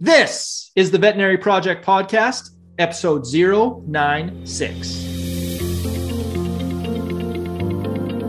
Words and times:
This 0.00 0.70
is 0.76 0.92
the 0.92 0.98
Veterinary 0.98 1.38
Project 1.38 1.84
Podcast, 1.84 2.50
episode 2.78 3.24
096. 3.26 5.02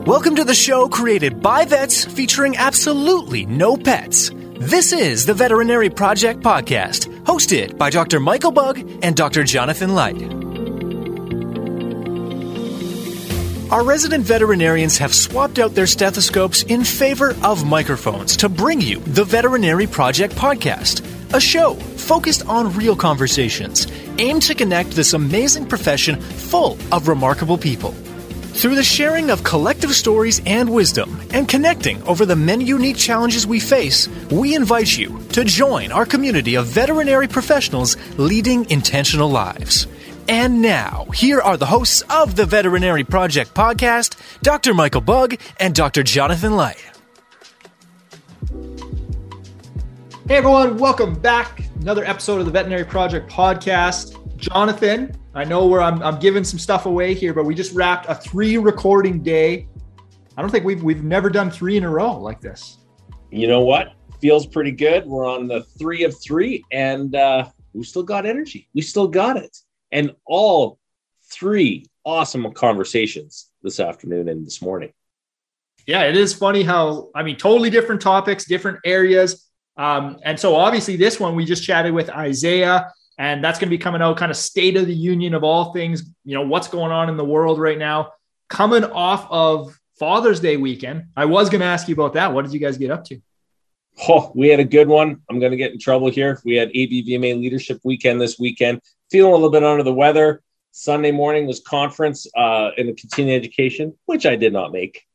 Welcome 0.08 0.36
to 0.38 0.44
the 0.44 0.56
show 0.56 0.90
created 0.90 1.44
by 1.44 1.66
vets 1.66 2.06
featuring 2.06 2.58
absolutely 2.58 3.46
no 3.46 3.78
pets. 3.78 4.32
This 4.58 4.92
is 4.94 5.28
the 5.28 5.36
Veterinary 5.36 5.92
Project 5.92 6.40
Podcast, 6.40 7.06
hosted 7.26 7.78
by 7.78 7.92
Dr. 7.92 8.20
Michael 8.20 8.52
Bug 8.52 8.80
and 9.04 9.16
Dr. 9.16 9.44
Jonathan 9.44 9.94
Light. 9.94 10.20
Our 13.72 13.84
resident 13.84 14.24
veterinarians 14.26 14.98
have 14.98 15.14
swapped 15.14 15.60
out 15.60 15.76
their 15.76 15.86
stethoscopes 15.86 16.64
in 16.64 16.84
favor 16.84 17.36
of 17.44 17.64
microphones 17.68 18.36
to 18.38 18.50
bring 18.50 18.82
you 18.82 18.98
the 19.02 19.24
Veterinary 19.24 19.86
Project 19.86 20.34
Podcast, 20.34 21.06
a 21.34 21.40
show 21.40 21.76
focused 21.76 22.46
on 22.48 22.76
real 22.76 22.96
conversations 22.96 23.88
aimed 24.18 24.42
to 24.44 24.56
connect 24.56 24.92
this 24.92 25.14
amazing 25.14 25.66
profession 25.66 26.20
full 26.20 26.78
of 26.92 27.08
remarkable 27.08 27.58
people. 27.58 27.92
Through 28.60 28.76
the 28.76 28.84
sharing 28.84 29.30
of 29.30 29.44
collective 29.44 29.96
stories 29.96 30.42
and 30.46 30.70
wisdom 30.70 31.22
and 31.32 31.48
connecting 31.48 32.04
over 32.04 32.26
the 32.26 32.36
many 32.36 32.66
unique 32.66 32.98
challenges 32.98 33.48
we 33.48 33.60
face, 33.60 34.10
we 34.32 34.56
invite 34.56 34.98
you 34.98 35.20
to 35.32 35.46
join 35.46 35.92
our 35.92 36.06
community 36.06 36.56
of 36.56 36.66
veterinary 36.66 37.28
professionals 37.28 37.96
leading 38.18 38.70
intentional 38.70 39.30
lives. 39.30 39.88
And 40.28 40.62
now, 40.62 41.06
here 41.14 41.42
are 41.42 41.58
the 41.58 41.66
hosts 41.68 42.04
of 42.10 42.36
the 42.36 42.46
Veterinary 42.46 43.04
Project 43.04 43.54
podcast, 43.54 44.16
Dr. 44.42 44.74
Michael 44.74 45.02
Bug 45.02 45.40
and 45.58 45.74
Dr. 45.74 46.04
Jonathan 46.04 46.56
Light. 46.56 46.99
Hey 50.30 50.36
everyone, 50.36 50.78
welcome 50.78 51.16
back. 51.16 51.60
Another 51.82 52.06
episode 52.06 52.40
of 52.40 52.46
the 52.46 52.52
Veterinary 52.52 52.86
Project 52.86 53.32
podcast. 53.32 54.38
Jonathan, 54.38 55.18
I 55.34 55.44
know 55.44 55.66
where 55.66 55.82
I'm, 55.82 56.04
I'm 56.04 56.20
giving 56.20 56.44
some 56.44 56.60
stuff 56.60 56.86
away 56.86 57.16
here, 57.16 57.34
but 57.34 57.46
we 57.46 57.56
just 57.56 57.74
wrapped 57.74 58.06
a 58.08 58.14
three 58.14 58.60
recording 58.60 59.24
day. 59.24 59.68
I 60.38 60.44
don't 60.44 60.52
think 60.52 60.66
we've 60.66 60.84
we've 60.84 61.04
never 61.04 61.32
done 61.32 61.50
three 61.50 61.78
in 61.78 61.84
a 61.84 61.90
row 61.90 62.16
like 62.16 62.42
this. 62.42 62.78
You 63.32 63.48
know 63.48 63.62
what? 63.62 63.94
Feels 64.22 64.46
pretty 64.46 64.70
good. 64.70 65.08
We're 65.08 65.28
on 65.28 65.48
the 65.48 65.64
three 65.80 66.04
of 66.04 66.16
three, 66.22 66.64
and 66.72 67.16
uh, 67.16 67.50
we 67.74 67.82
still 67.84 68.04
got 68.04 68.28
energy. 68.28 68.70
We 68.76 68.84
still 68.84 69.08
got 69.08 69.36
it 69.36 69.58
and 69.92 70.16
all 70.28 70.78
three 71.24 71.88
awesome 72.06 72.54
conversations 72.54 73.50
this 73.64 73.80
afternoon 73.80 74.30
and 74.30 74.46
this 74.46 74.62
morning. 74.62 74.94
Yeah, 75.88 76.04
it 76.04 76.16
is 76.16 76.36
funny 76.36 76.62
how, 76.62 77.10
I 77.16 77.24
mean, 77.24 77.36
totally 77.36 77.72
different 77.72 78.00
topics, 78.00 78.46
different 78.46 78.78
areas. 78.86 79.49
Um, 79.80 80.18
and 80.24 80.38
so 80.38 80.58
obviously, 80.58 80.98
this 80.98 81.22
one 81.22 81.36
we 81.36 81.46
just 81.46 81.64
chatted 81.64 81.94
with 81.94 82.10
Isaiah, 82.10 82.92
and 83.18 83.42
that's 83.42 83.60
going 83.60 83.70
to 83.70 83.76
be 83.76 83.82
coming 83.82 84.02
out 84.02 84.18
kind 84.18 84.30
of 84.30 84.36
state 84.36 84.76
of 84.76 84.88
the 84.88 84.94
union 84.94 85.34
of 85.34 85.46
all 85.46 85.72
things, 85.72 86.04
you 86.26 86.36
know, 86.36 86.42
what's 86.42 86.68
going 86.68 86.92
on 86.92 87.08
in 87.08 87.16
the 87.16 87.24
world 87.24 87.60
right 87.60 87.78
now. 87.78 88.12
Coming 88.50 88.84
off 88.84 89.26
of 89.32 89.80
Father's 89.98 90.42
Day 90.42 90.58
weekend, 90.58 91.06
I 91.16 91.26
was 91.26 91.50
going 91.50 91.62
to 91.62 91.68
ask 91.68 91.88
you 91.88 91.94
about 91.94 92.14
that. 92.16 92.34
What 92.34 92.44
did 92.44 92.54
you 92.54 92.60
guys 92.60 92.78
get 92.78 92.92
up 92.92 93.06
to? 93.06 93.22
Oh, 94.10 94.34
we 94.36 94.50
had 94.50 94.60
a 94.60 94.66
good 94.66 94.90
one. 94.90 95.22
I'm 95.30 95.40
going 95.40 95.52
to 95.52 95.58
get 95.58 95.72
in 95.72 95.80
trouble 95.80 96.12
here. 96.12 96.42
We 96.44 96.56
had 96.56 96.70
ABVMA 96.74 97.40
Leadership 97.40 97.80
Weekend 97.86 98.20
this 98.20 98.38
weekend 98.38 98.82
feeling 99.10 99.32
a 99.32 99.36
little 99.36 99.50
bit 99.50 99.64
under 99.64 99.84
the 99.84 99.94
weather. 99.94 100.42
Sunday 100.72 101.12
morning 101.12 101.48
was 101.48 101.62
conference 101.62 102.28
uh, 102.36 102.72
in 102.78 102.88
the 102.88 102.94
continuing 102.94 103.38
education, 103.38 103.98
which 104.08 104.26
I 104.26 104.36
did 104.36 104.52
not 104.52 104.74
make. 104.74 105.06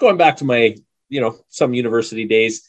Going 0.00 0.16
back 0.16 0.38
to 0.38 0.44
my, 0.44 0.76
you 1.08 1.20
know, 1.20 1.38
some 1.48 1.74
university 1.74 2.24
days, 2.24 2.66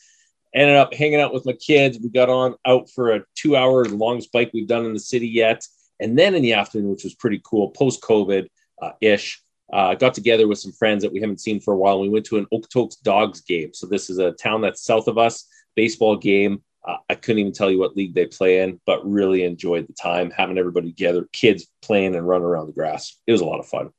ended 0.53 0.75
up 0.75 0.93
hanging 0.93 1.19
out 1.19 1.33
with 1.33 1.45
my 1.45 1.53
kids. 1.53 1.99
We 2.01 2.09
got 2.09 2.29
on 2.29 2.55
out 2.65 2.89
for 2.89 3.11
a 3.11 3.23
two 3.35 3.55
hour 3.55 3.85
longest 3.85 4.31
bike 4.31 4.51
we've 4.53 4.67
done 4.67 4.85
in 4.85 4.93
the 4.93 4.99
city 4.99 5.27
yet. 5.27 5.65
And 5.99 6.17
then 6.17 6.35
in 6.35 6.41
the 6.41 6.53
afternoon, 6.53 6.91
which 6.91 7.03
was 7.03 7.15
pretty 7.15 7.41
cool, 7.43 7.69
post 7.71 8.01
COVID 8.01 8.47
uh, 8.81 8.91
ish, 9.01 9.41
uh, 9.71 9.95
got 9.95 10.13
together 10.13 10.47
with 10.47 10.59
some 10.59 10.71
friends 10.71 11.03
that 11.03 11.13
we 11.13 11.19
haven't 11.19 11.41
seen 11.41 11.59
for 11.59 11.73
a 11.73 11.77
while. 11.77 11.99
We 11.99 12.09
went 12.09 12.25
to 12.27 12.37
an 12.37 12.47
Okotoks 12.53 13.01
Dawgs 13.01 13.41
game. 13.41 13.73
So 13.73 13.87
this 13.87 14.09
is 14.09 14.19
a 14.19 14.31
town 14.33 14.61
that's 14.61 14.83
south 14.83 15.07
of 15.07 15.17
us, 15.17 15.47
baseball 15.75 16.15
game. 16.17 16.61
Uh, 16.85 16.97
I 17.09 17.15
couldn't 17.15 17.39
even 17.39 17.53
tell 17.53 17.71
you 17.71 17.79
what 17.79 17.95
league 17.95 18.13
they 18.13 18.25
play 18.25 18.59
in, 18.59 18.79
but 18.85 19.09
really 19.09 19.43
enjoyed 19.43 19.87
the 19.87 19.93
time 19.93 20.31
having 20.31 20.57
everybody 20.57 20.89
together, 20.89 21.29
kids 21.31 21.67
playing 21.81 22.15
and 22.15 22.27
running 22.27 22.45
around 22.45 22.67
the 22.67 22.73
grass. 22.73 23.17
It 23.25 23.31
was 23.31 23.41
a 23.41 23.45
lot 23.45 23.59
of 23.59 23.67
fun. 23.67 23.91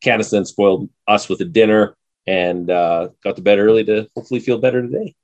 Candace 0.00 0.30
then 0.30 0.44
spoiled 0.44 0.88
us 1.08 1.28
with 1.28 1.40
a 1.40 1.44
dinner 1.44 1.96
and 2.26 2.70
uh, 2.70 3.08
got 3.24 3.36
to 3.36 3.42
bed 3.42 3.58
early 3.58 3.84
to 3.84 4.08
hopefully 4.14 4.40
feel 4.40 4.58
better 4.58 4.82
today. 4.82 5.14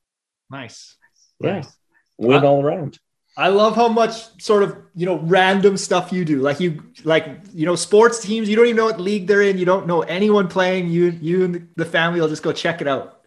Nice. 0.54 0.96
Yeah. 1.40 1.54
Nice. 1.54 1.76
Win 2.16 2.44
all 2.44 2.62
around. 2.62 3.00
I 3.36 3.48
love 3.48 3.74
how 3.74 3.88
much 3.88 4.40
sort 4.40 4.62
of 4.62 4.76
you 4.94 5.04
know 5.04 5.18
random 5.18 5.76
stuff 5.76 6.12
you 6.12 6.24
do. 6.24 6.40
Like 6.40 6.60
you 6.60 6.84
like 7.02 7.26
you 7.52 7.66
know 7.66 7.74
sports 7.74 8.20
teams. 8.20 8.48
You 8.48 8.54
don't 8.54 8.66
even 8.66 8.76
know 8.76 8.84
what 8.84 9.00
league 9.00 9.26
they're 9.26 9.42
in. 9.42 9.58
You 9.58 9.64
don't 9.64 9.88
know 9.88 10.02
anyone 10.02 10.46
playing. 10.46 10.90
You 10.90 11.06
you 11.06 11.44
and 11.44 11.68
the 11.74 11.84
family 11.84 12.20
will 12.20 12.28
just 12.28 12.44
go 12.44 12.52
check 12.52 12.80
it 12.80 12.86
out. 12.86 13.20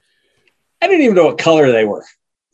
I 0.81 0.87
didn't 0.87 1.01
even 1.01 1.15
know 1.15 1.25
what 1.25 1.37
color 1.37 1.69
they 1.69 1.83
were. 1.83 2.05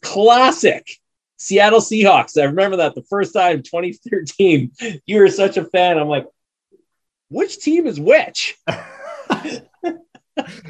Classic. 0.01 0.89
Seattle 1.37 1.81
Seahawks. 1.81 2.41
I 2.41 2.45
remember 2.45 2.77
that 2.77 2.95
the 2.95 3.03
first 3.03 3.33
time, 3.33 3.61
2013. 3.61 4.71
You 5.05 5.19
were 5.19 5.27
such 5.27 5.57
a 5.57 5.65
fan. 5.65 5.99
I'm 5.99 6.07
like, 6.07 6.25
which 7.29 7.59
team 7.59 7.85
is 7.85 7.99
which? 7.99 8.57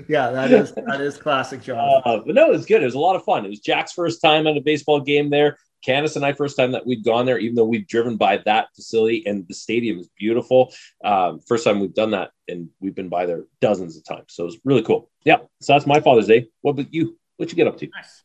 yeah, 0.08 0.30
that 0.32 0.52
is 0.52 0.74
that 0.74 1.02
is 1.02 1.18
classic, 1.18 1.62
John. 1.64 2.02
Uh, 2.06 2.20
but 2.26 2.36
no, 2.36 2.48
it 2.48 2.52
was 2.52 2.66
good. 2.66 2.82
It 2.82 2.86
was 2.86 2.96
a 2.96 3.00
lot 3.00 3.16
of 3.16 3.24
fun. 3.24 3.46
It 3.46 3.50
was 3.50 3.60
Jack's 3.60 3.94
first 3.94 4.22
time 4.22 4.48
at 4.48 4.58
a 4.58 4.62
baseball 4.62 5.00
game 5.00 5.30
there. 5.30 5.58
Candace 5.84 6.16
and 6.16 6.26
I 6.26 6.34
first 6.34 6.56
time 6.58 6.72
that 6.72 6.86
we'd 6.86 7.04
gone 7.04 7.26
there, 7.26 7.38
even 7.38 7.56
though 7.56 7.66
we've 7.66 7.88
driven 7.88 8.16
by 8.16 8.38
that 8.46 8.68
facility 8.76 9.24
and 9.26 9.46
the 9.48 9.54
stadium 9.54 10.00
is 10.00 10.10
beautiful. 10.18 10.74
Um, 11.04 11.42
first 11.42 11.66
time 11.66 11.80
we've 11.80 11.94
done 11.94 12.12
that, 12.12 12.32
and 12.48 12.70
we've 12.80 12.96
been 12.96 13.10
by 13.10 13.26
there 13.26 13.44
dozens 13.60 13.98
of 13.98 14.06
times. 14.06 14.28
So 14.30 14.44
it 14.44 14.48
was 14.48 14.60
really 14.64 14.84
cool. 14.84 15.10
Yeah. 15.26 15.38
So 15.62 15.74
that's 15.74 15.86
my 15.86 16.00
Father's 16.00 16.28
Day. 16.28 16.48
What 16.62 16.72
about 16.72 16.94
you? 16.94 17.18
What 17.38 17.50
you 17.50 17.56
get 17.56 17.68
up 17.68 17.78
to? 17.78 17.88
Nice. 17.88 18.24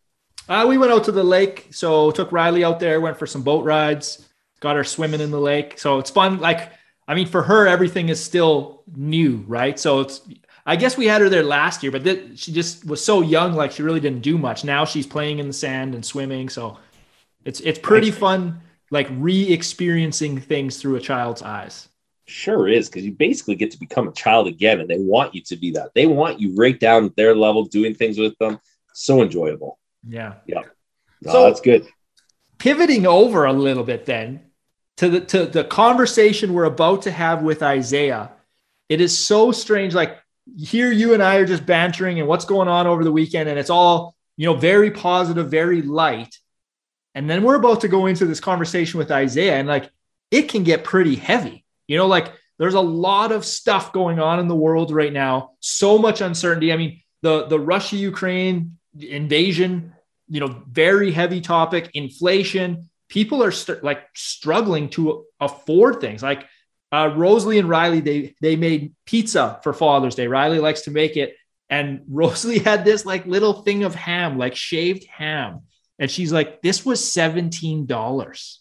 Uh, 0.48 0.66
we 0.66 0.78
went 0.78 0.92
out 0.92 1.04
to 1.04 1.12
the 1.12 1.24
lake, 1.24 1.68
so 1.70 2.10
took 2.10 2.32
Riley 2.32 2.64
out 2.64 2.80
there, 2.80 3.00
went 3.00 3.18
for 3.18 3.26
some 3.26 3.42
boat 3.42 3.64
rides, 3.64 4.26
got 4.60 4.76
her 4.76 4.84
swimming 4.84 5.20
in 5.20 5.30
the 5.30 5.40
lake. 5.40 5.78
So 5.78 5.98
it's 5.98 6.10
fun. 6.10 6.38
Like, 6.38 6.72
I 7.06 7.14
mean, 7.14 7.26
for 7.26 7.42
her, 7.42 7.66
everything 7.66 8.08
is 8.08 8.22
still 8.22 8.82
new, 8.96 9.44
right? 9.46 9.78
So 9.78 10.00
it's, 10.00 10.22
I 10.68 10.76
guess 10.76 10.98
we 10.98 11.06
had 11.06 11.22
her 11.22 11.30
there 11.30 11.42
last 11.42 11.82
year, 11.82 11.90
but 11.90 12.04
th- 12.04 12.38
she 12.38 12.52
just 12.52 12.84
was 12.84 13.02
so 13.02 13.22
young, 13.22 13.54
like 13.54 13.72
she 13.72 13.82
really 13.82 14.00
didn't 14.00 14.20
do 14.20 14.36
much. 14.36 14.64
Now 14.64 14.84
she's 14.84 15.06
playing 15.06 15.38
in 15.38 15.46
the 15.46 15.54
sand 15.54 15.94
and 15.94 16.04
swimming, 16.04 16.50
so 16.50 16.76
it's 17.42 17.60
it's 17.60 17.78
pretty 17.78 18.10
fun, 18.10 18.60
like 18.90 19.08
re-experiencing 19.12 20.38
things 20.38 20.76
through 20.76 20.96
a 20.96 21.00
child's 21.00 21.40
eyes. 21.40 21.88
Sure 22.26 22.68
is, 22.68 22.90
because 22.90 23.02
you 23.06 23.12
basically 23.12 23.54
get 23.54 23.70
to 23.70 23.78
become 23.80 24.08
a 24.08 24.12
child 24.12 24.46
again, 24.46 24.80
and 24.80 24.90
they 24.90 24.98
want 24.98 25.34
you 25.34 25.40
to 25.44 25.56
be 25.56 25.70
that. 25.70 25.94
They 25.94 26.04
want 26.04 26.38
you 26.38 26.54
right 26.54 26.78
down 26.78 27.06
at 27.06 27.16
their 27.16 27.34
level, 27.34 27.64
doing 27.64 27.94
things 27.94 28.18
with 28.18 28.36
them. 28.36 28.60
So 28.92 29.22
enjoyable. 29.22 29.78
Yeah. 30.06 30.34
Yeah. 30.44 30.64
No, 31.22 31.32
so 31.32 31.44
that's 31.44 31.62
good. 31.62 31.88
Pivoting 32.58 33.06
over 33.06 33.46
a 33.46 33.54
little 33.54 33.84
bit 33.84 34.04
then 34.04 34.42
to 34.98 35.08
the 35.08 35.20
to 35.20 35.46
the 35.46 35.64
conversation 35.64 36.52
we're 36.52 36.64
about 36.64 37.00
to 37.02 37.10
have 37.10 37.42
with 37.42 37.62
Isaiah. 37.62 38.32
It 38.90 39.00
is 39.00 39.16
so 39.16 39.50
strange. 39.50 39.94
Like 39.94 40.18
here, 40.56 40.92
you 40.92 41.14
and 41.14 41.22
I 41.22 41.36
are 41.36 41.46
just 41.46 41.66
bantering 41.66 42.18
and 42.18 42.28
what's 42.28 42.44
going 42.44 42.68
on 42.68 42.86
over 42.86 43.04
the 43.04 43.12
weekend, 43.12 43.48
and 43.48 43.58
it's 43.58 43.70
all 43.70 44.14
you 44.38 44.46
know, 44.46 44.54
very 44.54 44.92
positive, 44.92 45.50
very 45.50 45.82
light. 45.82 46.38
And 47.14 47.28
then 47.28 47.42
we're 47.42 47.56
about 47.56 47.82
to 47.82 47.88
go 47.88 48.06
into 48.06 48.24
this 48.24 48.40
conversation 48.40 48.96
with 48.96 49.10
Isaiah, 49.10 49.56
and 49.56 49.68
like 49.68 49.90
it 50.30 50.48
can 50.48 50.62
get 50.62 50.84
pretty 50.84 51.16
heavy. 51.16 51.66
You 51.88 51.98
know, 51.98 52.06
like 52.06 52.32
there's 52.58 52.74
a 52.74 52.80
lot 52.80 53.32
of 53.32 53.44
stuff 53.44 53.92
going 53.92 54.20
on 54.20 54.38
in 54.38 54.46
the 54.46 54.54
world 54.54 54.92
right 54.92 55.12
now, 55.12 55.52
so 55.58 55.98
much 55.98 56.20
uncertainty. 56.20 56.72
I 56.72 56.76
mean, 56.76 57.02
the 57.20 57.46
the 57.46 57.58
Russia 57.58 57.96
Ukraine 57.96 58.78
invasion, 58.98 59.92
you 60.28 60.38
know, 60.38 60.62
very 60.70 61.10
heavy 61.10 61.40
topic, 61.40 61.90
inflation. 61.94 62.88
People 63.08 63.42
are 63.42 63.50
st- 63.50 63.82
like 63.82 64.06
struggling 64.14 64.88
to 64.90 65.24
afford 65.40 66.00
things. 66.00 66.22
Like 66.22 66.46
uh, 66.92 67.12
Rosalie 67.14 67.58
and 67.58 67.68
Riley, 67.68 68.00
they 68.00 68.34
they 68.40 68.56
made 68.56 68.94
pizza 69.04 69.60
for 69.62 69.72
Father's 69.72 70.14
Day. 70.14 70.26
Riley 70.26 70.58
likes 70.58 70.82
to 70.82 70.90
make 70.90 71.16
it, 71.16 71.36
and 71.68 72.02
Rosalie 72.08 72.60
had 72.60 72.84
this 72.84 73.04
like 73.04 73.26
little 73.26 73.62
thing 73.62 73.84
of 73.84 73.94
ham, 73.94 74.38
like 74.38 74.56
shaved 74.56 75.06
ham, 75.06 75.62
and 75.98 76.10
she's 76.10 76.32
like, 76.32 76.62
"This 76.62 76.84
was 76.84 77.12
seventeen 77.12 77.86
dollars." 77.86 78.60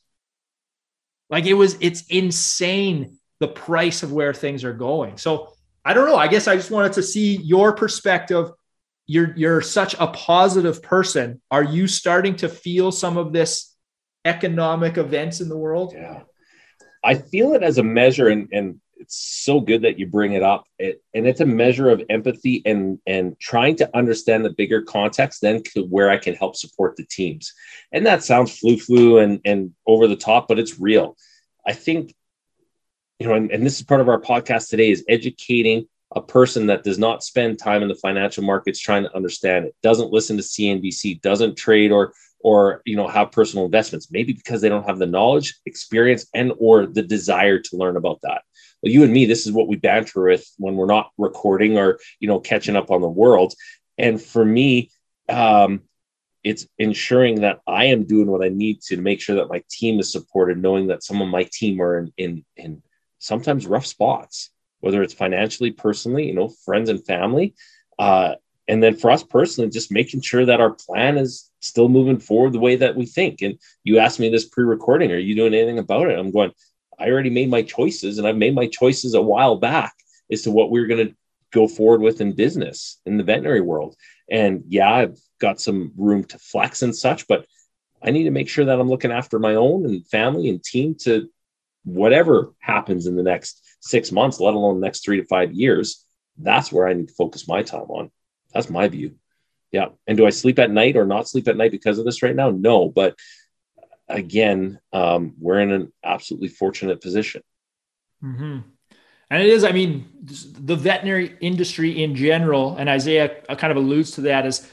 Like 1.29 1.45
it 1.45 1.53
was, 1.53 1.75
it's 1.81 2.03
insane 2.07 3.17
the 3.41 3.49
price 3.49 4.01
of 4.01 4.13
where 4.13 4.33
things 4.33 4.63
are 4.63 4.73
going. 4.73 5.17
So 5.17 5.53
I 5.83 5.93
don't 5.93 6.07
know. 6.07 6.15
I 6.15 6.27
guess 6.27 6.47
I 6.47 6.55
just 6.55 6.71
wanted 6.71 6.93
to 6.93 7.03
see 7.03 7.35
your 7.35 7.73
perspective 7.75 8.49
you're 9.07 9.33
you're 9.37 9.61
such 9.61 9.95
a 9.99 10.07
positive 10.07 10.83
person 10.83 11.41
are 11.49 11.63
you 11.63 11.87
starting 11.87 12.35
to 12.35 12.49
feel 12.49 12.91
some 12.91 13.17
of 13.17 13.31
this 13.31 13.73
economic 14.25 14.97
events 14.97 15.39
in 15.39 15.49
the 15.49 15.57
world 15.57 15.93
yeah 15.95 16.21
i 17.07 17.15
feel 17.15 17.53
it 17.53 17.63
as 17.63 17.79
a 17.79 17.83
measure 17.83 18.27
and 18.27 18.49
and 18.51 18.79
it's 18.99 19.43
so 19.45 19.59
good 19.59 19.83
that 19.83 19.99
you 19.99 20.07
bring 20.07 20.33
it 20.33 20.43
up. 20.43 20.65
It, 20.79 21.03
and 21.13 21.27
it's 21.27 21.39
a 21.39 21.45
measure 21.45 21.89
of 21.89 22.03
empathy 22.09 22.61
and 22.65 22.99
and 23.05 23.39
trying 23.39 23.75
to 23.77 23.97
understand 23.97 24.43
the 24.43 24.49
bigger 24.49 24.81
context, 24.81 25.41
then 25.41 25.61
where 25.89 26.09
I 26.09 26.17
can 26.17 26.35
help 26.35 26.55
support 26.55 26.95
the 26.95 27.05
teams. 27.05 27.53
And 27.91 28.05
that 28.05 28.23
sounds 28.23 28.57
flu 28.57 28.77
flu 28.77 29.19
and 29.19 29.39
and 29.45 29.73
over 29.85 30.07
the 30.07 30.15
top, 30.15 30.47
but 30.47 30.59
it's 30.59 30.79
real. 30.79 31.15
I 31.65 31.73
think, 31.73 32.13
you 33.19 33.27
know, 33.27 33.33
and, 33.33 33.51
and 33.51 33.65
this 33.65 33.77
is 33.77 33.83
part 33.83 34.01
of 34.01 34.09
our 34.09 34.21
podcast 34.21 34.69
today 34.69 34.89
is 34.89 35.05
educating 35.07 35.87
a 36.15 36.21
person 36.21 36.67
that 36.67 36.83
does 36.83 36.97
not 36.97 37.23
spend 37.23 37.59
time 37.59 37.81
in 37.81 37.89
the 37.89 37.95
financial 37.95 38.43
markets 38.43 38.79
trying 38.79 39.03
to 39.03 39.15
understand 39.15 39.65
it, 39.65 39.75
doesn't 39.83 40.13
listen 40.13 40.37
to 40.37 40.43
CNBC, 40.43 41.21
doesn't 41.21 41.57
trade 41.57 41.91
or 41.91 42.13
or 42.39 42.81
you 42.85 42.95
know 42.95 43.07
have 43.07 43.31
personal 43.31 43.65
investments 43.65 44.11
maybe 44.11 44.33
because 44.33 44.61
they 44.61 44.69
don't 44.69 44.87
have 44.87 44.99
the 44.99 45.05
knowledge 45.05 45.55
experience 45.65 46.27
and 46.33 46.53
or 46.59 46.85
the 46.85 47.01
desire 47.01 47.59
to 47.59 47.77
learn 47.77 47.97
about 47.97 48.19
that. 48.21 48.41
Well 48.81 48.91
you 48.91 49.03
and 49.03 49.13
me 49.13 49.25
this 49.25 49.45
is 49.45 49.51
what 49.51 49.67
we 49.67 49.75
banter 49.75 50.23
with 50.23 50.45
when 50.57 50.75
we're 50.75 50.85
not 50.85 51.11
recording 51.17 51.77
or 51.77 51.99
you 52.19 52.27
know 52.27 52.39
catching 52.39 52.75
up 52.75 52.91
on 52.91 53.01
the 53.01 53.07
world. 53.07 53.53
And 53.97 54.21
for 54.21 54.43
me 54.43 54.91
um 55.29 55.81
it's 56.43 56.67
ensuring 56.77 57.41
that 57.41 57.59
i 57.67 57.85
am 57.85 58.05
doing 58.05 58.27
what 58.27 58.43
i 58.43 58.47
need 58.47 58.79
to, 58.81 58.95
to 58.95 59.01
make 59.01 59.19
sure 59.19 59.35
that 59.37 59.49
my 59.49 59.61
team 59.69 59.99
is 59.99 60.11
supported 60.11 60.57
knowing 60.57 60.87
that 60.87 61.03
some 61.03 61.21
of 61.21 61.27
my 61.27 61.43
team 61.51 61.81
are 61.81 61.97
in 61.97 62.13
in, 62.17 62.45
in 62.55 62.81
sometimes 63.19 63.67
rough 63.67 63.85
spots 63.85 64.51
whether 64.79 65.01
it's 65.01 65.13
financially 65.13 65.71
personally 65.71 66.27
you 66.27 66.33
know 66.33 66.49
friends 66.63 66.89
and 66.89 67.05
family. 67.05 67.55
Uh 67.99 68.35
and 68.67 68.83
then 68.83 68.95
for 68.95 69.11
us 69.11 69.23
personally 69.23 69.69
just 69.69 69.91
making 69.91 70.21
sure 70.21 70.45
that 70.45 70.61
our 70.61 70.71
plan 70.71 71.17
is 71.17 71.49
still 71.67 71.89
moving 71.89 72.19
forward 72.19 72.53
the 72.53 72.59
way 72.59 72.75
that 72.77 72.95
we 72.95 73.05
think. 73.05 73.41
And 73.41 73.59
you 73.83 73.99
asked 73.99 74.19
me 74.19 74.29
this 74.29 74.45
pre-recording 74.45 75.11
are 75.11 75.17
you 75.17 75.35
doing 75.35 75.53
anything 75.53 75.79
about 75.79 76.09
it? 76.09 76.17
I'm 76.17 76.31
going 76.31 76.51
i 76.99 77.09
already 77.09 77.29
made 77.29 77.49
my 77.49 77.61
choices 77.61 78.17
and 78.17 78.27
i've 78.27 78.37
made 78.37 78.55
my 78.55 78.67
choices 78.67 79.13
a 79.13 79.21
while 79.21 79.55
back 79.55 79.93
as 80.31 80.41
to 80.43 80.51
what 80.51 80.71
we 80.71 80.79
we're 80.79 80.87
going 80.87 81.07
to 81.07 81.15
go 81.53 81.67
forward 81.67 82.01
with 82.01 82.19
in 82.19 82.33
business 82.33 82.99
in 83.05 83.17
the 83.17 83.23
veterinary 83.23 83.61
world. 83.61 83.95
And 84.29 84.63
yeah 84.67 84.91
i've 84.91 85.17
got 85.39 85.61
some 85.61 85.91
room 85.97 86.23
to 86.25 86.39
flex 86.39 86.81
and 86.81 86.95
such 86.95 87.27
but 87.27 87.45
i 88.01 88.11
need 88.11 88.25
to 88.25 88.31
make 88.31 88.49
sure 88.49 88.65
that 88.65 88.79
i'm 88.79 88.89
looking 88.89 89.11
after 89.11 89.39
my 89.39 89.55
own 89.55 89.85
and 89.85 90.05
family 90.07 90.49
and 90.49 90.63
team 90.63 90.95
to 91.01 91.29
whatever 91.83 92.53
happens 92.59 93.07
in 93.07 93.15
the 93.15 93.23
next 93.23 93.63
six 93.79 94.11
months 94.11 94.39
let 94.39 94.53
alone 94.53 94.79
the 94.79 94.85
next 94.85 95.05
three 95.05 95.17
to 95.21 95.27
five 95.27 95.53
years. 95.53 96.03
That's 96.37 96.71
where 96.71 96.87
i 96.87 96.93
need 96.93 97.07
to 97.07 97.13
focus 97.13 97.47
my 97.47 97.63
time 97.63 97.89
on. 97.89 98.11
That's 98.53 98.69
my 98.69 98.87
view. 98.87 99.15
Yeah. 99.77 99.89
And 100.07 100.17
do 100.17 100.25
I 100.25 100.31
sleep 100.31 100.57
at 100.57 100.71
night 100.71 100.97
or 100.97 101.05
not 101.05 101.29
sleep 101.29 101.47
at 101.47 101.55
night 101.55 101.69
because 101.69 101.99
of 101.99 102.05
this 102.05 102.23
right 102.23 102.35
now? 102.35 102.49
No. 102.49 102.89
But 102.89 103.15
again, 104.09 104.79
um, 104.91 105.35
we're 105.39 105.59
in 105.59 105.71
an 105.71 105.93
absolutely 106.03 106.47
fortunate 106.47 106.99
position. 106.99 107.43
Mm-hmm. 108.23 108.61
And 109.29 109.43
it 109.43 109.49
is, 109.49 109.63
I 109.63 109.73
mean, 109.73 110.07
the 110.23 110.75
veterinary 110.75 111.37
industry 111.41 112.03
in 112.03 112.15
general, 112.15 112.75
and 112.75 112.89
Isaiah 112.89 113.29
kind 113.55 113.69
of 113.69 113.77
alludes 113.77 114.13
to 114.13 114.21
that 114.21 114.47
as 114.47 114.67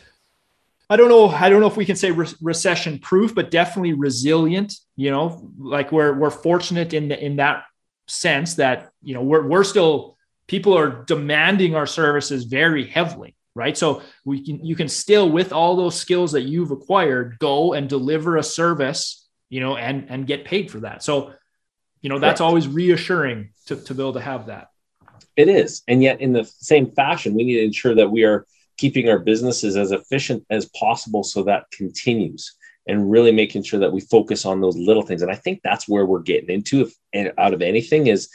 I 0.88 0.96
don't 0.96 1.10
know, 1.10 1.28
I 1.28 1.50
don't 1.50 1.60
know 1.60 1.66
if 1.66 1.76
we 1.76 1.84
can 1.84 1.96
say 1.96 2.10
re- 2.10 2.40
recession 2.40 2.98
proof, 2.98 3.34
but 3.34 3.50
definitely 3.50 3.92
resilient. 3.92 4.72
You 4.96 5.10
know, 5.10 5.50
like 5.58 5.92
we're 5.92 6.14
we're 6.14 6.30
fortunate 6.30 6.94
in 6.94 7.08
the, 7.08 7.22
in 7.22 7.36
that 7.36 7.64
sense 8.06 8.54
that 8.54 8.90
you 9.02 9.12
know 9.12 9.22
we're 9.22 9.46
we're 9.46 9.64
still 9.64 10.16
people 10.46 10.78
are 10.78 11.04
demanding 11.04 11.74
our 11.74 11.86
services 11.86 12.44
very 12.44 12.86
heavily 12.86 13.34
right? 13.54 13.76
So 13.76 14.02
we 14.24 14.44
can 14.44 14.64
you 14.64 14.76
can 14.76 14.88
still 14.88 15.30
with 15.30 15.52
all 15.52 15.76
those 15.76 15.94
skills 15.94 16.32
that 16.32 16.42
you've 16.42 16.70
acquired 16.70 17.38
go 17.38 17.72
and 17.72 17.88
deliver 17.88 18.36
a 18.36 18.42
service 18.42 19.28
you 19.48 19.60
know 19.60 19.76
and 19.76 20.06
and 20.08 20.26
get 20.26 20.44
paid 20.44 20.70
for 20.70 20.80
that. 20.80 21.02
So 21.02 21.32
you 22.02 22.08
know 22.08 22.18
that's 22.18 22.40
Correct. 22.40 22.48
always 22.48 22.68
reassuring 22.68 23.50
to, 23.66 23.76
to 23.76 23.94
be 23.94 24.02
able 24.02 24.14
to 24.14 24.20
have 24.20 24.46
that. 24.46 24.68
It 25.36 25.48
is. 25.48 25.82
And 25.88 26.02
yet 26.02 26.20
in 26.20 26.32
the 26.32 26.44
same 26.44 26.90
fashion 26.92 27.34
we 27.34 27.44
need 27.44 27.56
to 27.56 27.64
ensure 27.64 27.94
that 27.94 28.10
we 28.10 28.24
are 28.24 28.46
keeping 28.76 29.08
our 29.08 29.18
businesses 29.18 29.76
as 29.76 29.92
efficient 29.92 30.44
as 30.50 30.68
possible 30.70 31.22
so 31.22 31.44
that 31.44 31.70
continues 31.70 32.56
and 32.86 33.10
really 33.10 33.32
making 33.32 33.62
sure 33.62 33.80
that 33.80 33.92
we 33.92 34.00
focus 34.00 34.44
on 34.44 34.60
those 34.60 34.76
little 34.76 35.02
things. 35.02 35.22
And 35.22 35.30
i 35.30 35.36
think 35.36 35.60
that's 35.62 35.88
where 35.88 36.04
we're 36.04 36.22
getting 36.22 36.50
into 36.50 36.82
if 36.82 37.32
out 37.38 37.54
of 37.54 37.62
anything 37.62 38.08
is 38.08 38.28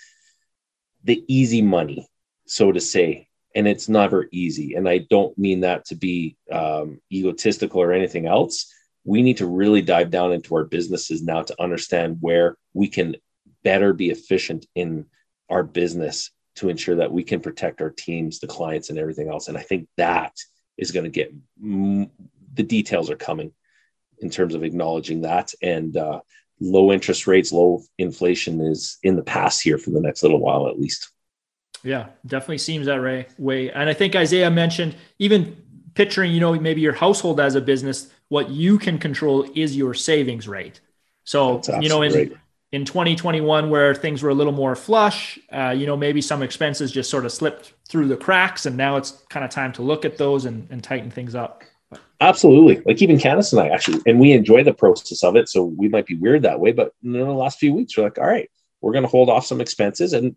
the 1.03 1.23
easy 1.27 1.61
money 1.61 2.07
so 2.45 2.71
to 2.71 2.79
say 2.79 3.28
and 3.55 3.67
it's 3.67 3.89
never 3.89 4.27
easy. 4.31 4.75
And 4.75 4.87
I 4.87 4.99
don't 5.09 5.37
mean 5.37 5.61
that 5.61 5.85
to 5.85 5.95
be 5.95 6.37
um, 6.51 6.99
egotistical 7.11 7.81
or 7.81 7.91
anything 7.91 8.27
else. 8.27 8.71
We 9.03 9.21
need 9.21 9.37
to 9.37 9.47
really 9.47 9.81
dive 9.81 10.11
down 10.11 10.33
into 10.33 10.55
our 10.55 10.65
businesses 10.65 11.23
now 11.23 11.43
to 11.43 11.61
understand 11.61 12.17
where 12.21 12.57
we 12.73 12.87
can 12.87 13.15
better 13.63 13.93
be 13.93 14.09
efficient 14.09 14.65
in 14.75 15.05
our 15.49 15.63
business 15.63 16.31
to 16.55 16.69
ensure 16.69 16.95
that 16.95 17.11
we 17.11 17.23
can 17.23 17.39
protect 17.39 17.81
our 17.81 17.89
teams, 17.89 18.39
the 18.39 18.47
clients, 18.47 18.89
and 18.89 18.99
everything 18.99 19.29
else. 19.29 19.47
And 19.47 19.57
I 19.57 19.61
think 19.61 19.87
that 19.97 20.33
is 20.77 20.91
going 20.91 21.05
to 21.05 21.09
get 21.09 21.33
the 21.61 22.63
details 22.63 23.09
are 23.09 23.15
coming 23.15 23.53
in 24.19 24.29
terms 24.29 24.53
of 24.53 24.63
acknowledging 24.63 25.21
that. 25.21 25.53
And 25.61 25.95
uh, 25.95 26.21
low 26.59 26.91
interest 26.91 27.27
rates, 27.27 27.51
low 27.51 27.81
inflation 27.97 28.61
is 28.61 28.97
in 29.03 29.15
the 29.15 29.23
past 29.23 29.61
here 29.61 29.77
for 29.77 29.91
the 29.91 30.01
next 30.01 30.23
little 30.23 30.39
while 30.39 30.67
at 30.67 30.79
least. 30.79 31.09
Yeah, 31.83 32.07
definitely 32.25 32.57
seems 32.57 32.85
that 32.87 33.27
way. 33.37 33.71
And 33.71 33.89
I 33.89 33.93
think 33.93 34.15
Isaiah 34.15 34.51
mentioned 34.51 34.95
even 35.17 35.55
picturing, 35.93 36.31
you 36.31 36.39
know, 36.39 36.53
maybe 36.53 36.81
your 36.81 36.93
household 36.93 37.39
as 37.39 37.55
a 37.55 37.61
business, 37.61 38.09
what 38.29 38.49
you 38.49 38.77
can 38.77 38.97
control 38.97 39.45
is 39.55 39.75
your 39.75 39.93
savings 39.93 40.47
rate. 40.47 40.81
So, 41.23 41.61
you 41.79 41.89
know, 41.89 42.01
in, 42.01 42.37
in 42.71 42.85
2021, 42.85 43.69
where 43.69 43.95
things 43.95 44.23
were 44.23 44.29
a 44.29 44.33
little 44.33 44.53
more 44.53 44.75
flush, 44.75 45.39
uh, 45.51 45.69
you 45.69 45.85
know, 45.85 45.97
maybe 45.97 46.21
some 46.21 46.41
expenses 46.41 46.91
just 46.91 47.09
sort 47.09 47.25
of 47.25 47.31
slipped 47.31 47.73
through 47.87 48.07
the 48.07 48.17
cracks. 48.17 48.65
And 48.65 48.77
now 48.77 48.97
it's 48.97 49.11
kind 49.29 49.43
of 49.43 49.51
time 49.51 49.73
to 49.73 49.81
look 49.81 50.05
at 50.05 50.17
those 50.17 50.45
and, 50.45 50.67
and 50.71 50.83
tighten 50.83 51.11
things 51.11 51.35
up. 51.35 51.63
Absolutely. 52.21 52.81
Like 52.85 53.01
even 53.01 53.17
Candace 53.17 53.53
and 53.53 53.61
I 53.61 53.69
actually, 53.69 54.01
and 54.05 54.19
we 54.19 54.33
enjoy 54.33 54.63
the 54.63 54.73
process 54.73 55.23
of 55.23 55.35
it. 55.35 55.49
So 55.49 55.63
we 55.63 55.87
might 55.87 56.05
be 56.05 56.15
weird 56.15 56.41
that 56.43 56.59
way, 56.59 56.71
but 56.71 56.93
in 57.03 57.13
the 57.13 57.25
last 57.25 57.59
few 57.59 57.73
weeks, 57.73 57.97
we're 57.97 58.03
like, 58.03 58.17
all 58.17 58.27
right, 58.27 58.49
we're 58.81 58.91
going 58.91 59.03
to 59.03 59.09
hold 59.09 59.29
off 59.29 59.45
some 59.45 59.61
expenses 59.61 60.13
and 60.13 60.35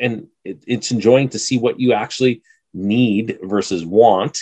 and 0.00 0.28
it, 0.44 0.62
it's 0.66 0.90
enjoying 0.90 1.28
to 1.30 1.38
see 1.38 1.58
what 1.58 1.80
you 1.80 1.92
actually 1.92 2.42
need 2.74 3.38
versus 3.42 3.84
want 3.84 4.38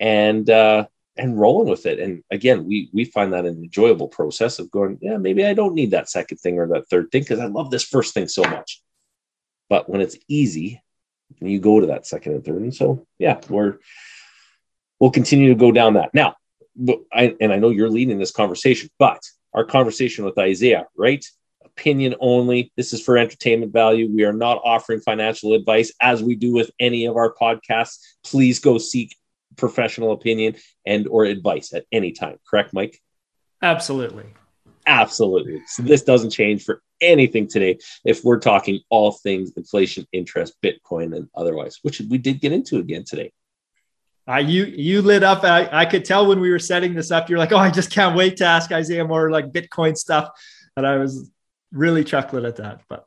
and 0.00 0.48
uh 0.50 0.86
and 1.16 1.38
rolling 1.38 1.68
with 1.68 1.86
it. 1.86 2.00
And 2.00 2.22
again 2.30 2.66
we 2.66 2.90
we 2.92 3.04
find 3.04 3.32
that 3.32 3.46
an 3.46 3.56
enjoyable 3.56 4.08
process 4.08 4.58
of 4.58 4.70
going 4.70 4.98
yeah 5.00 5.16
maybe 5.16 5.44
i 5.44 5.54
don't 5.54 5.74
need 5.74 5.92
that 5.92 6.08
second 6.08 6.38
thing 6.38 6.58
or 6.58 6.66
that 6.68 6.88
third 6.88 7.10
thing 7.10 7.22
because 7.22 7.40
i 7.40 7.46
love 7.46 7.70
this 7.70 7.84
first 7.84 8.14
thing 8.14 8.28
so 8.28 8.42
much. 8.42 8.82
But 9.68 9.88
when 9.88 10.00
it's 10.00 10.16
easy 10.28 10.82
you 11.40 11.58
go 11.58 11.80
to 11.80 11.86
that 11.86 12.06
second 12.06 12.34
and 12.34 12.44
third. 12.44 12.62
And 12.62 12.74
so 12.74 13.06
yeah 13.18 13.40
we're 13.48 13.78
we'll 15.00 15.10
continue 15.10 15.48
to 15.48 15.54
go 15.54 15.72
down 15.72 15.94
that. 15.94 16.14
Now 16.14 16.36
I, 17.12 17.36
and 17.40 17.52
i 17.52 17.56
know 17.56 17.70
you're 17.70 17.90
leading 17.90 18.18
this 18.18 18.32
conversation 18.32 18.90
but 18.98 19.22
our 19.52 19.64
conversation 19.64 20.24
with 20.24 20.38
isaiah 20.38 20.86
right 20.96 21.24
opinion 21.76 22.14
only. 22.20 22.72
This 22.76 22.92
is 22.92 23.02
for 23.02 23.18
entertainment 23.18 23.72
value. 23.72 24.10
We 24.10 24.24
are 24.24 24.32
not 24.32 24.60
offering 24.64 25.00
financial 25.00 25.54
advice 25.54 25.92
as 26.00 26.22
we 26.22 26.34
do 26.34 26.52
with 26.52 26.70
any 26.78 27.06
of 27.06 27.16
our 27.16 27.34
podcasts. 27.34 27.98
Please 28.24 28.58
go 28.58 28.78
seek 28.78 29.16
professional 29.56 30.12
opinion 30.12 30.56
and 30.86 31.06
or 31.08 31.24
advice 31.24 31.72
at 31.74 31.84
any 31.92 32.12
time. 32.12 32.38
Correct, 32.48 32.72
Mike? 32.72 33.00
Absolutely. 33.62 34.24
Absolutely. 34.86 35.62
So 35.66 35.82
this 35.82 36.02
doesn't 36.02 36.30
change 36.30 36.62
for 36.62 36.82
anything 37.00 37.48
today 37.48 37.78
if 38.04 38.22
we're 38.22 38.38
talking 38.38 38.80
all 38.90 39.12
things 39.12 39.52
inflation, 39.56 40.06
interest, 40.12 40.54
Bitcoin, 40.62 41.16
and 41.16 41.28
otherwise, 41.34 41.78
which 41.82 42.00
we 42.00 42.18
did 42.18 42.40
get 42.40 42.52
into 42.52 42.78
again 42.78 43.04
today. 43.04 43.32
Uh, 44.28 44.36
you 44.36 44.64
you 44.64 45.02
lit 45.02 45.22
up. 45.22 45.44
I, 45.44 45.68
I 45.70 45.84
could 45.86 46.04
tell 46.04 46.26
when 46.26 46.40
we 46.40 46.50
were 46.50 46.58
setting 46.58 46.94
this 46.94 47.10
up. 47.10 47.28
You're 47.28 47.38
like, 47.38 47.52
oh, 47.52 47.58
I 47.58 47.70
just 47.70 47.90
can't 47.90 48.16
wait 48.16 48.38
to 48.38 48.44
ask 48.44 48.72
Isaiah 48.72 49.04
more 49.04 49.30
like 49.30 49.52
Bitcoin 49.52 49.96
stuff. 49.96 50.30
And 50.76 50.86
I 50.86 50.96
was 50.96 51.30
really 51.74 52.04
chuckling 52.04 52.46
at 52.46 52.56
that. 52.56 52.80
But 52.88 53.06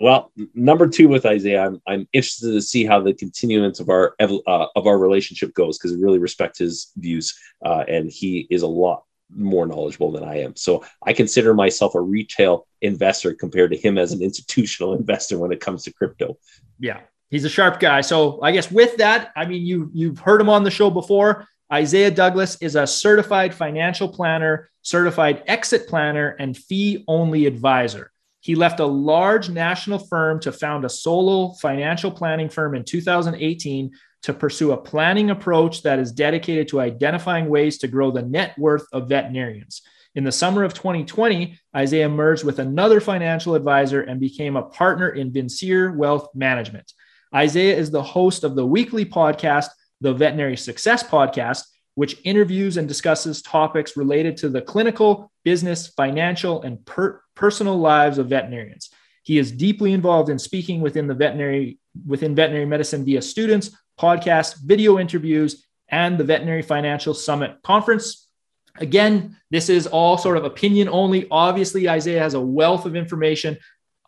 well, 0.00 0.32
number 0.54 0.88
two 0.88 1.08
with 1.08 1.26
Isaiah, 1.26 1.64
I'm, 1.64 1.80
I'm 1.86 2.08
interested 2.12 2.52
to 2.52 2.62
see 2.62 2.84
how 2.84 3.00
the 3.00 3.14
continuance 3.14 3.80
of 3.80 3.88
our 3.88 4.14
uh, 4.20 4.66
of 4.76 4.86
our 4.86 4.98
relationship 4.98 5.54
goes 5.54 5.78
because 5.78 5.92
I 5.92 6.00
really 6.00 6.18
respect 6.18 6.58
his 6.58 6.90
views, 6.96 7.38
uh, 7.64 7.84
and 7.88 8.10
he 8.10 8.46
is 8.50 8.62
a 8.62 8.66
lot 8.66 9.04
more 9.34 9.66
knowledgeable 9.66 10.10
than 10.10 10.24
I 10.24 10.40
am. 10.40 10.56
So 10.56 10.84
I 11.06 11.12
consider 11.12 11.54
myself 11.54 11.94
a 11.94 12.00
retail 12.00 12.66
investor 12.80 13.32
compared 13.32 13.70
to 13.70 13.76
him 13.76 13.96
as 13.96 14.12
an 14.12 14.22
institutional 14.22 14.94
investor 14.98 15.38
when 15.38 15.52
it 15.52 15.60
comes 15.60 15.84
to 15.84 15.92
crypto. 15.92 16.36
Yeah, 16.78 17.00
he's 17.28 17.44
a 17.44 17.50
sharp 17.50 17.78
guy. 17.78 18.00
So 18.00 18.40
I 18.42 18.52
guess 18.52 18.70
with 18.70 18.96
that, 18.96 19.32
I 19.36 19.44
mean 19.46 19.64
you 19.64 19.90
you've 19.92 20.18
heard 20.18 20.40
him 20.40 20.48
on 20.48 20.64
the 20.64 20.70
show 20.70 20.90
before. 20.90 21.46
Isaiah 21.72 22.10
Douglass 22.10 22.60
is 22.60 22.74
a 22.74 22.86
certified 22.86 23.54
financial 23.54 24.08
planner, 24.08 24.70
certified 24.82 25.44
exit 25.46 25.86
planner, 25.86 26.34
and 26.40 26.56
fee 26.56 27.04
only 27.06 27.46
advisor. 27.46 28.10
He 28.40 28.56
left 28.56 28.80
a 28.80 28.86
large 28.86 29.50
national 29.50 30.00
firm 30.00 30.40
to 30.40 30.50
found 30.50 30.84
a 30.84 30.88
solo 30.88 31.52
financial 31.60 32.10
planning 32.10 32.48
firm 32.48 32.74
in 32.74 32.84
2018 32.84 33.92
to 34.22 34.34
pursue 34.34 34.72
a 34.72 34.76
planning 34.76 35.30
approach 35.30 35.82
that 35.82 35.98
is 35.98 36.10
dedicated 36.10 36.66
to 36.68 36.80
identifying 36.80 37.48
ways 37.48 37.78
to 37.78 37.88
grow 37.88 38.10
the 38.10 38.22
net 38.22 38.58
worth 38.58 38.86
of 38.92 39.08
veterinarians. 39.08 39.82
In 40.16 40.24
the 40.24 40.32
summer 40.32 40.64
of 40.64 40.74
2020, 40.74 41.56
Isaiah 41.76 42.08
merged 42.08 42.42
with 42.42 42.58
another 42.58 43.00
financial 43.00 43.54
advisor 43.54 44.02
and 44.02 44.18
became 44.18 44.56
a 44.56 44.62
partner 44.62 45.10
in 45.10 45.32
Vincere 45.32 45.92
Wealth 45.92 46.28
Management. 46.34 46.92
Isaiah 47.32 47.76
is 47.76 47.92
the 47.92 48.02
host 48.02 48.42
of 48.42 48.56
the 48.56 48.66
weekly 48.66 49.04
podcast, 49.04 49.68
the 50.00 50.12
Veterinary 50.12 50.56
Success 50.56 51.02
Podcast, 51.02 51.64
which 51.94 52.16
interviews 52.24 52.76
and 52.76 52.88
discusses 52.88 53.42
topics 53.42 53.96
related 53.96 54.36
to 54.38 54.48
the 54.48 54.62
clinical, 54.62 55.30
business, 55.44 55.88
financial, 55.88 56.62
and 56.62 56.84
per- 56.86 57.20
personal 57.34 57.78
lives 57.78 58.18
of 58.18 58.28
veterinarians. 58.28 58.90
He 59.22 59.38
is 59.38 59.52
deeply 59.52 59.92
involved 59.92 60.30
in 60.30 60.38
speaking 60.38 60.80
within 60.80 61.06
the 61.06 61.14
veterinary 61.14 61.78
within 62.06 62.34
veterinary 62.34 62.66
medicine 62.66 63.04
via 63.04 63.20
students, 63.20 63.76
podcasts, 63.98 64.56
video 64.64 64.98
interviews, 64.98 65.66
and 65.88 66.16
the 66.16 66.24
Veterinary 66.24 66.62
Financial 66.62 67.14
Summit 67.14 67.56
Conference. 67.62 68.28
Again, 68.76 69.36
this 69.50 69.68
is 69.68 69.86
all 69.86 70.16
sort 70.16 70.36
of 70.36 70.44
opinion 70.44 70.88
only. 70.88 71.26
Obviously, 71.30 71.88
Isaiah 71.88 72.20
has 72.20 72.34
a 72.34 72.40
wealth 72.40 72.86
of 72.86 72.96
information. 72.96 73.58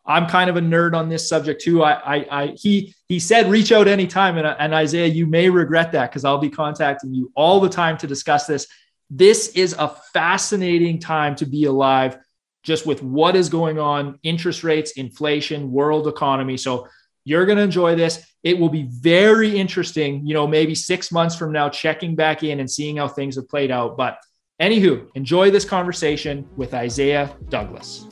I'm 0.05 0.27
kind 0.27 0.51
of 0.51 0.57
a 0.57 0.61
nerd 0.61 0.95
on 0.95 1.09
this 1.09 1.29
subject 1.29 1.63
too. 1.63 1.85
I, 1.85 1.93
I, 1.93 2.43
I 2.43 2.47
he, 2.57 2.95
he 3.09 3.21
said, 3.21 3.49
reach 3.49 3.71
out 3.71 3.87
anytime. 3.87 4.37
And, 4.37 4.47
and 4.47 4.75
Isaiah, 4.75 5.07
you 5.07 5.27
may 5.27 5.49
regret 5.49 5.93
that 5.93 6.11
because 6.11 6.25
I'll 6.25 6.39
be 6.39 6.51
contacting 6.51 7.15
you 7.15 7.31
all 7.37 7.61
the 7.61 7.69
time 7.69 7.97
to 7.99 8.07
discuss 8.07 8.47
this. 8.47 8.67
This 9.11 9.49
is 9.49 9.75
a 9.79 9.89
fascinating 10.13 10.99
time 10.99 11.37
to 11.37 11.47
be 11.47 11.65
alive, 11.65 12.19
just 12.63 12.87
with 12.87 13.03
what 13.03 13.37
is 13.37 13.49
going 13.49 13.79
on, 13.79 14.19
interest 14.23 14.65
rates, 14.65 14.93
inflation, 14.93 15.71
world 15.71 16.09
economy. 16.09 16.57
So 16.57 16.89
you're 17.25 17.47
going 17.47 17.59
to 17.59 17.65
enjoy 17.65 17.95
this. 17.95 18.27
It 18.43 18.59
will 18.59 18.71
be 18.71 18.89
very 18.91 19.57
interesting, 19.57 20.27
you 20.27 20.35
know, 20.35 20.47
maybe 20.47 20.75
six 20.75 21.13
months 21.13 21.37
from 21.37 21.53
now, 21.53 21.69
checking 21.69 22.17
back 22.17 22.43
in 22.43 22.59
and 22.59 22.69
seeing 22.69 22.97
how 22.97 23.07
things 23.07 23.37
have 23.37 23.49
played 23.49 23.71
out. 23.71 23.97
But 23.97 24.19
anywho, 24.61 25.07
enjoy 25.15 25.53
this 25.53 25.65
conversation 25.65 26.49
with 26.57 26.75
Isaiah 26.75 27.37
Douglass. 27.51 28.09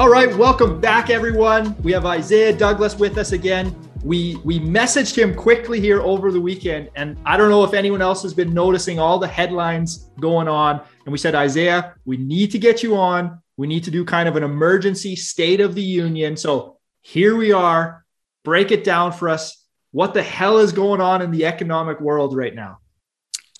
All 0.00 0.08
right, 0.08 0.34
welcome 0.34 0.80
back, 0.80 1.10
everyone. 1.10 1.76
We 1.82 1.92
have 1.92 2.06
Isaiah 2.06 2.56
Douglass 2.56 2.98
with 2.98 3.18
us 3.18 3.32
again. 3.32 3.76
We 4.02 4.36
we 4.46 4.58
messaged 4.58 5.14
him 5.14 5.34
quickly 5.34 5.78
here 5.78 6.00
over 6.00 6.32
the 6.32 6.40
weekend, 6.40 6.88
and 6.96 7.18
I 7.26 7.36
don't 7.36 7.50
know 7.50 7.64
if 7.64 7.74
anyone 7.74 8.00
else 8.00 8.22
has 8.22 8.32
been 8.32 8.54
noticing 8.54 8.98
all 8.98 9.18
the 9.18 9.28
headlines 9.28 10.08
going 10.18 10.48
on. 10.48 10.80
And 11.04 11.12
we 11.12 11.18
said, 11.18 11.34
Isaiah, 11.34 11.96
we 12.06 12.16
need 12.16 12.50
to 12.52 12.58
get 12.58 12.82
you 12.82 12.96
on. 12.96 13.42
We 13.58 13.66
need 13.66 13.84
to 13.84 13.90
do 13.90 14.02
kind 14.06 14.26
of 14.26 14.36
an 14.36 14.42
emergency 14.42 15.16
state 15.16 15.60
of 15.60 15.74
the 15.74 15.82
union. 15.82 16.34
So 16.34 16.78
here 17.02 17.36
we 17.36 17.52
are. 17.52 18.06
Break 18.42 18.70
it 18.70 18.84
down 18.84 19.12
for 19.12 19.28
us. 19.28 19.62
What 19.90 20.14
the 20.14 20.22
hell 20.22 20.60
is 20.60 20.72
going 20.72 21.02
on 21.02 21.20
in 21.20 21.30
the 21.30 21.44
economic 21.44 22.00
world 22.00 22.34
right 22.34 22.54
now? 22.54 22.78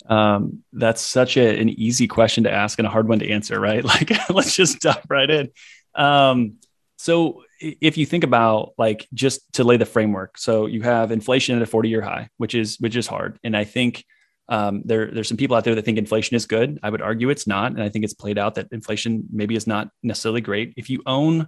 Um, 0.07 0.63
that's 0.73 1.01
such 1.01 1.37
a, 1.37 1.59
an 1.59 1.69
easy 1.69 2.07
question 2.07 2.45
to 2.45 2.51
ask 2.51 2.79
and 2.79 2.87
a 2.87 2.91
hard 2.91 3.07
one 3.07 3.19
to 3.19 3.29
answer, 3.29 3.59
right? 3.59 3.85
Like, 3.91 4.11
let's 4.31 4.55
just 4.55 4.79
dive 4.79 5.05
right 5.07 5.29
in. 5.29 5.49
Um, 5.95 6.57
so 6.97 7.43
if 7.59 7.97
you 7.97 8.05
think 8.05 8.23
about 8.23 8.73
like 8.77 9.07
just 9.13 9.53
to 9.53 9.63
lay 9.63 9.77
the 9.77 9.85
framework, 9.85 10.37
so 10.37 10.65
you 10.65 10.81
have 10.81 11.11
inflation 11.11 11.55
at 11.55 11.61
a 11.61 11.65
40 11.65 11.89
year 11.89 12.01
high, 12.01 12.29
which 12.37 12.55
is 12.55 12.77
which 12.79 12.95
is 12.95 13.07
hard. 13.07 13.39
And 13.43 13.55
I 13.55 13.63
think 13.63 14.05
um, 14.49 14.81
there, 14.85 15.09
there's 15.09 15.27
some 15.27 15.37
people 15.37 15.55
out 15.55 15.63
there 15.63 15.75
that 15.75 15.85
think 15.85 15.97
inflation 15.97 16.35
is 16.35 16.45
good. 16.45 16.79
I 16.83 16.89
would 16.89 17.01
argue 17.01 17.29
it's 17.29 17.47
not. 17.47 17.71
And 17.71 17.81
I 17.81 17.89
think 17.89 18.03
it's 18.03 18.13
played 18.13 18.37
out 18.37 18.55
that 18.55 18.67
inflation 18.71 19.23
maybe 19.31 19.55
is 19.55 19.65
not 19.65 19.89
necessarily 20.03 20.41
great. 20.41 20.73
If 20.75 20.89
you 20.89 21.01
own 21.05 21.47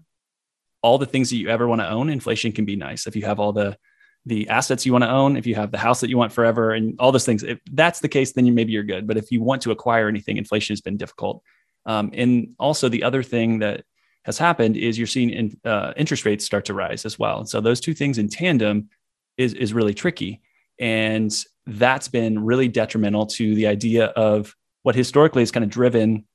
all 0.81 0.97
the 0.97 1.05
things 1.05 1.29
that 1.29 1.37
you 1.37 1.49
ever 1.49 1.67
want 1.67 1.81
to 1.81 1.89
own, 1.89 2.09
inflation 2.09 2.51
can 2.51 2.65
be 2.65 2.75
nice. 2.75 3.05
If 3.05 3.15
you 3.15 3.25
have 3.25 3.39
all 3.39 3.53
the 3.53 3.77
the 4.25 4.47
assets 4.47 4.85
you 4.85 4.93
want 4.93 5.03
to 5.03 5.11
own, 5.11 5.35
if 5.35 5.45
you 5.45 5.55
have 5.55 5.71
the 5.71 5.77
house 5.77 5.99
that 5.99 6.09
you 6.09 6.17
want 6.17 6.31
forever, 6.31 6.71
and 6.71 6.95
all 6.97 7.11
those 7.11 7.25
things, 7.25 7.43
if 7.43 7.59
that's 7.71 7.99
the 7.99 8.07
case, 8.07 8.31
then 8.31 8.45
you 8.45 8.53
maybe 8.53 8.71
you're 8.71 8.83
good. 8.83 9.05
But 9.05 9.17
if 9.17 9.31
you 9.31 9.41
want 9.41 9.61
to 9.63 9.71
acquire 9.71 10.07
anything, 10.07 10.37
inflation 10.37 10.73
has 10.73 10.81
been 10.81 10.95
difficult. 10.95 11.43
Um, 11.85 12.11
and 12.13 12.55
also 12.57 12.87
the 12.87 13.03
other 13.03 13.21
thing 13.21 13.59
that 13.59 13.83
has 14.23 14.37
happened 14.37 14.77
is 14.77 14.97
you're 14.97 15.07
seeing 15.07 15.29
in, 15.29 15.57
uh, 15.65 15.93
interest 15.97 16.25
rates 16.25 16.45
start 16.45 16.65
to 16.65 16.73
rise 16.73 17.05
as 17.05 17.19
well. 17.19 17.39
And 17.39 17.49
So 17.49 17.61
those 17.61 17.79
two 17.79 17.93
things 17.93 18.17
in 18.17 18.29
tandem 18.29 18.89
is 19.37 19.53
is 19.53 19.73
really 19.73 19.93
tricky. 19.93 20.41
And 20.79 21.33
that's 21.65 22.07
been 22.07 22.43
really 22.43 22.67
detrimental 22.67 23.25
to 23.27 23.55
the 23.55 23.67
idea 23.67 24.05
of 24.05 24.55
what 24.81 24.95
historically 24.95 25.41
has 25.41 25.51
kind 25.51 25.63
of 25.63 25.69
driven 25.69 26.25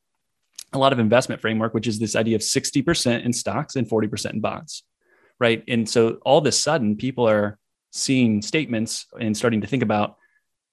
a 0.73 0.79
lot 0.79 0.93
of 0.93 0.99
investment 0.99 1.41
framework, 1.41 1.75
which 1.75 1.87
is 1.87 1.99
this 1.99 2.15
idea 2.15 2.37
of 2.37 2.43
60% 2.43 3.25
in 3.25 3.33
stocks 3.33 3.77
and 3.77 3.89
40% 3.89 4.35
in 4.35 4.41
bonds. 4.41 4.85
Right. 5.41 5.63
And 5.69 5.89
so 5.89 6.19
all 6.23 6.39
of 6.39 6.47
a 6.47 6.53
sudden, 6.53 6.97
people 6.97 7.29
are 7.29 7.59
seeing 7.93 8.43
statements 8.43 9.07
and 9.19 9.37
starting 9.37 9.61
to 9.63 9.67
think 9.67 9.83
about, 9.83 10.17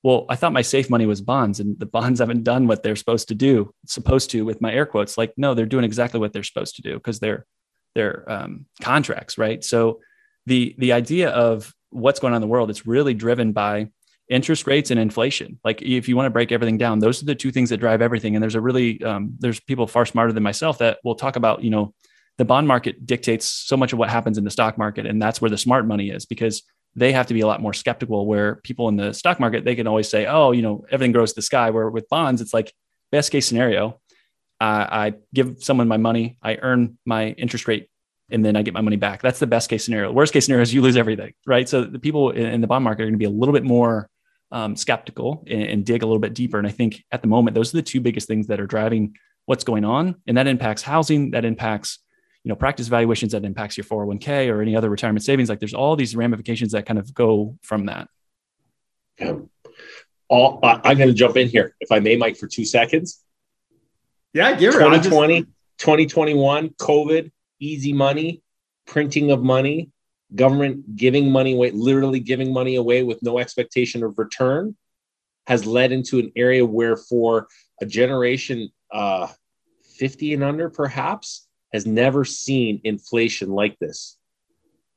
well, 0.05 0.27
I 0.29 0.35
thought 0.35 0.53
my 0.53 0.62
safe 0.62 0.88
money 0.88 1.07
was 1.07 1.19
bonds 1.19 1.59
and 1.59 1.79
the 1.79 1.88
bonds 1.88 2.19
haven't 2.25 2.43
done 2.43 2.67
what 2.67 2.83
they're 2.83 2.95
supposed 2.95 3.27
to 3.29 3.35
do, 3.35 3.74
supposed 3.88 4.29
to 4.29 4.45
with 4.45 4.62
my 4.62 4.71
air 4.71 4.85
quotes. 4.85 5.17
Like, 5.17 5.33
no, 5.35 5.55
they're 5.55 5.65
doing 5.65 5.83
exactly 5.83 6.19
what 6.19 6.31
they're 6.31 6.43
supposed 6.43 6.75
to 6.75 6.83
do 6.83 6.93
because 6.93 7.19
they're 7.19 7.47
they're 7.95 8.24
um, 8.31 8.67
contracts, 8.81 9.39
right? 9.39 9.63
So 9.63 10.01
the 10.45 10.75
the 10.77 10.93
idea 10.93 11.31
of 11.31 11.74
what's 11.89 12.19
going 12.19 12.33
on 12.33 12.35
in 12.35 12.41
the 12.41 12.47
world, 12.47 12.69
it's 12.69 12.85
really 12.85 13.15
driven 13.15 13.51
by 13.51 13.89
interest 14.29 14.67
rates 14.67 14.91
and 14.91 15.00
inflation. 15.00 15.59
Like 15.63 15.81
if 15.81 16.07
you 16.07 16.15
want 16.15 16.27
to 16.27 16.38
break 16.38 16.51
everything 16.51 16.77
down, 16.77 17.00
those 17.00 17.24
are 17.24 17.25
the 17.25 17.33
two 17.33 17.51
things 17.51 17.71
that 17.71 17.77
drive 17.77 18.03
everything. 18.03 18.35
And 18.35 18.43
there's 18.43 18.53
a 18.53 18.62
really 18.62 19.01
um, 19.01 19.33
there's 19.39 19.59
people 19.59 19.88
far 19.88 20.05
smarter 20.05 20.33
than 20.33 20.43
myself 20.43 20.77
that 20.77 21.00
will 21.03 21.15
talk 21.15 21.35
about 21.35 21.63
you 21.63 21.71
know 21.71 21.95
the 22.38 22.45
bond 22.45 22.67
market 22.67 23.07
dictates 23.07 23.47
so 23.47 23.75
much 23.75 23.91
of 23.91 23.97
what 23.97 24.12
happens 24.12 24.38
in 24.38 24.43
the 24.43 24.51
stock 24.51 24.77
market, 24.77 25.07
and 25.07 25.19
that's 25.19 25.41
where 25.41 25.50
the 25.50 25.57
smart 25.57 25.88
money 25.88 26.12
is 26.12 26.27
because 26.27 26.62
they 26.95 27.11
have 27.11 27.27
to 27.27 27.33
be 27.33 27.41
a 27.41 27.47
lot 27.47 27.61
more 27.61 27.73
skeptical. 27.73 28.25
Where 28.25 28.55
people 28.55 28.89
in 28.89 28.95
the 28.95 29.13
stock 29.13 29.39
market 29.39 29.65
they 29.65 29.75
can 29.75 29.87
always 29.87 30.09
say, 30.09 30.25
oh, 30.25 30.51
you 30.51 30.61
know 30.61 30.85
everything 30.91 31.11
grows 31.11 31.31
to 31.31 31.35
the 31.35 31.41
sky. 31.41 31.69
Where 31.69 31.89
with 31.89 32.09
bonds, 32.09 32.41
it's 32.41 32.53
like 32.53 32.73
best 33.11 33.31
case 33.31 33.47
scenario. 33.47 33.99
Uh, 34.61 34.87
I 34.89 35.13
give 35.33 35.63
someone 35.63 35.87
my 35.87 35.97
money, 35.97 36.37
I 36.41 36.55
earn 36.55 36.97
my 37.05 37.29
interest 37.31 37.67
rate 37.67 37.89
and 38.29 38.43
then 38.43 38.55
I 38.55 38.61
get 38.61 38.73
my 38.73 38.81
money 38.81 38.95
back. 38.95 39.21
That's 39.21 39.39
the 39.39 39.47
best 39.47 39.69
case 39.69 39.85
scenario. 39.85 40.11
Worst 40.11 40.33
case 40.33 40.45
scenario 40.45 40.63
is 40.63 40.73
you 40.73 40.81
lose 40.81 40.97
everything, 40.97 41.33
right? 41.45 41.67
So 41.67 41.83
the 41.83 41.99
people 41.99 42.31
in 42.31 42.61
the 42.61 42.67
bond 42.67 42.83
market 42.83 43.03
are 43.03 43.05
going 43.05 43.13
to 43.13 43.19
be 43.19 43.25
a 43.25 43.29
little 43.29 43.53
bit 43.53 43.63
more 43.63 44.09
um, 44.51 44.75
skeptical 44.75 45.43
and, 45.47 45.63
and, 45.63 45.85
dig 45.85 46.03
a 46.03 46.05
little 46.05 46.19
bit 46.19 46.33
deeper. 46.33 46.57
And 46.57 46.67
I 46.67 46.71
think 46.71 47.03
at 47.11 47.21
the 47.21 47.27
moment, 47.27 47.55
those 47.55 47.73
are 47.73 47.77
the 47.77 47.83
two 47.83 47.99
biggest 47.99 48.27
things 48.27 48.47
that 48.47 48.59
are 48.59 48.67
driving 48.67 49.15
what's 49.45 49.63
going 49.63 49.83
on. 49.83 50.15
And 50.27 50.37
that 50.37 50.47
impacts 50.47 50.81
housing, 50.81 51.31
that 51.31 51.45
impacts, 51.45 51.99
you 52.45 52.49
know, 52.49 52.55
practice 52.55 52.87
valuations, 52.87 53.31
that 53.31 53.43
impacts 53.43 53.75
your 53.75 53.85
401k 53.85 54.53
or 54.53 54.61
any 54.61 54.75
other 54.75 54.87
retirement 54.87 55.23
savings. 55.23 55.49
Like 55.49 55.59
there's 55.59 55.73
all 55.73 55.95
these 55.95 56.15
ramifications 56.15 56.73
that 56.73 56.85
kind 56.85 56.99
of 56.99 57.11
go 57.11 57.57
from 57.63 57.87
that. 57.87 58.07
Yeah. 59.19 59.37
All, 60.27 60.59
I'm 60.61 60.97
going 60.97 61.09
to 61.09 61.13
jump 61.13 61.37
in 61.37 61.47
here, 61.47 61.75
if 61.79 61.91
I 61.91 61.99
may, 61.99 62.17
Mike, 62.17 62.37
for 62.37 62.47
two 62.47 62.63
seconds. 62.63 63.19
Yeah, 64.31 64.53
give 64.53 64.75
it. 64.75 64.77
2020, 64.77 65.41
just... 65.41 65.51
2021, 65.79 66.69
COVID, 66.69 67.31
easy 67.59 67.93
money, 67.93 68.43
printing 68.85 69.31
of 69.31 69.41
money, 69.41 69.89
government 70.35 70.95
giving 70.95 71.31
money 71.31 71.53
away, 71.53 71.71
literally 71.71 72.19
giving 72.19 72.53
money 72.53 72.75
away 72.75 73.01
with 73.01 73.23
no 73.23 73.39
expectation 73.39 74.03
of 74.03 74.19
return, 74.19 74.75
has 75.47 75.65
led 75.65 75.91
into 75.91 76.19
an 76.19 76.31
area 76.35 76.63
where 76.63 76.95
for 76.95 77.47
a 77.81 77.87
generation 77.87 78.69
uh, 78.91 79.27
50 79.97 80.35
and 80.35 80.43
under, 80.43 80.69
perhaps, 80.69 81.44
has 81.75 81.86
never 81.86 82.25
seen 82.25 82.82
inflation 82.84 83.50
like 83.51 83.77
this. 83.79 84.17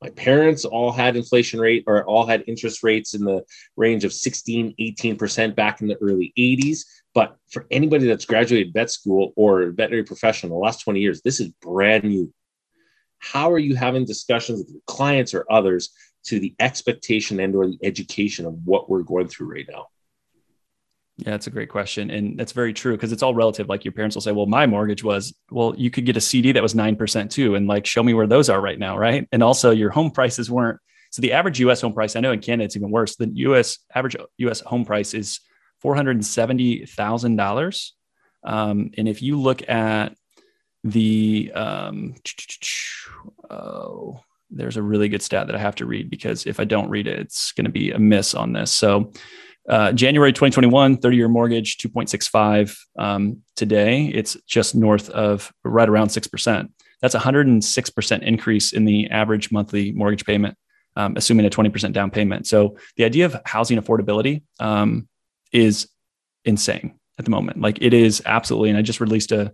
My 0.01 0.11
parents 0.11 0.65
all 0.65 0.93
had 0.93 1.17
inflation 1.17 1.61
rate 1.61 1.85
or 1.87 2.05
all 2.05 2.25
had 2.25 2.45
interest 2.47 2.83
rates 2.83 3.15
in 3.15 3.25
the 3.25 3.45
range 3.77 4.05
of 4.05 4.13
16, 4.13 4.75
18% 4.81 5.57
back 5.57 5.81
in 5.81 5.89
the 5.89 5.97
early 5.97 6.33
80s. 6.39 6.85
But 7.15 7.37
for 7.51 7.67
anybody 7.71 8.07
that's 8.07 8.25
graduated 8.25 8.73
vet 8.73 8.91
school 8.91 9.33
or 9.35 9.71
veterinary 9.71 10.05
professional 10.05 10.59
the 10.59 10.65
last 10.65 10.83
20 10.83 11.01
years, 11.01 11.21
this 11.23 11.41
is 11.41 11.49
brand 11.61 12.05
new 12.05 12.33
how 13.19 13.53
are 13.53 13.59
you 13.59 13.75
having 13.75 14.05
discussions 14.05 14.61
with 14.61 14.71
your 14.71 14.81
clients 14.87 15.35
or 15.35 15.45
others 15.51 15.91
to 16.25 16.39
the 16.39 16.55
expectation 16.61 17.41
and 17.41 17.55
or 17.55 17.67
the 17.67 17.79
education 17.83 18.47
of 18.47 18.55
what 18.65 18.89
we're 18.89 19.03
going 19.03 19.29
through 19.29 19.53
right 19.53 19.67
now 19.69 19.87
yeah, 21.19 21.31
that's 21.31 21.47
a 21.49 21.51
great 21.51 21.69
question. 21.69 22.11
And 22.11 22.39
that's 22.39 22.53
very 22.53 22.73
true 22.73 22.97
because 22.97 23.11
it's 23.11 23.25
all 23.25 23.35
relative. 23.35 23.69
Like 23.69 23.85
your 23.85 23.91
parents 23.91 24.15
will 24.15 24.23
say, 24.23 24.31
well, 24.31 24.47
my 24.47 24.67
mortgage 24.67 25.03
was, 25.03 25.35
well, 25.51 25.75
you 25.77 25.91
could 25.91 26.07
get 26.07 26.17
a 26.17 26.21
CD 26.21 26.53
that 26.53 26.63
was 26.63 26.75
9% 26.75 27.31
too. 27.31 27.57
And 27.57 27.67
like, 27.67 27.87
show 27.87 28.05
me 28.05 28.15
where 28.15 28.29
those 28.29 28.49
are 28.49 28.61
right 28.61 28.79
now. 28.79 28.97
Right. 28.97 29.27
And 29.33 29.43
also 29.43 29.73
your 29.73 29.91
home 29.91 30.13
prices 30.13 30.49
weren't. 30.49 30.79
So 31.11 31.21
the 31.21 31.33
average 31.33 31.59
US 31.61 31.81
home 31.81 31.93
price, 31.93 32.15
I 32.15 32.21
know 32.21 32.31
in 32.31 32.41
Canada, 32.41 32.67
it's 32.67 32.77
even 32.77 32.93
worse. 32.93 33.17
The 33.17 33.29
US 33.35 33.79
average 33.93 34.15
US 34.39 34.61
home 34.61 34.85
price 34.85 35.13
is 35.13 35.41
$470,000. 35.83 37.91
Um, 38.45 38.93
and 38.97 39.09
if 39.09 39.21
you 39.21 39.41
look 39.41 39.69
at 39.69 40.17
the 40.85 41.51
um, 41.53 42.15
oh, 43.51 44.21
there's 44.51 44.77
a 44.77 44.83
really 44.83 45.09
good 45.09 45.23
stat 45.23 45.49
that 45.49 45.57
I 45.57 45.59
have 45.59 45.75
to 45.77 45.87
read 45.87 46.11
because 46.11 46.47
if 46.47 46.61
I 46.61 46.65
don't 46.65 46.89
read 46.89 47.07
it, 47.07 47.19
it's 47.19 47.53
going 47.53 47.65
to 47.65 47.71
be 47.71 47.91
a 47.91 47.99
miss 47.99 48.35
on 48.35 48.53
this. 48.53 48.71
So, 48.71 49.13
uh, 49.69 49.93
January 49.93 50.33
2021, 50.33 50.99
30 50.99 51.17
year 51.17 51.29
mortgage, 51.29 51.77
2.65. 51.79 52.77
Um, 52.99 53.43
today, 53.57 54.07
it's 54.07 54.37
just 54.47 54.75
north 54.75 55.11
of 55.11 55.53
right 55.65 55.89
around 55.89 56.09
6%. 56.09 56.69
That's 57.01 57.15
a 57.15 57.21
106% 57.21 58.23
increase 58.23 58.73
in 58.73 58.85
the 58.85 59.09
average 59.11 59.53
monthly 59.53 59.93
mortgage 59.93 60.25
payment, 60.25 60.57
um, 60.97 61.15
assuming 61.17 61.47
a 61.47 61.51
20% 61.51 61.93
down 61.93 62.11
payment. 62.11 62.47
So, 62.47 62.77
the 62.97 63.05
idea 63.05 63.27
of 63.27 63.37
housing 63.45 63.79
affordability, 63.79 64.43
um, 64.59 65.09
is 65.53 65.89
insane 66.45 66.99
at 67.19 67.25
the 67.25 67.31
moment. 67.31 67.61
Like 67.61 67.79
it 67.81 67.93
is 67.93 68.23
absolutely. 68.25 68.71
And 68.71 68.79
I 68.79 68.83
just 68.83 69.01
released 69.01 69.33
a, 69.33 69.53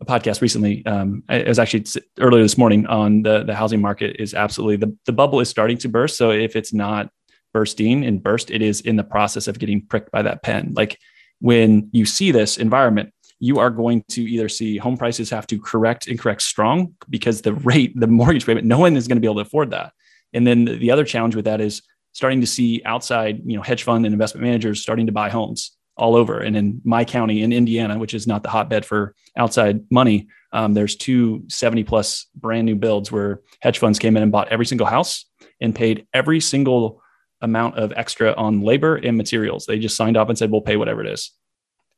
a 0.00 0.04
podcast 0.04 0.40
recently. 0.40 0.84
Um, 0.86 1.22
it 1.28 1.48
was 1.48 1.58
actually 1.58 1.84
earlier 2.18 2.42
this 2.42 2.58
morning 2.58 2.86
on 2.86 3.22
the 3.22 3.44
the 3.44 3.54
housing 3.54 3.80
market 3.80 4.16
is 4.18 4.34
absolutely 4.34 4.76
the 4.76 4.96
the 5.06 5.12
bubble 5.12 5.40
is 5.40 5.48
starting 5.48 5.78
to 5.78 5.88
burst. 5.88 6.16
So 6.16 6.30
if 6.30 6.56
it's 6.56 6.72
not 6.72 7.10
bursting 7.54 8.04
and 8.04 8.22
burst, 8.22 8.50
it 8.50 8.60
is 8.60 8.82
in 8.82 8.96
the 8.96 9.04
process 9.04 9.48
of 9.48 9.58
getting 9.58 9.80
pricked 9.80 10.10
by 10.10 10.20
that 10.20 10.42
pen. 10.42 10.74
Like 10.76 10.98
when 11.40 11.88
you 11.92 12.04
see 12.04 12.32
this 12.32 12.58
environment, 12.58 13.14
you 13.40 13.58
are 13.58 13.70
going 13.70 14.04
to 14.08 14.22
either 14.22 14.48
see 14.50 14.76
home 14.76 14.98
prices 14.98 15.30
have 15.30 15.46
to 15.46 15.58
correct 15.58 16.06
and 16.06 16.18
correct 16.18 16.42
strong 16.42 16.94
because 17.08 17.40
the 17.40 17.54
rate, 17.54 17.98
the 17.98 18.06
mortgage 18.06 18.44
payment, 18.44 18.66
no 18.66 18.78
one 18.78 18.96
is 18.96 19.08
going 19.08 19.16
to 19.16 19.20
be 19.20 19.26
able 19.26 19.36
to 19.36 19.48
afford 19.48 19.70
that. 19.70 19.92
And 20.34 20.46
then 20.46 20.64
the 20.64 20.90
other 20.90 21.04
challenge 21.04 21.36
with 21.36 21.46
that 21.46 21.60
is 21.60 21.82
starting 22.12 22.40
to 22.40 22.46
see 22.46 22.82
outside, 22.84 23.40
you 23.44 23.56
know, 23.56 23.62
hedge 23.62 23.82
fund 23.82 24.04
and 24.04 24.12
investment 24.12 24.44
managers 24.44 24.82
starting 24.82 25.06
to 25.06 25.12
buy 25.12 25.30
homes 25.30 25.76
all 25.96 26.16
over. 26.16 26.40
And 26.40 26.56
in 26.56 26.80
my 26.84 27.04
county 27.04 27.42
in 27.42 27.52
Indiana, 27.52 27.98
which 27.98 28.14
is 28.14 28.26
not 28.26 28.42
the 28.42 28.50
hotbed 28.50 28.84
for 28.84 29.14
outside 29.36 29.80
money, 29.90 30.28
um, 30.52 30.74
there's 30.74 30.96
two 30.96 31.44
70 31.48 31.84
plus 31.84 32.26
brand 32.34 32.66
new 32.66 32.76
builds 32.76 33.12
where 33.12 33.40
hedge 33.60 33.78
funds 33.78 33.98
came 33.98 34.16
in 34.16 34.22
and 34.22 34.32
bought 34.32 34.48
every 34.48 34.66
single 34.66 34.86
house 34.86 35.26
and 35.60 35.74
paid 35.74 36.06
every 36.12 36.40
single 36.40 37.02
amount 37.44 37.78
of 37.78 37.92
extra 37.94 38.32
on 38.32 38.62
labor 38.62 38.96
and 38.96 39.16
materials. 39.16 39.66
They 39.66 39.78
just 39.78 39.96
signed 39.96 40.16
up 40.16 40.28
and 40.28 40.36
said, 40.36 40.50
we'll 40.50 40.60
pay 40.60 40.76
whatever 40.76 41.00
it 41.02 41.06
is. 41.06 41.30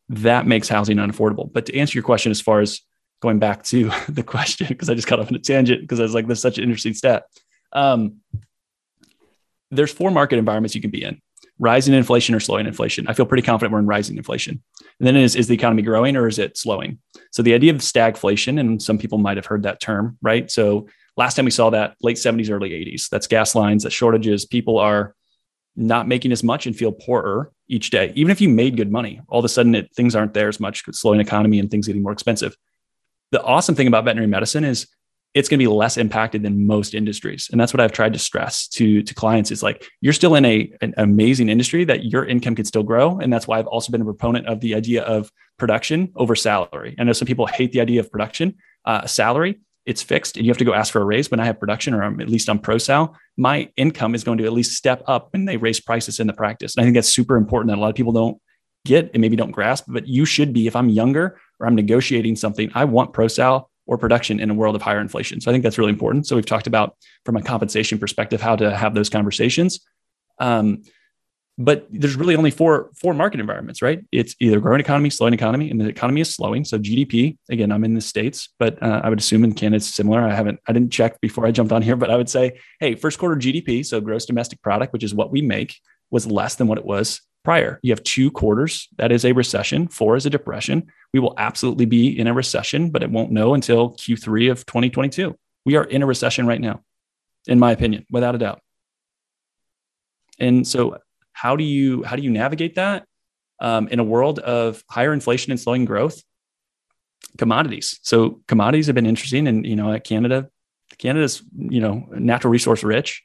That 0.08 0.46
makes 0.46 0.68
housing 0.68 0.98
unaffordable. 0.98 1.50
But 1.50 1.66
to 1.66 1.76
answer 1.76 1.96
your 1.96 2.04
question, 2.04 2.30
as 2.30 2.40
far 2.40 2.60
as 2.60 2.80
going 3.22 3.38
back 3.38 3.62
to 3.64 3.90
the 4.08 4.22
question, 4.22 4.66
because 4.68 4.90
I 4.90 4.94
just 4.94 5.08
got 5.08 5.20
off 5.20 5.28
on 5.28 5.34
a 5.34 5.38
tangent 5.38 5.80
because 5.80 6.00
I 6.00 6.02
was 6.02 6.14
like, 6.14 6.26
this 6.26 6.38
is 6.38 6.42
such 6.42 6.58
an 6.58 6.64
interesting 6.64 6.94
stat. 6.94 7.24
Um, 7.72 8.16
there's 9.70 9.92
four 9.92 10.10
market 10.10 10.38
environments 10.38 10.74
you 10.74 10.80
can 10.80 10.90
be 10.90 11.02
in 11.02 11.20
rising 11.58 11.94
inflation 11.94 12.34
or 12.34 12.40
slowing 12.40 12.66
inflation. 12.66 13.06
I 13.08 13.14
feel 13.14 13.26
pretty 13.26 13.42
confident 13.42 13.72
we're 13.72 13.78
in 13.78 13.86
rising 13.86 14.16
inflation. 14.16 14.62
And 15.00 15.06
then 15.06 15.16
is, 15.16 15.34
is 15.34 15.48
the 15.48 15.54
economy 15.54 15.82
growing 15.82 16.16
or 16.16 16.28
is 16.28 16.38
it 16.38 16.56
slowing? 16.58 16.98
So 17.30 17.42
the 17.42 17.54
idea 17.54 17.72
of 17.72 17.80
stagflation, 17.80 18.60
and 18.60 18.82
some 18.82 18.98
people 18.98 19.18
might 19.18 19.36
have 19.36 19.46
heard 19.46 19.62
that 19.62 19.80
term, 19.80 20.18
right? 20.20 20.50
So 20.50 20.88
last 21.16 21.34
time 21.34 21.44
we 21.44 21.50
saw 21.50 21.70
that 21.70 21.96
late 22.02 22.16
70s, 22.16 22.50
early 22.50 22.70
80s, 22.70 23.08
that's 23.08 23.26
gas 23.26 23.54
lines, 23.54 23.84
that 23.84 23.90
shortages, 23.92 24.44
people 24.44 24.78
are 24.78 25.14
not 25.76 26.08
making 26.08 26.32
as 26.32 26.42
much 26.42 26.66
and 26.66 26.74
feel 26.74 26.92
poorer 26.92 27.52
each 27.68 27.90
day. 27.90 28.12
Even 28.16 28.30
if 28.30 28.40
you 28.40 28.48
made 28.48 28.76
good 28.76 28.90
money, 28.90 29.20
all 29.28 29.38
of 29.38 29.44
a 29.44 29.48
sudden 29.48 29.74
it, 29.74 29.94
things 29.94 30.14
aren't 30.14 30.34
there 30.34 30.48
as 30.48 30.58
much, 30.58 30.84
slowing 30.92 31.20
economy 31.20 31.58
and 31.58 31.70
things 31.70 31.86
getting 31.86 32.02
more 32.02 32.12
expensive. 32.12 32.56
The 33.32 33.42
awesome 33.42 33.74
thing 33.74 33.86
about 33.86 34.04
veterinary 34.04 34.28
medicine 34.28 34.64
is 34.64 34.86
it's 35.34 35.50
going 35.50 35.58
to 35.58 35.62
be 35.62 35.68
less 35.68 35.98
impacted 35.98 36.42
than 36.42 36.66
most 36.66 36.94
industries. 36.94 37.48
And 37.52 37.60
that's 37.60 37.74
what 37.74 37.80
I've 37.80 37.92
tried 37.92 38.14
to 38.14 38.18
stress 38.18 38.66
to, 38.68 39.02
to 39.02 39.14
clients 39.14 39.50
is 39.50 39.62
like, 39.62 39.84
you're 40.00 40.14
still 40.14 40.34
in 40.34 40.46
a, 40.46 40.72
an 40.80 40.94
amazing 40.96 41.50
industry 41.50 41.84
that 41.84 42.06
your 42.06 42.24
income 42.24 42.54
can 42.54 42.64
still 42.64 42.82
grow. 42.82 43.18
And 43.18 43.30
that's 43.30 43.46
why 43.46 43.58
I've 43.58 43.66
also 43.66 43.92
been 43.92 44.00
a 44.00 44.04
proponent 44.04 44.46
of 44.46 44.60
the 44.60 44.74
idea 44.74 45.02
of 45.02 45.30
production 45.58 46.10
over 46.16 46.34
salary. 46.34 46.94
I 46.98 47.04
know 47.04 47.12
some 47.12 47.26
people 47.26 47.46
hate 47.46 47.72
the 47.72 47.82
idea 47.82 48.00
of 48.00 48.10
production. 48.10 48.54
Uh, 48.86 49.06
salary 49.06 49.60
it's 49.86 50.02
fixed 50.02 50.36
and 50.36 50.44
you 50.44 50.50
have 50.50 50.58
to 50.58 50.64
go 50.64 50.74
ask 50.74 50.92
for 50.92 51.00
a 51.00 51.04
raise 51.04 51.30
when 51.30 51.40
I 51.40 51.44
have 51.44 51.60
production 51.60 51.94
or 51.94 52.02
I'm 52.02 52.20
at 52.20 52.28
least 52.28 52.48
on 52.48 52.58
ProSal, 52.58 53.14
my 53.36 53.70
income 53.76 54.14
is 54.14 54.24
going 54.24 54.38
to 54.38 54.44
at 54.44 54.52
least 54.52 54.72
step 54.72 55.02
up 55.06 55.28
when 55.32 55.44
they 55.44 55.56
raise 55.56 55.80
prices 55.80 56.18
in 56.18 56.26
the 56.26 56.32
practice. 56.32 56.76
And 56.76 56.82
I 56.82 56.84
think 56.84 56.96
that's 56.96 57.08
super 57.08 57.36
important 57.36 57.70
that 57.70 57.78
a 57.78 57.80
lot 57.80 57.90
of 57.90 57.94
people 57.94 58.12
don't 58.12 58.38
get 58.84 59.10
and 59.14 59.20
maybe 59.20 59.36
don't 59.36 59.52
grasp, 59.52 59.84
but 59.88 60.06
you 60.06 60.24
should 60.24 60.52
be, 60.52 60.66
if 60.66 60.74
I'm 60.74 60.88
younger 60.88 61.38
or 61.60 61.66
I'm 61.66 61.76
negotiating 61.76 62.36
something, 62.36 62.70
I 62.74 62.84
want 62.84 63.12
ProSal 63.12 63.66
or 63.86 63.96
production 63.96 64.40
in 64.40 64.50
a 64.50 64.54
world 64.54 64.74
of 64.74 64.82
higher 64.82 65.00
inflation. 65.00 65.40
So 65.40 65.50
I 65.50 65.54
think 65.54 65.62
that's 65.62 65.78
really 65.78 65.92
important. 65.92 66.26
So 66.26 66.34
we've 66.34 66.44
talked 66.44 66.66
about 66.66 66.96
from 67.24 67.36
a 67.36 67.42
compensation 67.42 67.98
perspective, 67.98 68.40
how 68.40 68.56
to 68.56 68.76
have 68.76 68.94
those 68.94 69.08
conversations. 69.08 69.80
Um, 70.40 70.82
but 71.58 71.86
there's 71.90 72.16
really 72.16 72.36
only 72.36 72.50
four 72.50 72.90
four 72.94 73.14
market 73.14 73.40
environments, 73.40 73.80
right? 73.80 74.04
It's 74.12 74.36
either 74.40 74.60
growing 74.60 74.80
economy, 74.80 75.08
slowing 75.08 75.32
economy, 75.32 75.70
and 75.70 75.80
the 75.80 75.86
economy 75.86 76.20
is 76.20 76.34
slowing. 76.34 76.64
So 76.64 76.78
GDP, 76.78 77.38
again, 77.50 77.72
I'm 77.72 77.84
in 77.84 77.94
the 77.94 78.00
states, 78.00 78.50
but 78.58 78.82
uh, 78.82 79.00
I 79.02 79.08
would 79.08 79.18
assume 79.18 79.42
in 79.42 79.54
Canada 79.54 79.76
it's 79.76 79.94
similar. 79.94 80.20
I 80.20 80.34
haven't, 80.34 80.60
I 80.68 80.72
didn't 80.72 80.92
check 80.92 81.20
before 81.20 81.46
I 81.46 81.50
jumped 81.50 81.72
on 81.72 81.80
here, 81.80 81.96
but 81.96 82.10
I 82.10 82.16
would 82.16 82.28
say, 82.28 82.58
hey, 82.78 82.94
first 82.94 83.18
quarter 83.18 83.36
GDP, 83.36 83.84
so 83.86 84.00
gross 84.00 84.26
domestic 84.26 84.60
product, 84.62 84.92
which 84.92 85.04
is 85.04 85.14
what 85.14 85.30
we 85.30 85.40
make, 85.40 85.76
was 86.10 86.26
less 86.26 86.56
than 86.56 86.66
what 86.66 86.78
it 86.78 86.84
was 86.84 87.22
prior. 87.42 87.80
You 87.82 87.92
have 87.92 88.02
two 88.02 88.30
quarters. 88.30 88.88
That 88.98 89.10
is 89.10 89.24
a 89.24 89.32
recession. 89.32 89.88
Four 89.88 90.16
is 90.16 90.26
a 90.26 90.30
depression. 90.30 90.86
We 91.14 91.20
will 91.20 91.34
absolutely 91.38 91.86
be 91.86 92.18
in 92.18 92.26
a 92.26 92.34
recession, 92.34 92.90
but 92.90 93.02
it 93.02 93.10
won't 93.10 93.30
know 93.30 93.54
until 93.54 93.92
Q3 93.92 94.50
of 94.50 94.66
2022. 94.66 95.34
We 95.64 95.76
are 95.76 95.84
in 95.84 96.02
a 96.02 96.06
recession 96.06 96.46
right 96.46 96.60
now, 96.60 96.82
in 97.46 97.58
my 97.58 97.72
opinion, 97.72 98.04
without 98.10 98.34
a 98.34 98.38
doubt. 98.38 98.60
And 100.38 100.66
so 100.66 100.98
how 101.46 101.54
do 101.54 101.62
you 101.62 102.02
how 102.02 102.16
do 102.16 102.22
you 102.22 102.30
navigate 102.30 102.74
that 102.74 103.06
um, 103.60 103.86
in 103.86 104.00
a 104.00 104.04
world 104.04 104.40
of 104.40 104.82
higher 104.90 105.12
inflation 105.12 105.52
and 105.52 105.60
slowing 105.60 105.84
growth? 105.84 106.20
Commodities. 107.38 108.00
So 108.02 108.40
commodities 108.48 108.86
have 108.86 108.96
been 108.96 109.06
interesting, 109.06 109.46
and 109.46 109.64
you 109.64 109.76
know, 109.76 109.92
at 109.92 110.02
Canada, 110.02 110.48
Canada's 110.98 111.44
you 111.56 111.80
know 111.80 112.04
natural 112.10 112.50
resource 112.50 112.82
rich, 112.82 113.22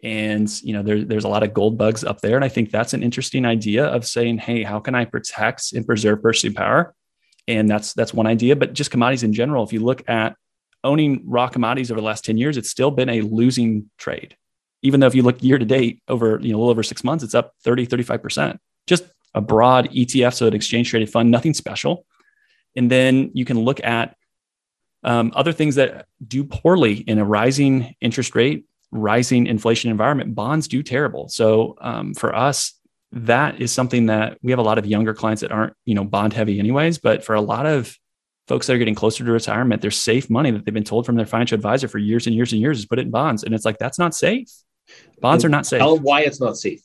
and 0.00 0.48
you 0.62 0.74
know 0.74 0.84
there, 0.84 1.02
there's 1.02 1.24
a 1.24 1.28
lot 1.28 1.42
of 1.42 1.54
gold 1.54 1.76
bugs 1.76 2.04
up 2.04 2.20
there, 2.20 2.36
and 2.36 2.44
I 2.44 2.48
think 2.48 2.70
that's 2.70 2.94
an 2.94 3.02
interesting 3.02 3.44
idea 3.44 3.84
of 3.86 4.06
saying, 4.06 4.38
hey, 4.38 4.62
how 4.62 4.78
can 4.78 4.94
I 4.94 5.04
protect 5.04 5.72
and 5.72 5.84
preserve 5.84 6.22
purchasing 6.22 6.54
power? 6.54 6.94
And 7.48 7.68
that's 7.68 7.94
that's 7.94 8.14
one 8.14 8.28
idea. 8.28 8.54
But 8.54 8.74
just 8.74 8.92
commodities 8.92 9.24
in 9.24 9.32
general, 9.32 9.64
if 9.64 9.72
you 9.72 9.80
look 9.80 10.08
at 10.08 10.36
owning 10.84 11.24
raw 11.26 11.48
commodities 11.48 11.90
over 11.90 12.00
the 12.00 12.06
last 12.06 12.24
10 12.24 12.38
years, 12.38 12.56
it's 12.56 12.70
still 12.70 12.92
been 12.92 13.08
a 13.08 13.22
losing 13.22 13.90
trade 13.98 14.36
even 14.86 15.00
though 15.00 15.08
if 15.08 15.14
you 15.14 15.22
look 15.22 15.42
year 15.42 15.58
to 15.58 15.64
date 15.64 16.00
over, 16.06 16.38
you 16.40 16.52
know, 16.52 16.58
a 16.58 16.60
little 16.60 16.70
over 16.70 16.84
six 16.84 17.02
months, 17.02 17.24
it's 17.24 17.34
up 17.34 17.52
30, 17.64 17.88
35%. 17.88 18.58
Just 18.86 19.04
a 19.34 19.40
broad 19.40 19.90
ETF, 19.90 20.34
so 20.34 20.46
an 20.46 20.54
exchange 20.54 20.90
traded 20.90 21.10
fund, 21.10 21.30
nothing 21.30 21.54
special. 21.54 22.06
And 22.76 22.88
then 22.88 23.32
you 23.34 23.44
can 23.44 23.58
look 23.58 23.82
at 23.82 24.16
um, 25.02 25.32
other 25.34 25.52
things 25.52 25.74
that 25.74 26.06
do 26.26 26.44
poorly 26.44 26.94
in 26.94 27.18
a 27.18 27.24
rising 27.24 27.94
interest 28.00 28.34
rate, 28.36 28.64
rising 28.92 29.48
inflation 29.48 29.90
environment. 29.90 30.36
Bonds 30.36 30.68
do 30.68 30.84
terrible. 30.84 31.28
So 31.28 31.76
um, 31.80 32.14
for 32.14 32.34
us, 32.34 32.72
that 33.12 33.60
is 33.60 33.72
something 33.72 34.06
that 34.06 34.38
we 34.42 34.52
have 34.52 34.58
a 34.60 34.62
lot 34.62 34.78
of 34.78 34.86
younger 34.86 35.14
clients 35.14 35.42
that 35.42 35.50
aren't, 35.50 35.74
you 35.84 35.94
know, 35.94 36.04
bond 36.04 36.32
heavy 36.32 36.60
anyways. 36.60 36.98
But 36.98 37.24
for 37.24 37.34
a 37.34 37.40
lot 37.40 37.66
of 37.66 37.96
folks 38.46 38.66
that 38.66 38.74
are 38.74 38.78
getting 38.78 38.94
closer 38.94 39.24
to 39.24 39.32
retirement, 39.32 39.82
their 39.82 39.90
safe 39.90 40.30
money 40.30 40.52
that 40.52 40.64
they've 40.64 40.74
been 40.74 40.84
told 40.84 41.06
from 41.06 41.16
their 41.16 41.26
financial 41.26 41.56
advisor 41.56 41.88
for 41.88 41.98
years 41.98 42.26
and 42.26 42.36
years 42.36 42.52
and 42.52 42.60
years 42.60 42.78
is 42.78 42.86
put 42.86 42.98
it 42.98 43.06
in 43.06 43.10
bonds. 43.10 43.42
And 43.42 43.54
it's 43.54 43.64
like, 43.64 43.78
that's 43.78 43.98
not 43.98 44.14
safe. 44.14 44.48
Bonds 45.20 45.44
and 45.44 45.52
are 45.52 45.56
not 45.56 45.66
safe. 45.66 45.78
Tell 45.80 45.98
why 45.98 46.22
it's 46.22 46.40
not 46.40 46.56
safe. 46.56 46.82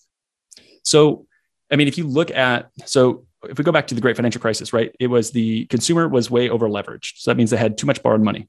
So, 0.84 1.26
I 1.72 1.76
mean, 1.76 1.88
if 1.88 1.98
you 1.98 2.08
look 2.08 2.32
at, 2.32 2.70
so 2.86 3.26
if 3.44 3.58
we 3.58 3.64
go 3.64 3.72
back 3.72 3.88
to 3.88 3.96
the 3.96 4.02
great 4.02 4.16
financial 4.16 4.42
crisis, 4.42 4.74
right? 4.74 4.96
It 5.00 5.08
was 5.08 5.32
the 5.32 5.66
consumer 5.66 6.08
was 6.08 6.30
way 6.30 6.50
over 6.50 6.68
leveraged. 6.68 7.18
So 7.18 7.32
that 7.32 7.38
means 7.38 7.50
they 7.50 7.58
had 7.58 7.78
too 7.78 7.88
much 7.88 8.02
borrowed 8.04 8.22
money. 8.22 8.48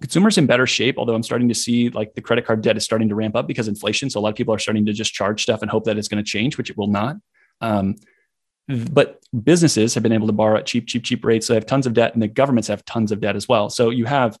Consumers 0.00 0.36
in 0.36 0.46
better 0.46 0.66
shape, 0.66 0.98
although 0.98 1.14
I'm 1.14 1.22
starting 1.22 1.48
to 1.48 1.54
see 1.54 1.88
like 1.88 2.14
the 2.14 2.20
credit 2.20 2.44
card 2.44 2.60
debt 2.60 2.76
is 2.76 2.84
starting 2.84 3.08
to 3.08 3.14
ramp 3.14 3.34
up 3.34 3.46
because 3.46 3.68
inflation. 3.68 4.10
So 4.10 4.20
a 4.20 4.22
lot 4.22 4.30
of 4.30 4.34
people 4.34 4.54
are 4.54 4.58
starting 4.58 4.84
to 4.86 4.92
just 4.92 5.14
charge 5.14 5.42
stuff 5.42 5.62
and 5.62 5.70
hope 5.70 5.84
that 5.84 5.96
it's 5.96 6.08
going 6.08 6.22
to 6.22 6.28
change, 6.28 6.58
which 6.58 6.70
it 6.70 6.76
will 6.76 6.88
not. 6.88 7.16
Um, 7.60 7.96
but 8.68 9.22
businesses 9.44 9.94
have 9.94 10.02
been 10.02 10.12
able 10.12 10.26
to 10.26 10.32
borrow 10.32 10.58
at 10.58 10.66
cheap, 10.66 10.86
cheap, 10.86 11.04
cheap 11.04 11.24
rates. 11.24 11.46
So 11.46 11.52
they 11.52 11.56
have 11.56 11.66
tons 11.66 11.86
of 11.86 11.94
debt, 11.94 12.14
and 12.14 12.22
the 12.22 12.28
governments 12.28 12.68
have 12.68 12.84
tons 12.84 13.12
of 13.12 13.20
debt 13.20 13.36
as 13.36 13.48
well. 13.48 13.70
So 13.70 13.90
you 13.90 14.04
have 14.06 14.36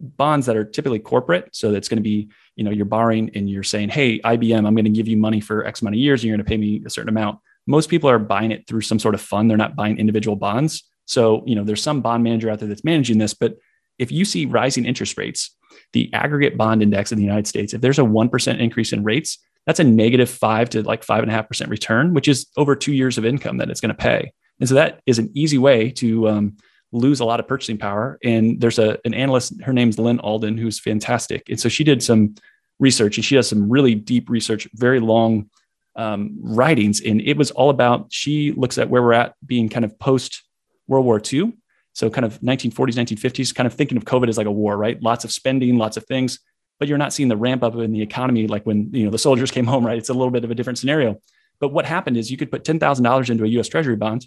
bonds 0.00 0.46
that 0.46 0.56
are 0.56 0.64
typically 0.64 0.98
corporate. 0.98 1.54
So 1.54 1.72
that's 1.72 1.88
going 1.88 1.98
to 1.98 2.02
be, 2.02 2.28
you 2.56 2.64
know, 2.64 2.70
you're 2.70 2.84
borrowing 2.84 3.30
and 3.34 3.48
you're 3.48 3.62
saying, 3.62 3.90
hey, 3.90 4.20
IBM, 4.20 4.66
I'm 4.66 4.74
going 4.74 4.84
to 4.84 4.90
give 4.90 5.08
you 5.08 5.16
money 5.16 5.40
for 5.40 5.64
X 5.64 5.82
amount 5.82 5.94
of 5.94 6.00
years 6.00 6.22
and 6.22 6.28
you're 6.28 6.36
going 6.36 6.44
to 6.44 6.48
pay 6.48 6.56
me 6.56 6.82
a 6.84 6.90
certain 6.90 7.08
amount. 7.08 7.38
Most 7.66 7.88
people 7.88 8.10
are 8.10 8.18
buying 8.18 8.50
it 8.50 8.66
through 8.66 8.82
some 8.82 8.98
sort 8.98 9.14
of 9.14 9.20
fund. 9.20 9.48
They're 9.48 9.56
not 9.56 9.76
buying 9.76 9.98
individual 9.98 10.36
bonds. 10.36 10.84
So, 11.06 11.42
you 11.46 11.54
know, 11.54 11.64
there's 11.64 11.82
some 11.82 12.00
bond 12.00 12.22
manager 12.22 12.50
out 12.50 12.58
there 12.58 12.68
that's 12.68 12.84
managing 12.84 13.18
this. 13.18 13.34
But 13.34 13.56
if 13.98 14.10
you 14.10 14.24
see 14.24 14.46
rising 14.46 14.84
interest 14.84 15.16
rates, 15.16 15.56
the 15.92 16.12
aggregate 16.12 16.56
bond 16.56 16.82
index 16.82 17.12
in 17.12 17.18
the 17.18 17.24
United 17.24 17.46
States, 17.46 17.72
if 17.74 17.80
there's 17.80 17.98
a 17.98 18.02
1% 18.02 18.58
increase 18.58 18.92
in 18.92 19.04
rates, 19.04 19.38
that's 19.66 19.80
a 19.80 19.84
negative 19.84 20.28
five 20.28 20.68
to 20.70 20.82
like 20.82 21.02
five 21.02 21.22
and 21.22 21.30
a 21.30 21.34
half 21.34 21.48
percent 21.48 21.70
return, 21.70 22.12
which 22.12 22.28
is 22.28 22.46
over 22.56 22.76
two 22.76 22.92
years 22.92 23.16
of 23.16 23.24
income 23.24 23.58
that 23.58 23.70
it's 23.70 23.80
going 23.80 23.94
to 23.94 23.94
pay. 23.94 24.32
And 24.60 24.68
so 24.68 24.74
that 24.74 25.00
is 25.06 25.18
an 25.18 25.30
easy 25.34 25.58
way 25.58 25.90
to, 25.92 26.28
um, 26.28 26.56
lose 26.94 27.20
a 27.20 27.24
lot 27.24 27.40
of 27.40 27.48
purchasing 27.48 27.76
power. 27.76 28.18
And 28.22 28.60
there's 28.60 28.78
a 28.78 28.98
an 29.04 29.14
analyst, 29.14 29.60
her 29.62 29.72
name's 29.72 29.98
Lyn 29.98 30.20
Alden, 30.20 30.56
who's 30.56 30.78
fantastic. 30.78 31.48
And 31.48 31.58
so 31.58 31.68
she 31.68 31.84
did 31.84 32.02
some 32.02 32.36
research 32.78 33.18
and 33.18 33.24
she 33.24 33.34
does 33.34 33.48
some 33.48 33.68
really 33.68 33.94
deep 33.94 34.30
research, 34.30 34.68
very 34.74 35.00
long 35.00 35.50
um, 35.96 36.36
writings. 36.40 37.00
And 37.00 37.20
it 37.20 37.36
was 37.36 37.50
all 37.50 37.70
about, 37.70 38.12
she 38.12 38.52
looks 38.52 38.78
at 38.78 38.88
where 38.88 39.02
we're 39.02 39.12
at 39.12 39.34
being 39.44 39.68
kind 39.68 39.84
of 39.84 39.98
post 39.98 40.42
World 40.86 41.04
War 41.04 41.20
II. 41.20 41.52
So 41.92 42.10
kind 42.10 42.24
of 42.24 42.40
1940s, 42.40 42.94
1950s, 42.94 43.54
kind 43.54 43.66
of 43.66 43.74
thinking 43.74 43.96
of 43.96 44.04
COVID 44.04 44.28
as 44.28 44.36
like 44.36 44.46
a 44.46 44.52
war, 44.52 44.76
right? 44.76 45.00
Lots 45.02 45.24
of 45.24 45.30
spending, 45.30 45.78
lots 45.78 45.96
of 45.96 46.04
things, 46.06 46.40
but 46.78 46.88
you're 46.88 46.98
not 46.98 47.12
seeing 47.12 47.28
the 47.28 47.36
ramp 47.36 47.62
up 47.62 47.74
in 47.76 47.92
the 47.92 48.02
economy 48.02 48.46
like 48.48 48.66
when 48.66 48.92
you 48.92 49.04
know 49.04 49.10
the 49.10 49.18
soldiers 49.18 49.50
came 49.56 49.66
home, 49.66 49.86
right? 49.86 49.98
It's 49.98 50.08
a 50.08 50.14
little 50.14 50.30
bit 50.30 50.44
of 50.44 50.50
a 50.50 50.54
different 50.54 50.78
scenario. 50.78 51.20
But 51.60 51.68
what 51.68 51.86
happened 51.86 52.16
is 52.16 52.30
you 52.30 52.36
could 52.36 52.50
put 52.50 52.64
ten 52.64 52.78
thousand 52.80 53.04
dollars 53.04 53.30
into 53.30 53.44
a 53.44 53.48
U.S. 53.48 53.68
Treasury 53.68 53.96
bond, 53.96 54.26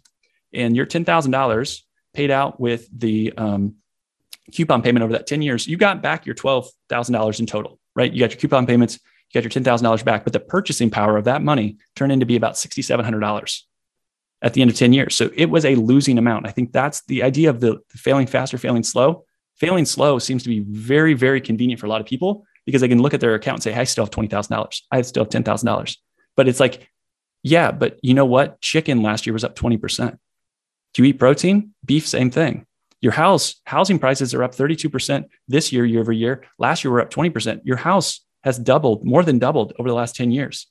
and 0.53 0.75
your 0.75 0.85
ten 0.85 1.03
thousand 1.03 1.31
dollars 1.31 1.85
paid 2.17 2.31
out 2.31 2.59
with 2.59 2.89
the 2.91 3.31
um, 3.37 3.75
coupon 4.51 4.81
payment 4.81 5.03
over 5.03 5.13
that 5.13 5.27
10 5.27 5.43
years, 5.43 5.67
you 5.67 5.77
got 5.77 6.01
back 6.01 6.25
your 6.25 6.33
$12,000 6.33 7.39
in 7.39 7.45
total, 7.45 7.79
right? 7.95 8.11
You 8.11 8.19
got 8.19 8.31
your 8.31 8.39
coupon 8.39 8.65
payments, 8.65 8.99
you 9.29 9.39
got 9.39 9.43
your 9.43 9.63
$10,000 9.63 10.03
back, 10.03 10.23
but 10.23 10.33
the 10.33 10.39
purchasing 10.39 10.89
power 10.89 11.15
of 11.15 11.25
that 11.25 11.43
money 11.43 11.77
turned 11.95 12.11
into 12.11 12.25
be 12.25 12.35
about 12.35 12.55
$6,700. 12.55 13.61
at 14.41 14.53
the 14.53 14.61
end 14.61 14.71
of 14.71 14.77
10 14.77 14.93
years. 14.93 15.15
So 15.15 15.29
it 15.35 15.45
was 15.49 15.63
a 15.63 15.75
losing 15.75 16.17
amount. 16.17 16.47
I 16.47 16.51
think 16.51 16.71
that's 16.71 17.03
the 17.05 17.21
idea 17.21 17.51
of 17.51 17.59
the 17.59 17.77
failing 17.89 18.27
fast 18.27 18.53
or 18.53 18.57
failing 18.57 18.83
slow. 18.83 19.25
Failing 19.55 19.85
slow 19.85 20.19
seems 20.19 20.43
to 20.43 20.49
be 20.49 20.59
very, 20.59 21.13
very 21.13 21.41
convenient 21.41 21.79
for 21.79 21.85
a 21.85 21.89
lot 21.89 22.01
of 22.01 22.07
people 22.07 22.45
because 22.65 22.81
they 22.81 22.87
can 22.87 23.01
look 23.01 23.13
at 23.13 23.19
their 23.19 23.35
account 23.35 23.57
and 23.57 23.63
say, 23.63 23.73
I 23.73 23.83
still 23.83 24.05
have 24.05 24.11
$20,000. 24.11 24.81
I 24.91 25.01
still 25.03 25.23
have 25.23 25.31
$10,000. 25.31 25.97
But 26.35 26.47
it's 26.47 26.59
like, 26.59 26.87
yeah, 27.43 27.71
but 27.71 27.99
you 28.01 28.13
know 28.13 28.25
what? 28.25 28.59
Chicken 28.61 29.01
last 29.01 29.25
year 29.25 29.33
was 29.33 29.43
up 29.43 29.55
20%. 29.55 30.17
Do 30.97 31.03
you 31.03 31.09
eat 31.09 31.19
protein? 31.19 31.75
Beef, 31.85 32.07
same 32.07 32.31
thing. 32.31 32.65
Your 33.01 33.11
house, 33.11 33.61
housing 33.67 33.99
prices 33.99 34.33
are 34.33 34.41
up 34.41 34.55
32% 34.55 35.25
this 35.47 35.71
year, 35.71 35.85
year 35.85 35.99
over 35.99 36.11
year. 36.11 36.43
Last 36.57 36.83
year, 36.83 36.91
we're 36.91 37.01
up 37.01 37.11
20%. 37.11 37.61
Your 37.63 37.77
house 37.77 38.25
has 38.43 38.57
doubled, 38.57 39.05
more 39.05 39.21
than 39.21 39.37
doubled 39.37 39.73
over 39.77 39.87
the 39.87 39.93
last 39.93 40.15
10 40.15 40.31
years. 40.31 40.65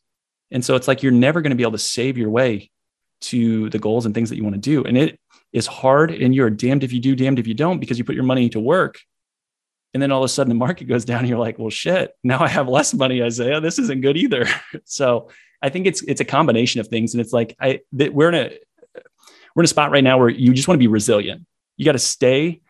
And 0.51 0.65
so 0.65 0.75
it's 0.75 0.89
like 0.89 1.05
you're 1.05 1.13
never 1.13 1.43
going 1.43 1.51
to 1.51 1.57
be 1.57 1.63
able 1.63 1.73
to 1.73 1.79
save 1.79 2.19
your 2.19 2.31
way 2.31 2.73
to 3.21 3.71
the 3.71 3.79
goals 3.79 4.05
and 4.05 4.17
things 4.17 4.29
that 4.31 4.37
you 4.37 4.43
want 4.43 4.57
to 4.57 4.61
do. 4.61 4.83
And 4.83 4.99
it 4.99 5.21
is 5.53 5.69
hard 5.69 6.11
and 6.11 6.35
you're 6.35 6.51
damned 6.51 6.83
if 6.83 6.93
you 6.93 6.99
do, 6.99 7.15
damned 7.15 7.39
if 7.39 7.47
you 7.47 7.55
don't, 7.55 7.79
because 7.79 7.97
you 7.97 8.03
put 8.03 8.17
your 8.17 8.25
money 8.25 8.49
to 8.49 8.59
work. 8.59 8.99
And 9.95 10.03
then 10.03 10.11
all 10.11 10.23
of 10.23 10.25
a 10.25 10.29
sudden 10.29 10.49
the 10.49 10.57
market 10.57 10.87
goes 10.87 11.05
down 11.05 11.21
and 11.21 11.29
you're 11.29 11.39
like, 11.39 11.57
well, 11.57 11.71
shit, 11.71 12.11
now 12.25 12.41
I 12.41 12.49
have 12.49 12.67
less 12.69 12.93
money, 12.93 13.23
Isaiah. 13.23 13.61
This 13.61 13.79
isn't 13.79 14.01
good 14.01 14.17
either. 14.17 14.49
so 14.85 15.31
I 15.63 15.69
think 15.69 15.87
it's 15.87 16.03
it's 16.03 16.21
a 16.21 16.25
combination 16.25 16.81
of 16.81 16.89
things. 16.89 17.15
And 17.15 17.21
it's 17.21 17.33
like 17.33 17.55
I 17.61 17.81
we're 17.93 18.29
in 18.29 18.35
a 18.35 18.51
we're 19.57 19.63
in 19.63 19.65
a 19.65 19.69
spot 19.69 19.91
right 19.91 20.05
now 20.05 20.19
where 20.19 20.29
you 20.29 20.53
just 20.53 20.69
want 20.69 20.77
to 20.77 20.81
be 20.81 20.87
resilient. 20.87 21.47
You 21.79 21.87
got 21.87 21.93
to 21.93 21.99
stay 21.99 22.61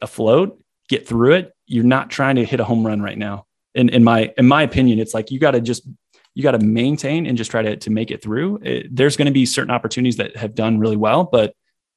afloat, 0.00 0.62
get 0.88 1.08
through 1.08 1.32
it. 1.32 1.52
You're 1.66 1.84
not 1.84 2.10
trying 2.10 2.36
to 2.36 2.44
hit 2.44 2.60
a 2.60 2.64
home 2.64 2.86
run 2.86 3.02
right 3.02 3.18
now. 3.18 3.46
In 3.74 3.88
in 3.88 4.04
my 4.04 4.32
in 4.36 4.46
my 4.46 4.62
opinion, 4.62 4.98
it's 5.00 5.14
like 5.14 5.30
you 5.30 5.40
got 5.40 5.52
to 5.52 5.60
just 5.60 5.88
you 6.34 6.42
got 6.42 6.52
to 6.52 6.58
maintain 6.58 7.26
and 7.26 7.36
just 7.36 7.50
try 7.50 7.62
to, 7.62 7.76
to 7.76 7.90
make 7.90 8.10
it 8.10 8.22
through. 8.22 8.60
It, 8.62 8.94
there's 8.94 9.16
going 9.16 9.26
to 9.26 9.32
be 9.32 9.44
certain 9.46 9.72
opportunities 9.72 10.18
that 10.18 10.36
have 10.36 10.54
done 10.54 10.78
really 10.78 10.96
well, 10.96 11.24
but 11.24 11.54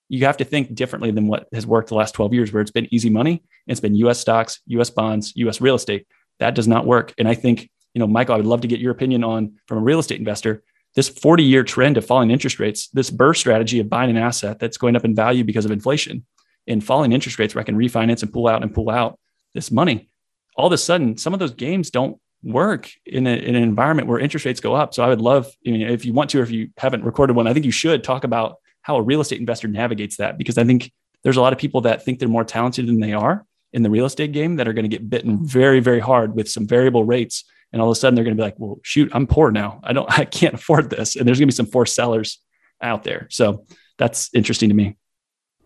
you 0.10 0.26
have 0.26 0.38
to 0.38 0.44
think 0.44 0.74
differently 0.74 1.12
than 1.12 1.28
what 1.28 1.48
has 1.54 1.68
worked 1.68 1.90
the 1.90 1.96
last 1.96 2.14
12 2.14 2.34
years, 2.34 2.52
where 2.52 2.62
it's 2.62 2.72
been 2.72 2.92
easy 2.92 3.10
money. 3.10 3.44
It's 3.68 3.80
been 3.80 3.96
US 3.96 4.20
stocks, 4.20 4.60
US 4.68 4.90
bonds, 4.90 5.34
US 5.36 5.62
real 5.62 5.76
estate. 5.76 6.08
That 6.40 6.56
does 6.56 6.68
not 6.68 6.86
work. 6.86 7.14
And 7.18 7.28
I 7.28 7.36
think, 7.36 7.70
you 7.94 8.00
know, 8.00 8.08
Michael, 8.08 8.34
I 8.34 8.38
would 8.38 8.48
love 8.48 8.62
to 8.62 8.68
get 8.68 8.80
your 8.80 8.92
opinion 8.92 9.24
on 9.24 9.60
from 9.68 9.78
a 9.78 9.82
real 9.82 10.00
estate 10.00 10.20
investor. 10.20 10.64
This 10.96 11.10
40 11.10 11.44
year 11.44 11.64
trend 11.64 11.98
of 11.98 12.06
falling 12.06 12.32
interest 12.32 12.60
rates, 12.60 12.90
this 12.90 13.10
BRRRR 13.10 13.38
strategy 13.38 13.80
of 13.80 13.90
buying 13.90 14.10
an 14.10 14.18
asset 14.18 14.60
that's 14.60 14.78
going 14.78 14.96
up 14.96 15.06
in 15.06 15.16
value 15.16 15.44
because 15.44 15.66
of 15.66 15.72
inflation 15.72 16.26
and 16.68 16.84
falling 16.84 17.12
interest 17.12 17.40
rates 17.40 17.56
where 17.56 17.62
I 17.62 17.66
can 17.66 17.78
refinance 17.78 18.24
and 18.24 18.32
pull 18.32 18.48
out 18.48 18.62
and 18.62 18.74
pull 18.74 18.90
out 18.90 19.20
this 19.54 19.72
money. 19.72 20.10
All 20.56 20.68
of 20.68 20.74
a 20.74 20.78
sudden, 20.78 21.18
some 21.18 21.34
of 21.34 21.40
those 21.40 21.54
games 21.54 21.90
don't 21.90 22.20
work 22.44 22.90
in, 23.06 23.28
a, 23.28 23.32
in 23.32 23.56
an 23.56 23.64
environment 23.64 24.08
where 24.08 24.20
interest 24.20 24.46
rates 24.46 24.60
go 24.60 24.74
up. 24.74 24.94
So 24.94 25.04
I 25.04 25.08
would 25.08 25.22
love, 25.22 25.48
if 25.64 26.06
you 26.06 26.14
want 26.14 26.30
to, 26.32 26.40
or 26.40 26.44
if 26.44 26.52
you 26.52 26.70
haven't 26.78 27.04
recorded 27.04 27.36
one, 27.36 27.48
I 27.48 27.54
think 27.54 27.66
you 27.66 27.72
should 27.72 28.04
talk 28.04 28.24
about 28.24 28.58
how 28.82 28.96
a 28.96 29.02
real 29.02 29.22
estate 29.22 29.40
investor 29.40 29.68
navigates 29.68 30.18
that 30.18 30.38
because 30.38 30.58
I 30.58 30.64
think 30.64 30.92
there's 31.24 31.38
a 31.38 31.42
lot 31.42 31.54
of 31.54 31.60
people 31.60 31.82
that 31.82 32.04
think 32.04 32.20
they're 32.20 32.28
more 32.28 32.44
talented 32.44 32.88
than 32.88 33.00
they 33.00 33.14
are 33.14 33.46
in 33.74 33.84
the 33.84 33.90
real 33.90 34.06
estate 34.06 34.32
game 34.32 34.56
that 34.58 34.68
are 34.68 34.74
going 34.74 34.90
to 34.90 34.90
get 34.90 35.10
bitten 35.10 35.46
very, 35.46 35.80
very 35.80 36.00
hard 36.00 36.36
with 36.36 36.50
some 36.50 36.68
variable 36.68 37.06
rates. 37.06 37.46
And 37.74 37.82
all 37.82 37.90
of 37.90 37.96
a 37.96 38.00
sudden 38.00 38.16
they're 38.16 38.24
going 38.24 38.36
to 38.36 38.42
be 38.42 38.46
like, 38.46 38.60
well, 38.60 38.80
shoot, 38.84 39.12
I'm 39.14 39.28
poor 39.28 39.52
now. 39.52 39.80
I 39.84 39.94
don't, 39.94 40.12
I 40.20 40.26
can't 40.26 40.56
afford 40.56 40.90
this. 40.90 41.16
And 41.16 41.28
there's 41.28 41.40
going 41.40 41.48
to 41.48 41.54
be 41.54 41.56
some 41.56 41.68
forced 41.68 41.96
sellers 41.96 42.40
out 42.82 43.04
there. 43.04 43.28
So 43.30 43.66
that's 43.98 44.30
interesting 44.34 44.70
to 44.70 44.76
me. 44.76 44.98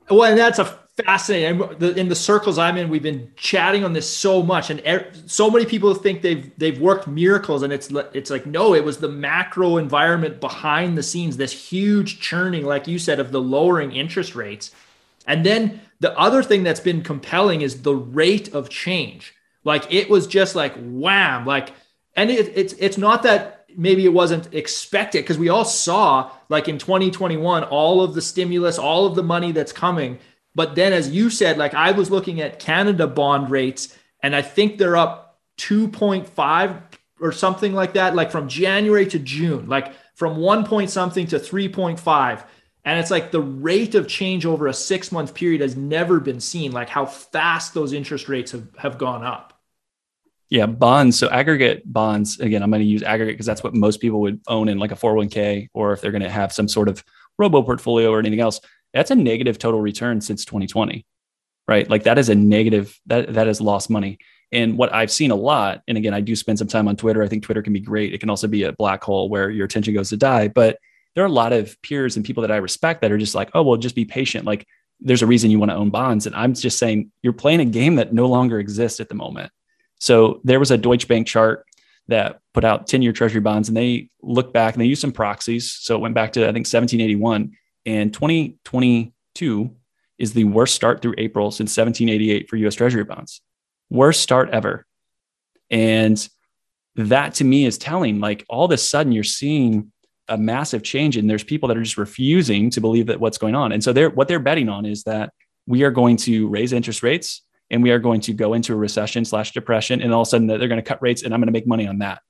Well, 0.10 0.24
and 0.24 0.38
that's 0.38 0.60
a 0.60 0.80
fascinating. 1.04 1.62
In 1.98 2.10
the 2.10 2.16
circles 2.16 2.58
I'm 2.58 2.78
in, 2.78 2.90
we've 2.90 3.04
been 3.04 3.32
chatting 3.36 3.84
on 3.84 3.94
this 3.94 4.10
so 4.10 4.42
much, 4.44 4.70
and 4.70 4.82
er, 4.88 5.12
so 5.26 5.50
many 5.50 5.66
people 5.66 5.94
think 5.94 6.22
they've 6.22 6.52
they've 6.58 6.80
worked 6.80 7.08
miracles, 7.08 7.64
and 7.64 7.74
it's 7.74 7.90
it's 8.14 8.30
like 8.30 8.46
no, 8.46 8.74
it 8.74 8.84
was 8.84 8.98
the 8.98 9.10
macro 9.10 9.78
environment 9.78 10.40
behind 10.40 10.98
the 10.98 11.04
scenes, 11.04 11.38
this 11.38 11.52
huge 11.52 12.20
churning, 12.20 12.66
like 12.66 12.88
you 12.88 13.00
said, 13.00 13.20
of 13.20 13.32
the 13.32 13.42
lowering 13.42 13.92
interest 13.92 14.36
rates, 14.36 14.72
and 15.28 15.46
then 15.46 15.82
the 16.00 16.18
other 16.18 16.44
thing 16.44 16.64
that's 16.64 16.80
been 16.80 17.02
compelling 17.02 17.62
is 17.62 17.82
the 17.82 17.96
rate 17.96 18.54
of 18.54 18.70
change. 18.70 19.34
Like 19.64 19.92
it 19.92 20.10
was 20.10 20.28
just 20.28 20.56
like 20.56 20.76
wham, 20.78 21.46
like, 21.46 21.72
and 22.16 22.30
it, 22.32 22.52
it's 22.56 22.74
it's 22.74 22.98
not 22.98 23.24
that 23.24 23.66
maybe 23.78 24.06
it 24.06 24.14
wasn't 24.14 24.54
expected 24.54 25.24
because 25.24 25.38
we 25.38 25.50
all 25.50 25.66
saw 25.66 26.32
like 26.48 26.70
in 26.70 26.78
2021 26.78 27.64
all 27.66 28.02
of 28.02 28.14
the 28.14 28.22
stimulus, 28.22 28.78
all 28.78 29.06
of 29.06 29.16
the 29.16 29.24
money 29.24 29.52
that's 29.52 29.74
coming 29.74 30.18
but 30.56 30.76
then, 30.76 30.94
as 30.94 31.10
you 31.10 31.30
said, 31.30 31.58
like 31.58 31.74
I 31.74 31.92
was 31.92 32.10
looking 32.10 32.40
at 32.42 32.60
Canada 32.60 33.06
bond 33.06 33.52
rates, 33.52 33.96
and 34.24 34.34
I 34.34 34.42
think 34.42 34.78
they're 34.78 34.98
up 34.98 35.40
2.5 35.58 36.82
or 37.20 37.32
something 37.32 37.74
like 37.74 37.94
that, 37.94 38.16
like 38.16 38.32
from 38.32 38.48
January 38.48 39.06
to 39.08 39.20
June, 39.20 39.68
like 39.68 39.94
from 40.16 40.38
one 40.38 40.66
point 40.66 40.90
something 40.90 41.28
to 41.28 41.38
3.5. 41.38 42.44
And 42.86 43.00
it's 43.00 43.12
like 43.12 43.32
the 43.32 43.42
rate 43.42 43.96
of 43.96 44.08
change 44.08 44.46
over 44.46 44.68
a 44.68 44.74
six 44.74 45.12
month 45.12 45.34
period 45.34 45.62
has 45.62 45.76
never 45.76 46.20
been 46.20 46.40
seen, 46.40 46.72
like 46.72 46.90
how 46.90 47.06
fast 47.06 47.74
those 47.74 47.94
interest 47.94 48.30
rates 48.30 48.52
have, 48.52 48.68
have 48.78 48.98
gone 48.98 49.24
up. 49.24 49.55
Yeah, 50.50 50.68
bonds. 50.68 51.18
So 51.18 51.30
aggregate 51.30 51.82
bonds, 51.92 52.40
again, 52.40 52.62
I'm 52.62 52.70
going 52.70 52.82
to 52.82 52.88
use 52.88 53.02
aggregate 53.02 53.34
because 53.34 53.48
that's 53.48 53.64
what 53.64 53.74
most 53.74 54.00
people 54.00 54.22
would 54.22 54.42
own 54.48 54.70
in 54.70 54.78
like 54.78 54.92
a 54.92 54.96
401k 54.96 55.70
or 55.74 55.94
if 55.94 56.02
they're 56.02 56.12
going 56.12 56.22
to 56.22 56.30
have 56.30 56.54
some 56.54 56.68
sort 56.68 56.88
of 56.88 57.04
robo 57.38 57.62
portfolio 57.64 58.12
or 58.12 58.20
anything 58.20 58.40
else 58.40 58.62
that's 58.94 59.12
a 59.12 59.16
negative 59.16 59.58
total 59.58 59.82
return 59.82 60.22
since 60.22 60.46
2020 60.46 61.06
right? 61.68 61.90
Like 61.90 62.04
that 62.04 62.18
is 62.18 62.30
a 62.30 62.36
negative 62.36 63.00
that 63.08 63.34
that 63.34 63.48
has 63.48 63.62
lost 63.62 63.90
money. 63.90 64.20
And 64.52 64.78
what 64.78 64.94
i've 64.94 65.12
seen 65.12 65.32
a 65.32 65.36
lot 65.36 65.82
and 65.88 65.98
again 65.98 66.14
i 66.14 66.22
do 66.22 66.36
spend 66.36 66.60
some 66.60 66.68
time 66.68 66.88
on 66.88 66.96
twitter 66.96 67.24
i 67.24 67.28
think 67.28 67.44
twitter 67.44 67.64
can 67.64 67.74
be 67.74 67.80
great. 67.80 68.14
It 68.14 68.20
can 68.20 68.30
also 68.30 68.48
be 68.48 68.64
a 68.64 68.72
black 68.72 69.04
hole 69.04 69.28
where 69.28 69.50
your 69.50 69.66
attention 69.66 69.94
goes 69.94 70.10
to 70.10 70.18
die. 70.18 70.48
But 70.48 70.78
there 71.16 71.24
are 71.24 71.28
a 71.28 71.32
lot 71.32 71.54
of 71.54 71.82
peers 71.82 72.16
and 72.16 72.26
people 72.26 72.42
that 72.42 72.52
i 72.52 72.58
respect 72.58 73.02
that 73.02 73.12
are 73.12 73.18
just 73.18 73.36
like 73.36 73.50
oh 73.54 73.64
well 73.64 73.78
just 73.78 73.96
be 73.96 74.06
patient. 74.06 74.46
Like 74.46 74.68
there's 75.02 75.24
a 75.24 75.28
reason 75.28 75.52
you 75.52 75.60
want 75.60 75.72
to 75.72 75.76
own 75.76 75.90
bonds. 75.90 76.28
And 76.28 76.36
i'm 76.36 76.54
just 76.54 76.78
saying 76.78 77.12
you're 77.24 77.34
playing 77.34 77.60
a 77.60 77.66
game 77.66 77.96
that 77.96 78.14
no 78.14 78.28
longer 78.28 78.60
exists 78.60 79.00
at 79.00 79.10
the 79.10 79.16
moment 79.16 79.52
so 80.06 80.40
there 80.44 80.60
was 80.60 80.72
a 80.72 80.78
deutsche 80.78 81.08
bank 81.08 81.28
chart 81.28 81.66
that 82.08 82.40
put 82.54 82.64
out 82.64 82.88
10 82.88 83.02
year 83.02 83.12
treasury 83.12 83.42
bonds 83.42 83.68
and 83.68 83.76
they 83.76 84.10
looked 84.22 84.54
back 84.54 84.74
and 84.74 84.82
they 84.82 84.86
used 84.88 85.02
some 85.02 85.12
proxies 85.12 85.78
so 85.82 85.96
it 85.96 86.00
went 86.00 86.16
back 86.16 86.34
to 86.34 86.42
i 86.42 86.54
think 86.54 86.68
1781 86.68 87.52
and 87.86 88.14
2022 88.14 89.76
is 90.18 90.34
the 90.34 90.46
worst 90.46 90.76
start 90.76 91.02
through 91.02 91.16
April 91.18 91.52
since 91.52 91.76
1788 91.76 92.50
for 92.50 92.56
US 92.58 92.76
Treasury 92.76 93.04
bonds. 93.04 93.42
Worst 93.90 94.22
start 94.22 94.50
ever. 94.50 94.86
And 95.70 96.28
that 96.96 97.36
to 97.36 97.44
me 97.44 97.66
is 97.66 97.78
telling 97.78 98.20
like 98.20 98.46
all 98.48 98.66
of 98.66 98.72
a 98.72 98.78
sudden 98.78 99.12
you're 99.12 99.24
seeing 99.24 99.92
a 100.28 100.38
massive 100.38 100.82
change 100.82 101.18
and 101.18 101.30
there's 101.30 101.44
people 101.44 101.68
that 101.68 101.78
are 101.78 101.84
just 101.84 101.98
refusing 101.98 102.70
to 102.72 102.82
believe 102.82 103.08
that 103.08 103.20
what's 103.20 103.38
going 103.38 103.56
on. 103.56 103.72
And 103.72 103.84
so 103.84 103.94
they're 103.94 104.10
what 104.10 104.28
they're 104.28 104.40
betting 104.40 104.70
on 104.70 104.86
is 104.86 105.04
that 105.04 105.34
we 105.68 105.84
are 105.84 105.92
going 105.92 106.18
to 106.18 106.48
raise 106.48 106.74
interest 106.74 107.04
rates 107.04 107.42
and 107.70 107.82
we 107.84 107.92
are 107.92 108.00
going 108.00 108.22
to 108.22 108.34
go 108.34 108.54
into 108.54 108.74
a 108.74 108.76
recession 108.76 109.26
slash 109.26 109.52
depression 109.52 110.02
and 110.02 110.14
all 110.14 110.22
of 110.22 110.28
a 110.28 110.30
sudden 110.30 110.48
they're 110.48 110.68
going 110.68 110.78
to 110.78 110.82
cut 110.82 111.02
rates 111.02 111.24
and 111.24 111.34
I'm 111.34 111.40
going 111.40 111.48
to 111.48 111.54
make 111.54 111.68
money 111.68 111.88
on 111.88 112.00
that 112.00 112.22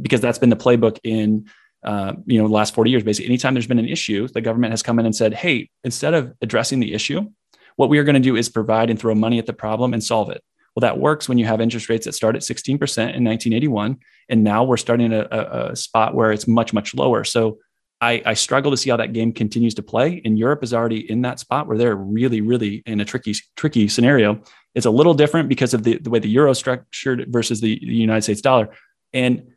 because 0.00 0.20
that's 0.20 0.38
been 0.38 0.50
the 0.50 0.56
playbook 0.56 0.98
in 1.04 1.48
uh, 1.82 2.12
you 2.26 2.40
know, 2.40 2.46
the 2.46 2.52
last 2.52 2.74
40 2.74 2.90
years, 2.90 3.02
basically, 3.02 3.26
anytime 3.26 3.54
there's 3.54 3.66
been 3.66 3.78
an 3.78 3.88
issue, 3.88 4.28
the 4.28 4.40
government 4.40 4.72
has 4.72 4.82
come 4.82 4.98
in 4.98 5.06
and 5.06 5.16
said, 5.16 5.32
hey, 5.32 5.70
instead 5.82 6.12
of 6.12 6.34
addressing 6.42 6.80
the 6.80 6.92
issue, 6.92 7.30
what 7.76 7.88
we 7.88 7.98
are 7.98 8.04
going 8.04 8.14
to 8.14 8.20
do 8.20 8.36
is 8.36 8.48
provide 8.48 8.90
and 8.90 8.98
throw 8.98 9.14
money 9.14 9.38
at 9.38 9.46
the 9.46 9.52
problem 9.52 9.94
and 9.94 10.04
solve 10.04 10.30
it. 10.30 10.42
Well, 10.76 10.82
that 10.82 10.98
works 10.98 11.28
when 11.28 11.38
you 11.38 11.46
have 11.46 11.60
interest 11.60 11.88
rates 11.88 12.04
that 12.04 12.12
start 12.12 12.36
at 12.36 12.42
16% 12.42 12.68
in 12.68 12.76
1981. 12.76 13.96
And 14.28 14.44
now 14.44 14.64
we're 14.64 14.76
starting 14.76 15.12
at 15.12 15.26
a, 15.26 15.70
a 15.70 15.76
spot 15.76 16.14
where 16.14 16.32
it's 16.32 16.46
much, 16.46 16.72
much 16.72 16.94
lower. 16.94 17.24
So 17.24 17.58
I, 18.00 18.22
I, 18.24 18.34
struggle 18.34 18.70
to 18.70 18.76
see 18.76 18.88
how 18.88 18.96
that 18.96 19.12
game 19.12 19.32
continues 19.32 19.74
to 19.74 19.82
play. 19.82 20.22
And 20.24 20.38
Europe 20.38 20.62
is 20.62 20.72
already 20.72 21.10
in 21.10 21.22
that 21.22 21.38
spot 21.38 21.66
where 21.66 21.76
they're 21.76 21.96
really, 21.96 22.40
really 22.40 22.82
in 22.86 23.00
a 23.00 23.04
tricky, 23.04 23.34
tricky 23.56 23.88
scenario. 23.88 24.40
It's 24.74 24.86
a 24.86 24.90
little 24.90 25.14
different 25.14 25.48
because 25.48 25.74
of 25.74 25.82
the, 25.82 25.98
the 25.98 26.08
way 26.08 26.18
the 26.18 26.28
euro 26.28 26.52
structured 26.54 27.26
versus 27.28 27.60
the, 27.60 27.78
the 27.80 27.94
United 27.94 28.22
States 28.22 28.40
dollar. 28.40 28.70
And 29.12 29.52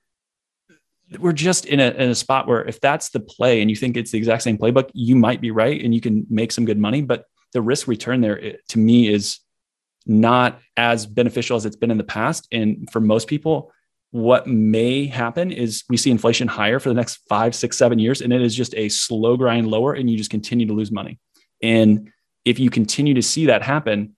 we're 1.19 1.32
just 1.32 1.65
in 1.65 1.79
a, 1.79 1.91
in 1.91 2.10
a 2.10 2.15
spot 2.15 2.47
where 2.47 2.63
if 2.65 2.82
that's 2.82 3.10
the 3.10 3.19
play 3.19 3.62
and 3.62 3.69
you 3.69 3.75
think 3.75 3.95
it's 3.95 4.12
the 4.12 4.17
exact 4.17 4.43
same 4.43 4.58
playbook, 4.58 4.89
you 4.93 5.15
might 5.15 5.41
be 5.41 5.51
right 5.51 5.82
and 5.82 5.93
you 5.93 6.01
can 6.01 6.25
make 6.29 6.51
some 6.51 6.65
good 6.65 6.79
money. 6.79 7.01
But 7.01 7.25
the 7.53 7.62
risk 7.62 7.88
return 7.88 8.21
there 8.21 8.56
to 8.69 8.79
me 8.79 9.08
is 9.08 9.39
not 10.06 10.60
as 10.75 11.06
beneficial 11.06 11.56
as 11.56 11.65
it's 11.65 11.75
been 11.75 11.91
in 11.91 11.97
the 11.97 12.03
past. 12.03 12.47
And 12.51 12.89
for 12.91 12.99
most 12.99 13.27
people, 13.27 13.71
what 14.13 14.45
may 14.45 15.08
happen 15.08 15.52
is 15.52 15.86
we 15.89 15.97
see 15.97 16.12
inflation 16.12 16.47
higher 16.47 16.78
for 16.80 16.89
the 16.89 16.93
next 16.93 17.15
five, 17.28 17.56
six, 17.56 17.80
seven 17.80 17.97
years, 17.97 18.21
and 18.21 18.32
it 18.32 18.43
is 18.43 18.54
just 18.54 18.76
a 18.76 18.88
slow 18.88 19.36
grind 19.36 19.67
lower, 19.67 19.93
and 19.93 20.08
you 20.08 20.15
just 20.15 20.30
continue 20.30 20.67
to 20.67 20.73
lose 20.73 20.91
money. 20.91 21.17
And 21.63 22.12
if 22.45 22.60
you 22.60 22.69
continue 22.69 23.15
to 23.15 23.23
see 23.23 23.47
that 23.47 23.63
happen, 23.63 24.15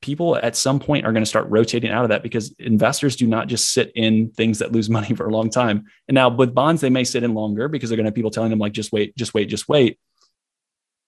people 0.00 0.36
at 0.36 0.54
some 0.54 0.78
point 0.78 1.04
are 1.04 1.10
going 1.10 1.24
to 1.24 1.28
start 1.28 1.50
rotating 1.50 1.90
out 1.90 2.04
of 2.04 2.10
that 2.10 2.22
because 2.22 2.54
investors 2.60 3.16
do 3.16 3.26
not 3.26 3.48
just 3.48 3.72
sit 3.72 3.90
in 3.96 4.30
things 4.30 4.60
that 4.60 4.70
lose 4.70 4.88
money 4.88 5.12
for 5.16 5.26
a 5.26 5.32
long 5.32 5.50
time. 5.50 5.86
And 6.06 6.14
now 6.14 6.28
with 6.28 6.54
bonds, 6.54 6.80
they 6.82 6.90
may 6.90 7.02
sit 7.02 7.24
in 7.24 7.34
longer 7.34 7.66
because 7.66 7.90
they're 7.90 7.96
going 7.96 8.04
to 8.04 8.10
have 8.10 8.14
people 8.14 8.30
telling 8.30 8.50
them 8.50 8.60
like, 8.60 8.72
just 8.72 8.92
wait, 8.92 9.16
just 9.16 9.34
wait, 9.34 9.48
just 9.48 9.68
wait. 9.68 9.98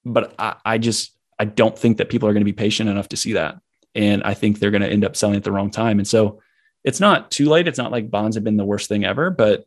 But 0.05 0.35
I, 0.41 0.57
I 0.65 0.79
just, 0.79 1.17
I 1.39 1.45
don't 1.45 1.79
think 1.79 1.99
that 1.99 2.09
people 2.09 2.29
are 2.29 2.33
going 2.33 2.41
to 2.41 2.45
be 2.45 2.53
patient 2.53 2.91
enough 2.91 3.11
to 3.11 3.17
see 3.17 3.35
that. 3.35 3.61
And 3.95 4.25
I 4.25 4.35
think 4.35 4.59
they're 4.59 4.73
going 4.73 4.83
to 4.83 4.91
end 4.91 5.05
up 5.05 5.15
selling 5.15 5.37
at 5.37 5.45
the 5.45 5.53
wrong 5.53 5.71
time. 5.71 6.01
And 6.01 6.09
so 6.09 6.41
it's 6.85 7.01
not 7.01 7.31
too 7.31 7.49
late. 7.49 7.67
It's 7.67 7.79
not 7.79 7.91
like 7.91 8.11
bonds 8.11 8.37
have 8.37 8.45
been 8.45 8.57
the 8.57 8.65
worst 8.65 8.89
thing 8.89 9.05
ever, 9.05 9.31
but 9.31 9.67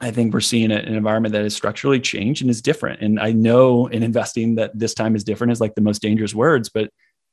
I 0.00 0.10
think 0.10 0.32
we're 0.32 0.40
seeing 0.40 0.70
an 0.70 0.94
environment 0.94 1.32
that 1.32 1.44
is 1.44 1.56
structurally 1.56 2.00
changed 2.00 2.42
and 2.42 2.50
is 2.50 2.62
different. 2.62 3.00
And 3.00 3.18
I 3.18 3.32
know 3.32 3.86
in 3.86 4.02
investing 4.02 4.56
that 4.56 4.76
this 4.78 4.94
time 4.94 5.16
is 5.16 5.24
different 5.24 5.52
is 5.52 5.60
like 5.60 5.74
the 5.74 5.80
most 5.80 6.02
dangerous 6.02 6.34
words, 6.34 6.68
but 6.68 6.90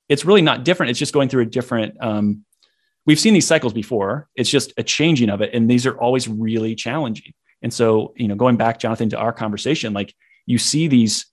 it's 0.09 0.25
really 0.25 0.41
not 0.41 0.63
different. 0.63 0.91
It's 0.91 0.99
just 0.99 1.13
going 1.13 1.29
through 1.29 1.43
a 1.43 1.47
different. 1.47 1.95
Um, 2.01 2.45
we've 3.05 3.19
seen 3.19 3.33
these 3.33 3.47
cycles 3.47 3.73
before. 3.73 4.29
It's 4.35 4.49
just 4.49 4.73
a 4.77 4.83
changing 4.83 5.29
of 5.29 5.41
it, 5.41 5.53
and 5.53 5.69
these 5.69 5.85
are 5.85 5.97
always 5.97 6.27
really 6.27 6.75
challenging. 6.75 7.33
And 7.61 7.73
so, 7.73 8.13
you 8.15 8.27
know, 8.27 8.35
going 8.35 8.57
back, 8.57 8.79
Jonathan, 8.79 9.09
to 9.09 9.17
our 9.17 9.33
conversation, 9.33 9.93
like 9.93 10.13
you 10.45 10.57
see 10.57 10.87
these 10.87 11.25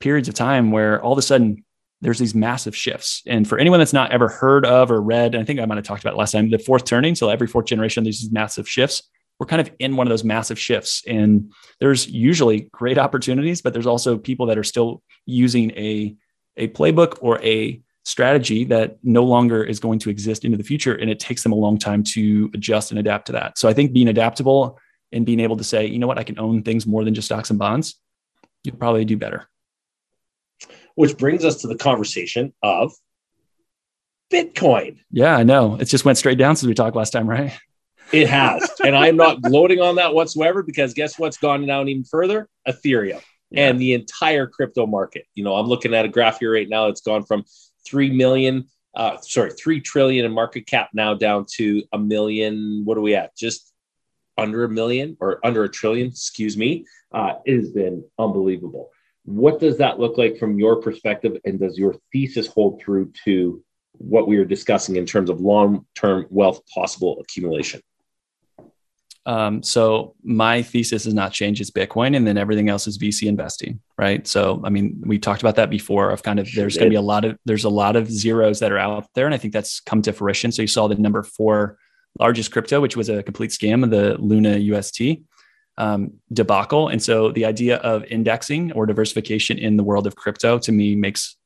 periods 0.00 0.28
of 0.28 0.34
time 0.34 0.70
where 0.70 1.00
all 1.00 1.12
of 1.12 1.18
a 1.18 1.22
sudden 1.22 1.64
there's 2.00 2.18
these 2.18 2.34
massive 2.34 2.76
shifts. 2.76 3.22
And 3.26 3.48
for 3.48 3.58
anyone 3.58 3.80
that's 3.80 3.92
not 3.92 4.12
ever 4.12 4.28
heard 4.28 4.64
of 4.64 4.90
or 4.90 5.00
read, 5.00 5.34
I 5.34 5.44
think 5.44 5.60
I 5.60 5.64
might 5.64 5.78
have 5.78 5.84
talked 5.84 6.02
about 6.02 6.16
last 6.16 6.32
time, 6.32 6.50
the 6.50 6.58
fourth 6.58 6.84
turning. 6.84 7.14
So 7.14 7.28
every 7.28 7.46
fourth 7.46 7.66
generation, 7.66 8.04
there's 8.04 8.20
these 8.20 8.30
massive 8.30 8.68
shifts. 8.68 9.02
We're 9.38 9.46
kind 9.46 9.60
of 9.60 9.70
in 9.78 9.96
one 9.96 10.06
of 10.06 10.10
those 10.10 10.24
massive 10.24 10.58
shifts. 10.58 11.02
And 11.06 11.52
there's 11.80 12.08
usually 12.08 12.68
great 12.72 12.98
opportunities, 12.98 13.62
but 13.62 13.72
there's 13.72 13.86
also 13.86 14.16
people 14.16 14.46
that 14.46 14.58
are 14.58 14.64
still 14.64 15.02
using 15.26 15.70
a, 15.72 16.14
a 16.56 16.68
playbook 16.68 17.18
or 17.20 17.40
a 17.42 17.80
strategy 18.04 18.64
that 18.64 18.98
no 19.02 19.24
longer 19.24 19.62
is 19.62 19.80
going 19.80 19.98
to 20.00 20.10
exist 20.10 20.44
into 20.44 20.56
the 20.56 20.64
future. 20.64 20.94
And 20.94 21.10
it 21.10 21.20
takes 21.20 21.42
them 21.42 21.52
a 21.52 21.56
long 21.56 21.78
time 21.78 22.02
to 22.04 22.50
adjust 22.54 22.90
and 22.90 22.98
adapt 22.98 23.26
to 23.26 23.32
that. 23.32 23.58
So 23.58 23.68
I 23.68 23.74
think 23.74 23.92
being 23.92 24.08
adaptable 24.08 24.78
and 25.12 25.26
being 25.26 25.40
able 25.40 25.56
to 25.56 25.64
say, 25.64 25.86
you 25.86 25.98
know 25.98 26.06
what, 26.06 26.18
I 26.18 26.24
can 26.24 26.38
own 26.38 26.62
things 26.62 26.86
more 26.86 27.04
than 27.04 27.14
just 27.14 27.26
stocks 27.26 27.50
and 27.50 27.58
bonds, 27.58 27.96
you 28.64 28.72
probably 28.72 29.04
do 29.04 29.16
better. 29.16 29.48
Which 30.98 31.16
brings 31.16 31.44
us 31.44 31.60
to 31.62 31.68
the 31.68 31.76
conversation 31.76 32.52
of 32.60 32.92
Bitcoin. 34.32 34.98
Yeah, 35.12 35.36
I 35.36 35.44
know. 35.44 35.76
It 35.76 35.84
just 35.84 36.04
went 36.04 36.18
straight 36.18 36.38
down 36.38 36.56
since 36.56 36.66
we 36.66 36.74
talked 36.74 36.96
last 36.96 37.10
time, 37.10 37.30
right? 37.30 37.56
It 38.10 38.28
has. 38.28 38.68
and 38.84 38.96
I'm 38.96 39.16
not 39.16 39.40
gloating 39.40 39.80
on 39.80 39.94
that 39.94 40.12
whatsoever 40.12 40.64
because 40.64 40.94
guess 40.94 41.16
what's 41.16 41.36
gone 41.36 41.64
down 41.66 41.86
even 41.86 42.02
further? 42.02 42.48
Ethereum 42.66 43.22
yeah. 43.50 43.68
and 43.68 43.80
the 43.80 43.92
entire 43.92 44.48
crypto 44.48 44.86
market. 44.86 45.24
You 45.36 45.44
know, 45.44 45.54
I'm 45.54 45.68
looking 45.68 45.94
at 45.94 46.04
a 46.04 46.08
graph 46.08 46.40
here 46.40 46.52
right 46.52 46.68
now. 46.68 46.86
It's 46.86 47.00
gone 47.00 47.24
from 47.24 47.44
3 47.86 48.10
million, 48.10 48.66
uh, 48.96 49.18
sorry, 49.20 49.52
3 49.52 49.80
trillion 49.80 50.24
in 50.24 50.32
market 50.32 50.66
cap 50.66 50.90
now 50.94 51.14
down 51.14 51.46
to 51.58 51.84
a 51.92 51.98
million. 51.98 52.82
What 52.84 52.98
are 52.98 53.02
we 53.02 53.14
at? 53.14 53.36
Just 53.36 53.72
under 54.36 54.64
a 54.64 54.68
million 54.68 55.16
or 55.20 55.38
under 55.46 55.62
a 55.62 55.68
trillion, 55.68 56.08
excuse 56.08 56.56
me. 56.56 56.86
Uh, 57.12 57.34
it 57.44 57.56
has 57.56 57.70
been 57.70 58.04
unbelievable. 58.18 58.90
What 59.28 59.60
does 59.60 59.76
that 59.76 60.00
look 60.00 60.16
like 60.16 60.38
from 60.38 60.58
your 60.58 60.80
perspective? 60.80 61.36
And 61.44 61.60
does 61.60 61.76
your 61.76 61.96
thesis 62.12 62.46
hold 62.46 62.80
true 62.80 63.12
to 63.24 63.62
what 63.92 64.26
we 64.26 64.38
are 64.38 64.44
discussing 64.46 64.96
in 64.96 65.04
terms 65.04 65.28
of 65.28 65.38
long 65.38 65.84
term 65.94 66.26
wealth 66.30 66.62
possible 66.72 67.18
accumulation? 67.20 67.82
Um, 69.26 69.62
so 69.62 70.14
my 70.22 70.62
thesis 70.62 71.04
has 71.04 71.12
not 71.12 71.32
changed. 71.32 71.60
It's 71.60 71.70
Bitcoin, 71.70 72.16
and 72.16 72.26
then 72.26 72.38
everything 72.38 72.70
else 72.70 72.86
is 72.86 72.96
VC 72.96 73.28
investing, 73.28 73.80
right? 73.98 74.26
So 74.26 74.62
I 74.64 74.70
mean, 74.70 75.02
we 75.04 75.18
talked 75.18 75.42
about 75.42 75.56
that 75.56 75.68
before. 75.68 76.08
Of 76.08 76.22
kind 76.22 76.40
of 76.40 76.48
there's 76.54 76.78
going 76.78 76.86
to 76.86 76.90
be 76.90 76.96
a 76.96 77.02
lot 77.02 77.26
of 77.26 77.36
there's 77.44 77.64
a 77.64 77.68
lot 77.68 77.96
of 77.96 78.10
zeros 78.10 78.60
that 78.60 78.72
are 78.72 78.78
out 78.78 79.08
there, 79.14 79.26
and 79.26 79.34
I 79.34 79.38
think 79.38 79.52
that's 79.52 79.80
come 79.80 80.00
to 80.02 80.14
fruition. 80.14 80.52
So 80.52 80.62
you 80.62 80.68
saw 80.68 80.88
the 80.88 80.94
number 80.94 81.22
four 81.22 81.76
largest 82.18 82.50
crypto, 82.50 82.80
which 82.80 82.96
was 82.96 83.10
a 83.10 83.22
complete 83.22 83.50
scam 83.50 83.84
of 83.84 83.90
the 83.90 84.16
Luna 84.18 84.56
UST 84.56 85.18
um, 85.78 86.12
debacle. 86.32 86.88
And 86.88 87.02
so 87.02 87.32
the 87.32 87.46
idea 87.46 87.76
of 87.78 88.04
indexing 88.04 88.72
or 88.72 88.84
diversification 88.84 89.56
in 89.56 89.76
the 89.76 89.84
world 89.84 90.06
of 90.06 90.16
crypto 90.16 90.58
to 90.58 90.72
me 90.72 90.94
makes 90.94 91.36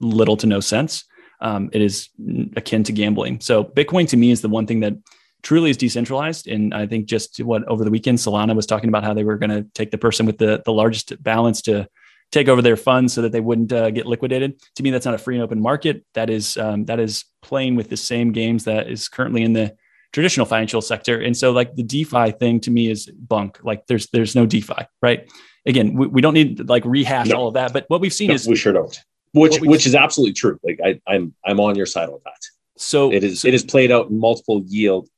little 0.00 0.36
to 0.36 0.46
no 0.46 0.60
sense. 0.60 1.04
Um, 1.40 1.70
it 1.72 1.80
is 1.80 2.08
akin 2.56 2.82
to 2.84 2.92
gambling. 2.92 3.40
So 3.40 3.64
Bitcoin 3.64 4.08
to 4.08 4.16
me 4.16 4.30
is 4.30 4.40
the 4.40 4.48
one 4.48 4.66
thing 4.66 4.80
that 4.80 4.94
truly 5.42 5.70
is 5.70 5.76
decentralized. 5.76 6.48
And 6.48 6.74
I 6.74 6.86
think 6.86 7.06
just 7.06 7.38
what 7.38 7.64
over 7.68 7.84
the 7.84 7.90
weekend, 7.90 8.18
Solana 8.18 8.56
was 8.56 8.66
talking 8.66 8.88
about 8.88 9.04
how 9.04 9.14
they 9.14 9.24
were 9.24 9.38
going 9.38 9.50
to 9.50 9.62
take 9.74 9.90
the 9.90 9.98
person 9.98 10.26
with 10.26 10.38
the, 10.38 10.62
the 10.64 10.72
largest 10.72 11.22
balance 11.22 11.62
to 11.62 11.88
take 12.32 12.48
over 12.48 12.60
their 12.60 12.76
funds 12.76 13.12
so 13.12 13.22
that 13.22 13.30
they 13.30 13.40
wouldn't 13.40 13.72
uh, 13.72 13.90
get 13.90 14.06
liquidated. 14.06 14.60
To 14.74 14.82
me, 14.82 14.90
that's 14.90 15.06
not 15.06 15.14
a 15.14 15.18
free 15.18 15.36
and 15.36 15.44
open 15.44 15.60
market. 15.60 16.04
That 16.14 16.28
is 16.28 16.56
um, 16.56 16.86
that 16.86 16.98
is 16.98 17.24
playing 17.42 17.76
with 17.76 17.88
the 17.88 17.96
same 17.96 18.32
games 18.32 18.64
that 18.64 18.90
is 18.90 19.08
currently 19.08 19.42
in 19.42 19.52
the 19.52 19.76
traditional 20.12 20.46
financial 20.46 20.80
sector. 20.80 21.20
And 21.20 21.36
so 21.36 21.52
like 21.52 21.74
the 21.74 21.82
DeFi 21.82 22.32
thing 22.32 22.60
to 22.60 22.70
me 22.70 22.90
is 22.90 23.06
bunk. 23.06 23.58
Like 23.62 23.86
there's 23.86 24.08
there's 24.08 24.34
no 24.34 24.46
DeFi, 24.46 24.86
right? 25.02 25.30
Again, 25.66 25.94
we, 25.94 26.06
we 26.06 26.20
don't 26.20 26.34
need 26.34 26.58
to 26.58 26.64
like 26.64 26.84
rehash 26.84 27.28
no. 27.28 27.36
all 27.36 27.48
of 27.48 27.54
that. 27.54 27.72
But 27.72 27.84
what 27.88 28.00
we've 28.00 28.12
seen 28.12 28.28
no, 28.28 28.34
is 28.34 28.46
we 28.46 28.56
sure 28.56 28.72
don't. 28.72 28.98
Which 29.32 29.60
which 29.60 29.86
is 29.86 29.94
absolutely 29.94 30.32
true. 30.32 30.58
Like 30.64 30.80
I, 30.84 31.00
I'm 31.06 31.34
I'm 31.44 31.60
on 31.60 31.74
your 31.76 31.86
side 31.86 32.08
on 32.08 32.20
that. 32.24 32.40
So 32.78 33.12
it 33.12 33.24
is 33.24 33.40
so, 33.40 33.48
it 33.48 33.54
is 33.54 33.64
played 33.64 33.90
out 33.90 34.08
in 34.08 34.18
multiple 34.18 34.62
yield, 34.66 35.08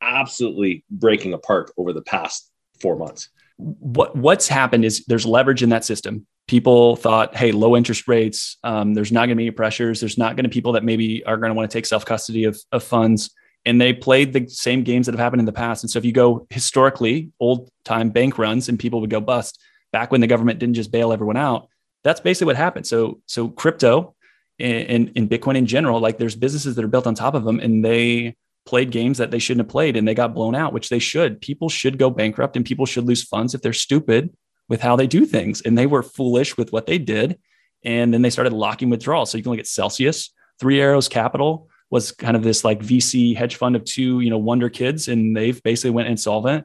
absolutely 0.00 0.84
breaking 0.90 1.32
apart 1.32 1.70
over 1.76 1.92
the 1.92 2.02
past 2.02 2.50
four 2.80 2.96
months. 2.96 3.28
What 3.56 4.16
what's 4.16 4.48
happened 4.48 4.84
is 4.84 5.04
there's 5.06 5.26
leverage 5.26 5.62
in 5.62 5.70
that 5.70 5.84
system. 5.84 6.26
People 6.48 6.96
thought, 6.96 7.36
hey, 7.36 7.52
low 7.52 7.76
interest 7.76 8.08
rates. 8.08 8.56
Um, 8.64 8.92
there's 8.92 9.12
not 9.12 9.20
going 9.20 9.30
to 9.30 9.34
be 9.36 9.44
any 9.44 9.50
pressures. 9.52 10.00
There's 10.00 10.18
not 10.18 10.34
going 10.34 10.44
to 10.44 10.48
be 10.48 10.54
people 10.54 10.72
that 10.72 10.82
maybe 10.82 11.24
are 11.24 11.36
going 11.36 11.50
to 11.50 11.54
want 11.54 11.70
to 11.70 11.74
take 11.74 11.86
self 11.86 12.04
custody 12.04 12.44
of, 12.44 12.58
of 12.72 12.82
funds 12.82 13.30
and 13.64 13.80
they 13.80 13.92
played 13.92 14.32
the 14.32 14.48
same 14.48 14.82
games 14.82 15.06
that 15.06 15.12
have 15.12 15.20
happened 15.20 15.40
in 15.40 15.46
the 15.46 15.52
past. 15.52 15.84
And 15.84 15.90
so 15.90 15.98
if 15.98 16.04
you 16.04 16.12
go 16.12 16.46
historically, 16.50 17.30
old 17.40 17.70
time 17.84 18.10
bank 18.10 18.38
runs 18.38 18.68
and 18.68 18.78
people 18.78 19.00
would 19.00 19.10
go 19.10 19.20
bust 19.20 19.60
back 19.92 20.10
when 20.10 20.20
the 20.20 20.26
government 20.26 20.58
didn't 20.58 20.74
just 20.74 20.92
bail 20.92 21.12
everyone 21.12 21.36
out, 21.36 21.68
that's 22.02 22.20
basically 22.20 22.46
what 22.46 22.56
happened. 22.56 22.86
So 22.86 23.20
so 23.26 23.48
crypto 23.48 24.14
and, 24.58 25.10
and 25.16 25.28
Bitcoin 25.30 25.56
in 25.56 25.66
general, 25.66 26.00
like 26.00 26.18
there's 26.18 26.36
businesses 26.36 26.76
that 26.76 26.84
are 26.84 26.88
built 26.88 27.06
on 27.06 27.14
top 27.14 27.34
of 27.34 27.44
them 27.44 27.60
and 27.60 27.84
they 27.84 28.36
played 28.66 28.90
games 28.90 29.18
that 29.18 29.30
they 29.30 29.38
shouldn't 29.38 29.66
have 29.66 29.72
played 29.72 29.96
and 29.96 30.06
they 30.06 30.14
got 30.14 30.34
blown 30.34 30.54
out, 30.54 30.72
which 30.72 30.88
they 30.88 30.98
should. 30.98 31.40
People 31.40 31.68
should 31.68 31.98
go 31.98 32.10
bankrupt 32.10 32.56
and 32.56 32.64
people 32.64 32.86
should 32.86 33.04
lose 33.04 33.22
funds 33.22 33.54
if 33.54 33.62
they're 33.62 33.72
stupid 33.72 34.34
with 34.68 34.80
how 34.80 34.96
they 34.96 35.06
do 35.06 35.24
things. 35.24 35.62
And 35.62 35.76
they 35.76 35.86
were 35.86 36.02
foolish 36.02 36.56
with 36.56 36.72
what 36.72 36.86
they 36.86 36.98
did. 36.98 37.38
And 37.84 38.12
then 38.12 38.22
they 38.22 38.30
started 38.30 38.52
locking 38.52 38.90
withdrawals. 38.90 39.30
So 39.30 39.38
you 39.38 39.42
can 39.42 39.50
look 39.50 39.60
at 39.60 39.66
Celsius, 39.66 40.32
Three 40.60 40.80
Arrows 40.80 41.08
Capital, 41.08 41.69
was 41.90 42.12
kind 42.12 42.36
of 42.36 42.42
this 42.42 42.64
like 42.64 42.80
VC 42.80 43.36
hedge 43.36 43.56
fund 43.56 43.76
of 43.76 43.84
two, 43.84 44.20
you 44.20 44.30
know, 44.30 44.38
wonder 44.38 44.68
kids, 44.68 45.08
and 45.08 45.36
they've 45.36 45.62
basically 45.62 45.90
went 45.90 46.08
insolvent. 46.08 46.64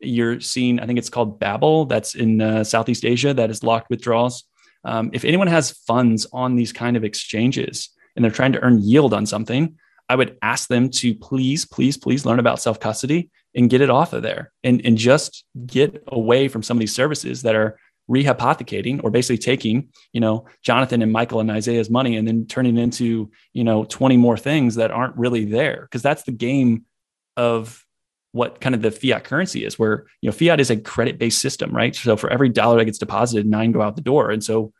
You're 0.00 0.40
seeing, 0.40 0.78
I 0.78 0.86
think 0.86 0.98
it's 0.98 1.08
called 1.08 1.40
Babel, 1.40 1.86
that's 1.86 2.14
in 2.14 2.40
uh, 2.40 2.64
Southeast 2.64 3.04
Asia, 3.04 3.32
that 3.32 3.50
is 3.50 3.62
locked 3.62 3.88
withdrawals. 3.88 4.44
Um, 4.84 5.10
if 5.12 5.24
anyone 5.24 5.48
has 5.48 5.72
funds 5.72 6.26
on 6.32 6.54
these 6.54 6.72
kind 6.72 6.96
of 6.96 7.04
exchanges 7.04 7.90
and 8.14 8.24
they're 8.24 8.30
trying 8.30 8.52
to 8.52 8.60
earn 8.60 8.80
yield 8.82 9.14
on 9.14 9.26
something, 9.26 9.76
I 10.08 10.14
would 10.14 10.36
ask 10.42 10.68
them 10.68 10.90
to 10.90 11.14
please, 11.14 11.64
please, 11.64 11.96
please 11.96 12.24
learn 12.24 12.38
about 12.38 12.60
self 12.60 12.78
custody 12.78 13.30
and 13.54 13.70
get 13.70 13.80
it 13.80 13.90
off 13.90 14.12
of 14.12 14.22
there 14.22 14.52
and, 14.62 14.84
and 14.84 14.98
just 14.98 15.44
get 15.66 16.04
away 16.08 16.46
from 16.48 16.62
some 16.62 16.76
of 16.76 16.80
these 16.80 16.94
services 16.94 17.42
that 17.42 17.56
are 17.56 17.78
rehypothecating 18.10 19.02
or 19.02 19.10
basically 19.10 19.38
taking, 19.38 19.88
you 20.12 20.20
know, 20.20 20.46
Jonathan 20.62 21.02
and 21.02 21.12
Michael 21.12 21.40
and 21.40 21.50
Isaiah's 21.50 21.90
money 21.90 22.16
and 22.16 22.26
then 22.26 22.46
turning 22.46 22.76
into, 22.76 23.30
you 23.52 23.64
know, 23.64 23.84
20 23.84 24.16
more 24.16 24.36
things 24.36 24.76
that 24.76 24.90
aren't 24.90 25.16
really 25.16 25.44
there. 25.44 25.82
Because 25.82 26.02
that's 26.02 26.22
the 26.22 26.32
game 26.32 26.84
of 27.36 27.84
what 28.32 28.60
kind 28.60 28.74
of 28.74 28.82
the 28.82 28.90
fiat 28.90 29.24
currency 29.24 29.64
is, 29.64 29.78
where, 29.78 30.06
you 30.20 30.28
know, 30.28 30.32
fiat 30.32 30.60
is 30.60 30.70
a 30.70 30.76
credit 30.76 31.18
based 31.18 31.40
system, 31.40 31.74
right? 31.74 31.94
So 31.96 32.16
for 32.16 32.30
every 32.30 32.48
dollar 32.48 32.78
that 32.78 32.84
gets 32.84 32.98
deposited, 32.98 33.46
nine 33.46 33.72
go 33.72 33.82
out 33.82 33.96
the 33.96 34.02
door. 34.02 34.30
And 34.30 34.44
so 34.44 34.72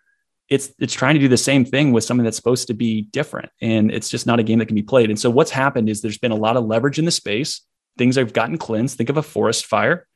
it's 0.48 0.70
it's 0.78 0.94
trying 0.94 1.14
to 1.14 1.20
do 1.20 1.28
the 1.28 1.36
same 1.36 1.64
thing 1.64 1.92
with 1.92 2.04
something 2.04 2.22
that's 2.22 2.36
supposed 2.36 2.68
to 2.68 2.74
be 2.74 3.02
different. 3.02 3.50
And 3.60 3.90
it's 3.90 4.08
just 4.08 4.26
not 4.26 4.38
a 4.38 4.44
game 4.44 4.60
that 4.60 4.66
can 4.66 4.76
be 4.76 4.82
played. 4.82 5.10
And 5.10 5.18
so 5.18 5.30
what's 5.30 5.50
happened 5.50 5.88
is 5.88 6.00
there's 6.00 6.18
been 6.18 6.30
a 6.32 6.36
lot 6.36 6.56
of 6.56 6.64
leverage 6.64 6.98
in 6.98 7.04
the 7.04 7.10
space. 7.10 7.62
Things 7.98 8.16
have 8.16 8.32
gotten 8.32 8.58
cleansed. 8.58 8.96
Think 8.96 9.10
of 9.10 9.16
a 9.16 9.22
forest 9.22 9.66
fire 9.66 10.06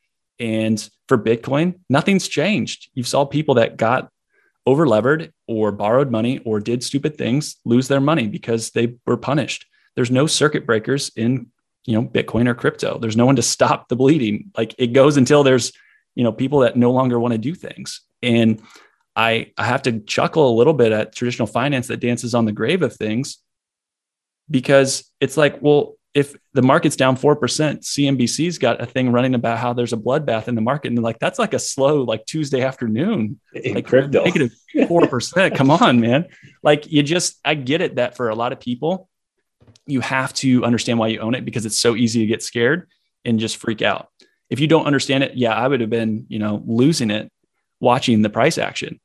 and 0.41 0.89
for 1.07 1.19
Bitcoin, 1.19 1.79
nothing's 1.89 2.27
changed. 2.27 2.89
You 2.95 3.05
saw 3.05 3.25
people 3.27 3.55
that 3.57 3.77
got 3.77 4.11
over 4.67 4.87
levered 4.87 5.33
or 5.47 5.71
borrowed 5.71 6.11
money 6.11 6.39
or 6.39 6.61
did 6.61 6.83
stupid 6.83 7.17
things 7.17 7.57
lose 7.65 7.89
their 7.89 8.01
money 8.01 8.27
because 8.27 8.71
they 8.71 8.97
were 9.07 9.17
punished. 9.17 9.67
There's 9.97 10.11
no 10.11 10.27
circuit 10.27 10.67
breakers 10.67 11.11
in, 11.15 11.49
you 11.85 11.95
know, 11.95 12.07
Bitcoin 12.07 12.49
or 12.49 12.55
crypto. 12.55 12.99
There's 12.99 13.17
no 13.17 13.27
one 13.27 13.37
to 13.37 13.43
stop 13.43 13.89
the 13.89 13.97
bleeding. 13.97 14.51
Like 14.57 14.75
it 14.79 14.89
goes 14.89 15.17
until 15.17 15.43
there's, 15.43 15.73
you 16.15 16.25
know, 16.25 16.33
people 16.33 16.61
that 16.61 16.77
no 16.77 16.91
longer 16.91 17.21
want 17.21 17.33
to 17.33 17.39
do 17.39 17.55
things. 17.55 18.01
And 18.23 18.63
I 19.17 19.53
I 19.59 19.65
have 19.65 19.83
to 19.83 20.01
chuckle 20.01 20.51
a 20.51 20.57
little 20.57 20.75
bit 20.75 20.93
at 20.93 21.15
traditional 21.15 21.47
finance 21.47 21.89
that 21.89 22.01
dances 22.01 22.35
on 22.35 22.45
the 22.45 22.53
grave 22.53 22.83
of 22.83 22.95
things 22.95 23.39
because 24.51 25.11
it's 25.21 25.37
like, 25.37 25.61
well, 25.61 25.97
if 26.13 26.35
the 26.55 26.63
market's 26.63 26.97
down 26.97 27.17
4%, 27.17 27.39
CNBC's 27.39 28.59
got 28.59 28.81
a 28.81 28.87
thing 28.87 29.13
running 29.13 29.35
about 29.35 29.59
how 29.59 29.73
there's 29.73 29.93
a 29.93 29.97
bloodbath 29.97 30.49
in 30.49 30.57
the 30.57 30.61
market. 30.61 30.89
And 30.89 31.01
like, 31.03 31.21
that's 31.21 31.39
like 31.39 31.55
a 31.55 31.59
slow, 31.59 32.03
like 32.03 32.27
Tuesday 32.27 32.63
afternoon, 32.63 33.39
in 33.55 33.75
like 33.75 33.87
crypto. 33.87 34.25
negative 34.25 34.53
4%. 34.75 35.55
Come 35.55 35.71
on, 35.71 36.01
man. 36.01 36.27
Like 36.63 36.91
you 36.91 37.03
just, 37.03 37.39
I 37.45 37.55
get 37.55 37.81
it 37.81 37.97
that 37.97 38.17
for 38.17 38.29
a 38.29 38.35
lot 38.35 38.53
of 38.53 38.59
people, 38.59 39.09
you 39.87 40.01
have 40.01 40.33
to 40.35 40.65
understand 40.65 40.99
why 40.99 41.09
you 41.09 41.21
own 41.21 41.35
it 41.35 41.45
because 41.45 41.65
it's 41.65 41.79
so 41.79 41.95
easy 41.95 42.21
to 42.21 42.27
get 42.27 42.43
scared 42.43 42.89
and 43.25 43.39
just 43.39 43.57
freak 43.59 43.83
out. 43.83 44.09
If 44.49 44.59
you 44.59 44.67
don't 44.67 44.87
understand 44.87 45.23
it, 45.23 45.37
yeah, 45.37 45.55
I 45.55 45.69
would 45.69 45.81
have 45.81 45.91
been, 45.91 46.27
you 46.29 46.41
know, 46.41 46.63
losing 46.67 47.11
it 47.11 47.31
watching 47.79 48.23
the 48.23 48.31
price 48.31 48.59
action. 48.59 49.01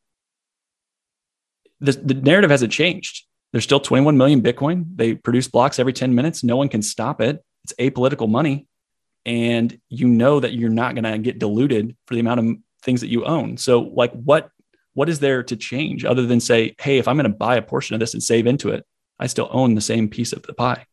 The, 1.82 1.92
the 1.92 2.14
narrative 2.16 2.50
hasn't 2.50 2.72
changed 2.72 3.26
there's 3.56 3.64
still 3.64 3.80
21 3.80 4.18
million 4.18 4.42
Bitcoin. 4.42 4.84
They 4.98 5.16
produce 5.16 5.48
blocks 5.48 5.80
every 5.80 5.94
10 5.94 6.14
minutes. 6.14 6.44
No 6.44 6.58
one 6.58 6.68
can 6.68 6.82
stop 6.82 7.22
it. 7.22 7.42
It's 7.64 7.72
apolitical 7.80 8.28
money. 8.28 8.68
and 9.26 9.80
you 9.88 10.10
know 10.10 10.42
that 10.42 10.52
you're 10.52 10.70
not 10.70 10.94
going 10.94 11.06
to 11.06 11.18
get 11.18 11.40
diluted 11.40 11.96
for 12.06 12.16
the 12.16 12.20
amount 12.20 12.42
of 12.42 12.58
things 12.84 13.00
that 13.00 13.08
you 13.08 13.24
own. 13.24 13.56
So 13.56 13.80
like 13.80 14.12
what 14.12 14.50
what 14.94 15.08
is 15.08 15.22
there 15.22 15.42
to 15.44 15.56
change 15.56 16.04
other 16.04 16.26
than 16.26 16.42
say, 16.42 16.76
hey, 16.82 16.98
if 16.98 17.08
I'm 17.08 17.16
going 17.16 17.32
to 17.32 17.38
buy 17.38 17.56
a 17.56 17.62
portion 17.62 17.94
of 17.94 18.02
this 18.02 18.14
and 18.14 18.22
save 18.22 18.46
into 18.46 18.72
it, 18.72 18.86
I 19.20 19.28
still 19.28 19.48
own 19.50 19.74
the 19.74 19.80
same 19.80 20.10
piece 20.10 20.34
of 20.34 20.44
the 20.44 20.54
pie. 20.54 20.86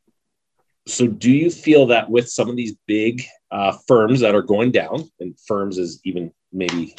So 0.87 1.09
do 1.09 1.33
you 1.33 1.51
feel 1.51 1.87
that 1.87 2.11
with 2.11 2.29
some 2.29 2.49
of 2.49 2.55
these 2.55 2.77
big 2.87 3.25
uh, 3.51 3.77
firms 3.89 4.21
that 4.21 4.37
are 4.37 4.43
going 4.43 4.71
down, 4.71 5.11
and 5.19 5.35
firms 5.49 5.79
is 5.79 6.01
even 6.05 6.33
maybe 6.53 6.95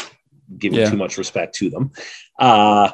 giving 0.57 0.79
yeah. 0.79 0.89
too 0.89 0.97
much 0.97 1.17
respect 1.17 1.55
to 1.55 1.69
them, 1.69 1.91
uh, 2.37 2.91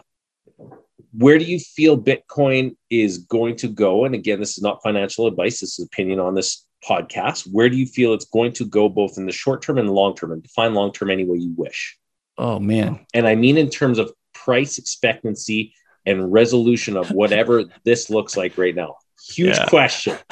where 1.11 1.37
do 1.37 1.45
you 1.45 1.59
feel 1.59 1.97
Bitcoin 1.97 2.75
is 2.89 3.19
going 3.19 3.55
to 3.57 3.67
go? 3.67 4.05
And 4.05 4.13
again, 4.13 4.39
this 4.39 4.57
is 4.57 4.63
not 4.63 4.81
financial 4.83 5.27
advice. 5.27 5.59
This 5.59 5.79
is 5.79 5.85
opinion 5.85 6.19
on 6.19 6.35
this 6.35 6.65
podcast. 6.87 7.47
Where 7.51 7.69
do 7.69 7.77
you 7.77 7.85
feel 7.85 8.13
it's 8.13 8.25
going 8.25 8.53
to 8.53 8.65
go 8.65 8.89
both 8.89 9.17
in 9.17 9.25
the 9.25 9.31
short 9.31 9.61
term 9.61 9.77
and 9.77 9.87
the 9.87 9.93
long 9.93 10.15
term 10.15 10.31
and 10.31 10.41
define 10.41 10.73
long 10.73 10.91
term 10.91 11.09
any 11.09 11.25
way 11.25 11.37
you 11.37 11.53
wish? 11.57 11.97
Oh 12.37 12.59
man. 12.59 13.05
And 13.13 13.27
I 13.27 13.35
mean 13.35 13.57
in 13.57 13.69
terms 13.69 13.99
of 13.99 14.13
price 14.33 14.77
expectancy 14.77 15.73
and 16.05 16.31
resolution 16.31 16.95
of 16.95 17.11
whatever 17.11 17.65
this 17.83 18.09
looks 18.09 18.37
like 18.37 18.57
right 18.57 18.75
now. 18.75 18.95
Huge 19.29 19.57
yeah. 19.57 19.65
question. 19.65 20.17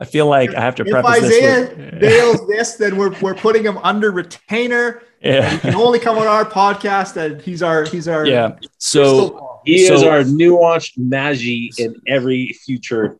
I 0.00 0.04
feel 0.04 0.26
like 0.26 0.54
I 0.54 0.60
have 0.60 0.76
to 0.76 0.84
if 0.84 0.90
preface 0.90 1.24
Isaiah 1.24 1.66
this 1.66 1.76
with, 1.76 2.00
bails 2.00 2.46
this, 2.46 2.74
then 2.76 2.96
we're, 2.96 3.18
we're 3.20 3.34
putting 3.34 3.64
him 3.64 3.78
under 3.78 4.12
retainer. 4.12 5.02
Yeah. 5.20 5.50
He 5.50 5.58
can 5.58 5.74
only 5.74 5.98
come 5.98 6.16
on 6.18 6.26
our 6.26 6.44
podcast 6.44 7.16
and 7.16 7.40
he's 7.42 7.62
our 7.62 7.84
he's 7.84 8.06
our 8.06 8.26
yeah. 8.26 8.56
So 8.78 9.60
he 9.64 9.86
so, 9.86 9.94
is 9.94 10.02
our 10.02 10.20
nuanced 10.20 10.96
magi 10.96 11.70
in 11.76 12.00
every 12.06 12.52
future 12.64 13.18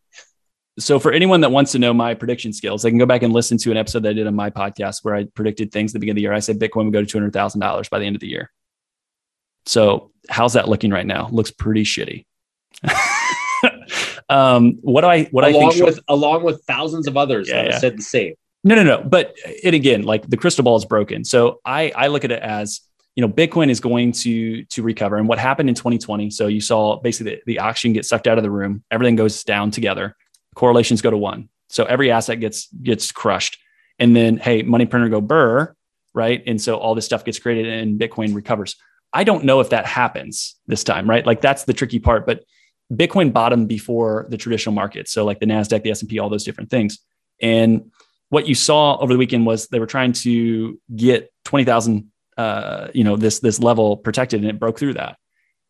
so 0.79 1.01
for 1.01 1.11
anyone 1.11 1.41
that 1.41 1.51
wants 1.51 1.73
to 1.73 1.79
know 1.79 1.93
my 1.93 2.15
prediction 2.15 2.53
skills, 2.53 2.83
they 2.83 2.91
can 2.91 2.99
go 2.99 3.07
back 3.07 3.23
and 3.23 3.33
listen 3.33 3.59
to 3.59 3.71
an 3.71 3.77
episode 3.77 4.05
that 4.05 4.11
I 4.11 4.13
did 4.13 4.27
on 4.27 4.35
my 4.35 4.51
podcast 4.51 4.99
where 5.03 5.15
I 5.15 5.25
predicted 5.25 5.73
things 5.73 5.91
at 5.91 5.95
the 5.95 5.99
beginning 5.99 6.13
of 6.13 6.17
the 6.17 6.23
year. 6.23 6.33
I 6.33 6.39
said 6.39 6.59
Bitcoin 6.59 6.85
would 6.85 6.93
go 6.93 7.01
to 7.01 7.07
two 7.07 7.19
hundred 7.19 7.33
thousand 7.33 7.61
dollars 7.61 7.89
by 7.89 7.99
the 7.99 8.05
end 8.05 8.15
of 8.15 8.21
the 8.21 8.29
year. 8.29 8.51
So 9.67 10.13
how's 10.29 10.53
that 10.53 10.69
looking 10.69 10.91
right 10.91 11.07
now? 11.07 11.29
Looks 11.31 11.51
pretty 11.51 11.83
shitty. 11.83 12.25
um, 14.29 14.79
what 14.83 15.01
do 15.01 15.09
I 15.09 15.25
what 15.25 15.45
along 15.45 15.71
I 15.71 15.71
think 15.73 15.85
with 15.85 16.01
along 16.07 16.45
with 16.45 16.63
thousands 16.65 17.09
of 17.09 17.17
others 17.17 17.49
yeah, 17.49 17.63
that 17.63 17.71
yeah. 17.71 17.79
said 17.79 17.99
the 17.99 18.03
same. 18.03 18.35
No, 18.65 18.75
no, 18.75 18.83
no. 18.83 19.03
But 19.03 19.37
it 19.45 19.75
again, 19.75 20.03
like 20.03 20.29
the 20.29 20.37
crystal 20.37 20.65
ball 20.65 20.77
is 20.77 20.85
broken. 20.85 21.25
So 21.25 21.61
I 21.65 21.93
I 21.95 22.09
look 22.09 22.25
at 22.25 22.33
it 22.33 22.43
as 22.43 22.81
you 23.15 23.27
know 23.27 23.33
Bitcoin 23.33 23.71
is 23.71 23.81
going 23.81 24.13
to 24.13 24.65
to 24.65 24.83
recover. 24.83 25.17
And 25.17 25.29
what 25.29 25.39
happened 25.39 25.69
in 25.69 25.75
2020? 25.75 26.31
So 26.31 26.47
you 26.47 26.61
saw 26.61 27.01
basically 27.01 27.37
the, 27.37 27.43
the 27.47 27.59
auction 27.61 27.93
get 27.93 28.05
sucked 28.05 28.27
out 28.27 28.39
of 28.39 28.45
the 28.45 28.51
room. 28.51 28.83
Everything 28.91 29.17
goes 29.17 29.45
down 29.45 29.71
together 29.71 30.17
correlations 30.59 31.01
go 31.01 31.11
to 31.11 31.17
one. 31.17 31.49
So 31.71 31.85
every 31.85 32.11
asset 32.11 32.41
gets 32.41 32.67
gets 32.83 33.13
crushed. 33.13 33.59
And 33.99 34.15
then 34.15 34.37
hey, 34.37 34.63
money 34.63 34.87
printer 34.87 35.09
go 35.09 35.21
burr, 35.21 35.75
right? 36.15 36.43
And 36.47 36.61
so 36.61 36.77
all 36.77 36.95
this 36.95 37.05
stuff 37.05 37.25
gets 37.25 37.39
created 37.39 37.67
and 37.67 37.99
Bitcoin 37.99 38.35
recovers. 38.35 38.77
I 39.13 39.25
don't 39.25 39.45
know 39.45 39.61
if 39.61 39.71
that 39.71 39.87
happens 39.87 40.57
this 40.67 40.85
time, 40.85 41.09
right? 41.09 41.25
Like 41.25 41.41
that's 41.41 41.65
the 41.65 41.73
tricky 41.73 41.99
part, 41.99 42.27
but 42.27 42.45
Bitcoin 42.93 43.33
bottomed 43.33 43.69
before 43.69 44.27
the 44.29 44.37
traditional 44.37 44.75
markets. 44.75 45.13
So 45.13 45.25
like 45.25 45.41
the 45.41 45.47
Nasdaq, 45.47 45.83
the 45.83 45.91
S&P, 45.91 46.19
all 46.19 46.29
those 46.29 46.45
different 46.45 46.71
things. 46.71 46.99
And 47.41 47.91
what 48.31 48.47
you 48.47 48.55
saw 48.55 48.97
over 48.99 49.13
the 49.13 49.19
weekend 49.19 49.47
was 49.47 49.69
they 49.69 49.81
were 49.81 49.87
trying 49.87 50.13
to 50.13 50.79
get 50.95 51.33
20,000 51.45 52.11
uh, 52.37 52.89
you 52.95 53.03
know, 53.03 53.17
this 53.17 53.41
this 53.41 53.59
level 53.59 53.97
protected 53.97 54.41
and 54.41 54.49
it 54.49 54.61
broke 54.61 54.79
through 54.79 54.95
that. 54.95 55.17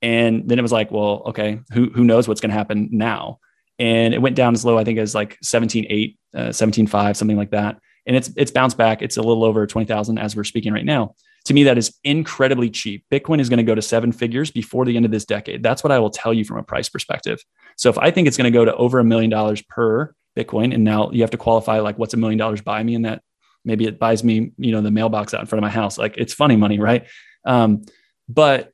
And 0.03 0.49
then 0.49 0.59
it 0.59 0.62
was 0.62 0.73
like, 0.73 0.90
well, 0.90 1.23
okay, 1.27 1.61
who 1.73 1.90
who 1.90 2.05
knows 2.05 2.29
what's 2.29 2.40
going 2.40 2.51
to 2.51 2.57
happen 2.57 2.88
now? 2.92 3.38
and 3.79 4.12
it 4.12 4.21
went 4.21 4.37
down 4.37 4.55
as 4.55 4.64
low, 4.64 4.77
I 4.77 4.85
think, 4.85 4.99
as 4.99 5.14
like 5.14 5.38
17.8, 5.40 6.16
uh, 6.35 6.38
17.5, 6.49 7.16
something 7.16 7.37
like 7.37 7.51
that. 7.51 7.79
And 8.07 8.16
it's 8.16 8.31
it's 8.37 8.51
bounced 8.51 8.77
back. 8.77 9.03
It's 9.03 9.18
a 9.18 9.23
little 9.23 9.44
over 9.44 9.66
20,000 9.66 10.18
as 10.18 10.35
we're 10.35 10.44
speaking 10.44 10.73
right 10.73 10.85
now. 10.85 11.14
To 11.44 11.55
me, 11.55 11.64
that 11.64 11.79
is 11.79 11.94
incredibly 12.05 12.71
cheap. 12.71 13.05
Bitcoin 13.11 13.38
is 13.40 13.49
going 13.49 13.59
to 13.59 13.62
go 13.64 13.75
to 13.75 13.83
seven 13.83 14.12
figures 14.12 14.51
before 14.51 14.85
the 14.85 14.97
end 14.97 15.05
of 15.05 15.11
this 15.11 15.25
decade. 15.25 15.62
That's 15.62 15.85
what 15.85 15.92
I 15.92 15.99
will 15.99 16.11
tell 16.11 16.35
you 16.35 16.44
from 16.44 16.59
a 16.59 16.62
price 16.62 16.88
perspective. 16.88 17.42
So 17.77 17.90
if 17.90 17.99
I 17.99 18.11
think 18.11 18.27
it's 18.27 18.37
going 18.37 18.51
to 18.51 18.57
go 18.57 18.64
to 18.64 18.75
over 18.75 18.99
a 18.99 19.05
million 19.05 19.31
dollars 19.31 19.62
per 19.62 20.14
Bitcoin, 20.38 20.74
and 20.74 20.85
now 20.85 21.11
you 21.11 21.22
have 21.22 21.31
to 21.31 21.37
qualify 21.37 21.81
like 21.81 21.98
what's 21.98 22.14
a 22.14 22.16
million 22.16 22.38
dollars 22.38 22.61
buy 22.61 22.83
me, 22.83 22.94
and 22.94 23.05
that? 23.05 23.22
Maybe 23.64 23.87
it 23.87 23.98
buys 23.98 24.22
me, 24.22 24.53
you 24.57 24.72
know, 24.72 24.81
the 24.81 24.90
mailbox 24.90 25.35
out 25.35 25.40
in 25.40 25.46
front 25.46 25.59
of 25.59 25.68
my 25.68 25.74
house. 25.74 25.98
Like 25.98 26.16
it's 26.16 26.33
funny 26.33 26.57
money, 26.57 26.79
right? 26.79 27.07
Um, 27.44 27.83
but 28.29 28.72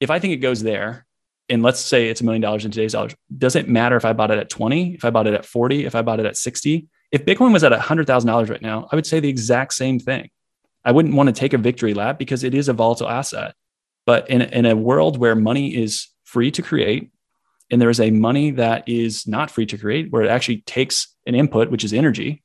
if 0.00 0.10
I 0.10 0.18
think 0.18 0.34
it 0.34 0.38
goes 0.38 0.62
there, 0.62 1.06
and 1.48 1.62
let's 1.62 1.80
say 1.80 2.08
it's 2.08 2.20
a 2.20 2.24
million 2.24 2.42
dollars 2.42 2.64
in 2.64 2.70
today's 2.72 2.92
dollars 2.92 3.14
doesn't 3.38 3.68
matter 3.68 3.94
if 3.94 4.04
i 4.04 4.12
bought 4.12 4.32
it 4.32 4.38
at 4.38 4.50
20 4.50 4.94
if 4.94 5.04
i 5.04 5.10
bought 5.10 5.28
it 5.28 5.34
at 5.34 5.46
40 5.46 5.84
if 5.84 5.94
i 5.94 6.02
bought 6.02 6.18
it 6.18 6.26
at 6.26 6.36
60 6.36 6.88
if 7.12 7.24
bitcoin 7.24 7.52
was 7.52 7.62
at 7.62 7.70
$100000 7.70 8.50
right 8.50 8.62
now 8.62 8.88
i 8.90 8.96
would 8.96 9.06
say 9.06 9.20
the 9.20 9.28
exact 9.28 9.72
same 9.72 10.00
thing. 10.00 10.28
I 10.86 10.92
wouldn't 10.92 11.16
want 11.16 11.26
to 11.26 11.32
take 11.32 11.52
a 11.52 11.58
victory 11.58 11.94
lap 11.94 12.16
because 12.16 12.44
it 12.44 12.54
is 12.54 12.68
a 12.68 12.72
volatile 12.72 13.08
asset. 13.08 13.56
But 14.06 14.30
in, 14.30 14.40
in 14.40 14.64
a 14.66 14.76
world 14.76 15.18
where 15.18 15.34
money 15.34 15.74
is 15.74 16.06
free 16.22 16.52
to 16.52 16.62
create 16.62 17.10
and 17.70 17.80
there 17.80 17.90
is 17.90 18.00
a 18.00 18.10
money 18.10 18.50
that 18.52 18.88
is 18.88 19.26
not 19.26 19.50
free 19.50 19.66
to 19.66 19.78
create 19.78 20.10
where 20.10 20.22
it 20.22 20.28
actually 20.28 20.58
takes 20.62 21.14
an 21.26 21.34
input 21.34 21.70
which 21.70 21.84
is 21.84 21.92
energy 21.92 22.42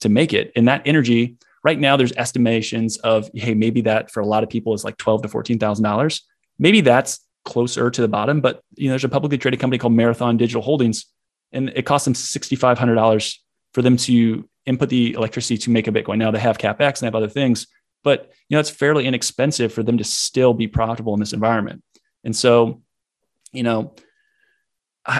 to 0.00 0.08
make 0.08 0.32
it 0.32 0.52
and 0.56 0.68
that 0.68 0.82
energy 0.84 1.36
right 1.64 1.78
now 1.78 1.96
there's 1.96 2.12
estimations 2.12 2.96
of 2.98 3.28
hey 3.34 3.54
maybe 3.54 3.80
that 3.80 4.10
for 4.10 4.20
a 4.20 4.26
lot 4.26 4.42
of 4.42 4.48
people 4.48 4.74
is 4.74 4.84
like 4.84 4.96
12 4.96 5.22
to 5.22 5.28
14000 5.28 5.82
dollars 5.82 6.22
maybe 6.58 6.80
that's 6.80 7.20
closer 7.44 7.90
to 7.90 8.00
the 8.00 8.08
bottom. 8.08 8.40
But 8.40 8.62
you 8.76 8.86
know, 8.86 8.92
there's 8.92 9.04
a 9.04 9.08
publicly 9.08 9.38
traded 9.38 9.60
company 9.60 9.78
called 9.78 9.92
Marathon 9.92 10.36
Digital 10.36 10.62
Holdings, 10.62 11.06
and 11.52 11.70
it 11.74 11.82
costs 11.82 12.04
them 12.04 12.14
sixty 12.14 12.56
five 12.56 12.78
hundred 12.78 12.94
dollars 12.94 13.42
for 13.74 13.82
them 13.82 13.96
to 13.96 14.48
input 14.66 14.88
the 14.88 15.14
electricity 15.14 15.58
to 15.58 15.70
make 15.70 15.88
a 15.88 15.92
Bitcoin. 15.92 16.18
Now 16.18 16.30
they 16.30 16.38
have 16.38 16.58
capex 16.58 17.00
and 17.00 17.06
have 17.06 17.14
other 17.14 17.28
things, 17.28 17.66
but 18.04 18.32
you 18.48 18.56
know, 18.56 18.60
it's 18.60 18.70
fairly 18.70 19.06
inexpensive 19.06 19.72
for 19.72 19.82
them 19.82 19.98
to 19.98 20.04
still 20.04 20.54
be 20.54 20.68
profitable 20.68 21.14
in 21.14 21.20
this 21.20 21.32
environment. 21.32 21.82
And 22.24 22.36
so, 22.36 22.82
you 23.52 23.62
know, 23.62 23.94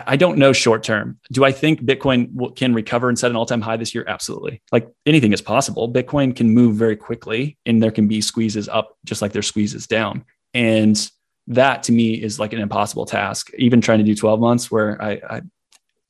I, 0.06 0.16
don't 0.16 0.38
know 0.38 0.52
short 0.52 0.82
term. 0.82 1.18
Do 1.32 1.44
I 1.44 1.52
think 1.52 1.82
Bitcoin 1.82 2.54
can 2.56 2.74
recover 2.74 3.08
and 3.08 3.18
set 3.18 3.30
an 3.30 3.36
all 3.36 3.46
time 3.46 3.60
high 3.60 3.76
this 3.76 3.94
year? 3.94 4.04
Absolutely. 4.06 4.62
Like 4.70 4.88
anything 5.06 5.32
is 5.32 5.42
possible. 5.42 5.92
Bitcoin 5.92 6.34
can 6.34 6.50
move 6.50 6.76
very 6.76 6.96
quickly, 6.96 7.58
and 7.66 7.82
there 7.82 7.90
can 7.90 8.06
be 8.06 8.20
squeezes 8.20 8.68
up 8.68 8.96
just 9.04 9.20
like 9.22 9.32
there's 9.32 9.46
squeezes 9.46 9.86
down. 9.86 10.24
And 10.54 11.10
that 11.48 11.82
to 11.84 11.92
me 11.92 12.14
is 12.14 12.38
like 12.38 12.52
an 12.52 12.60
impossible 12.60 13.06
task. 13.06 13.50
Even 13.58 13.80
trying 13.80 13.98
to 13.98 14.04
do 14.04 14.14
12 14.14 14.40
months 14.40 14.70
where 14.70 15.00
I, 15.02 15.20
I, 15.28 15.42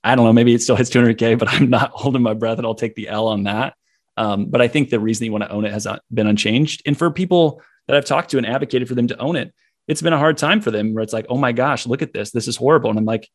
I 0.05 0.15
don't 0.15 0.27
know, 0.27 0.33
maybe 0.33 0.55
it 0.55 0.63
still 0.63 0.77
hits 0.77 0.91
200K, 0.91 1.39
but 1.39 1.49
I'm 1.49 1.71
not 1.71 1.91
holding 1.95 2.23
my 2.23 2.35
breath 2.35 2.59
and 2.59 2.67
I'll 2.67 2.75
take 2.75 2.95
the 2.95 3.09
L 3.09 3.29
on 3.29 3.45
that. 3.45 3.75
Um, 4.17 4.47
but 4.47 4.61
I 4.61 4.69
think 4.69 4.91
the 4.91 5.01
reason 5.01 5.25
you 5.25 5.33
want 5.33 5.45
to 5.45 5.51
own 5.51 5.65
it 5.65 5.73
has 5.73 5.87
been 6.13 6.27
unchanged. 6.27 6.83
And 6.85 6.97
for 6.99 7.11
people 7.11 7.63
that 7.87 7.97
I've 7.97 8.05
talked 8.05 8.31
to 8.31 8.39
and 8.39 8.47
advocated 8.47 8.89
for 8.89 8.95
them 8.95 9.09
to 9.09 9.19
own 9.19 9.37
it, 9.37 9.55
it's 9.89 10.03
been 10.03 10.13
a 10.13 10.19
hard 10.19 10.37
time 10.37 10.61
for 10.61 10.71
them 10.71 10.95
where 10.95 11.03
it's 11.03 11.13
like, 11.13 11.27
oh 11.29 11.39
my 11.39 11.53
gosh, 11.53 11.87
look 11.87 12.03
at 12.03 12.13
this. 12.13 12.31
This 12.31 12.47
is 12.47 12.57
horrible. 12.57 12.91
And 12.91 12.99
I'm 12.99 13.05
like, 13.05 13.29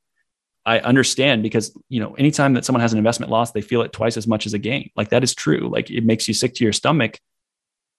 I 0.66 0.80
understand 0.80 1.44
because, 1.44 1.78
you 1.90 2.00
know, 2.00 2.16
anytime 2.16 2.54
that 2.54 2.66
someone 2.66 2.82
has 2.82 2.92
an 2.92 2.98
investment 2.98 3.32
loss, 3.32 3.52
they 3.52 3.62
feel 3.62 3.84
it 3.84 3.94
twice 3.94 4.18
as 4.18 4.26
much 4.26 4.46
as 4.46 4.54
a 4.54 4.60
gain. 4.60 4.90
Like 4.96 5.10
that 5.10 5.24
is 5.24 5.36
true. 5.36 5.70
Like 5.72 5.92
it 5.92 6.04
makes 6.04 6.28
you 6.28 6.34
sick 6.34 6.56
to 6.56 6.64
your 6.64 6.74
stomach 6.74 7.20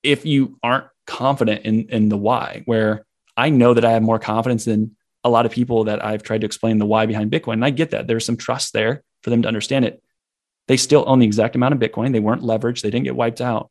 if 0.03 0.27
you 0.27 0.59
aren't 0.63 0.87
confident 1.07 1.65
in, 1.65 1.89
in 1.89 2.09
the 2.09 2.17
why, 2.17 2.63
where 2.65 3.07
I 3.37 3.51
know 3.51 3.75
that 3.75 3.85
I 3.85 3.93
have 3.93 4.03
more 4.03 4.19
confidence 4.19 4.65
than 4.65 4.97
a 5.23 5.31
lot 5.31 5.47
of 5.47 5.53
people 5.53 5.85
that 5.85 6.05
I've 6.05 6.23
tried 6.23 6.43
to 6.43 6.47
explain 6.47 6.79
the 6.79 6.87
why 6.87 7.07
behind 7.07 7.31
Bitcoin. 7.31 7.55
And 7.55 7.65
I 7.65 7.71
get 7.71 7.91
that 7.91 8.07
there's 8.07 8.25
some 8.25 8.37
trust 8.37 8.73
there 8.73 9.03
for 9.23 9.31
them 9.31 9.43
to 9.43 9.49
understand 9.49 9.85
it. 9.85 10.03
They 10.69 10.77
still 10.77 11.05
own 11.07 11.21
the 11.21 11.27
exact 11.27 11.55
amount 11.57 11.75
of 11.75 11.81
Bitcoin. 11.81 12.13
They 12.13 12.21
weren't 12.21 12.43
leveraged. 12.43 12.83
They 12.83 12.91
didn't 12.91 13.05
get 13.05 13.17
wiped 13.17 13.41
out. 13.41 13.71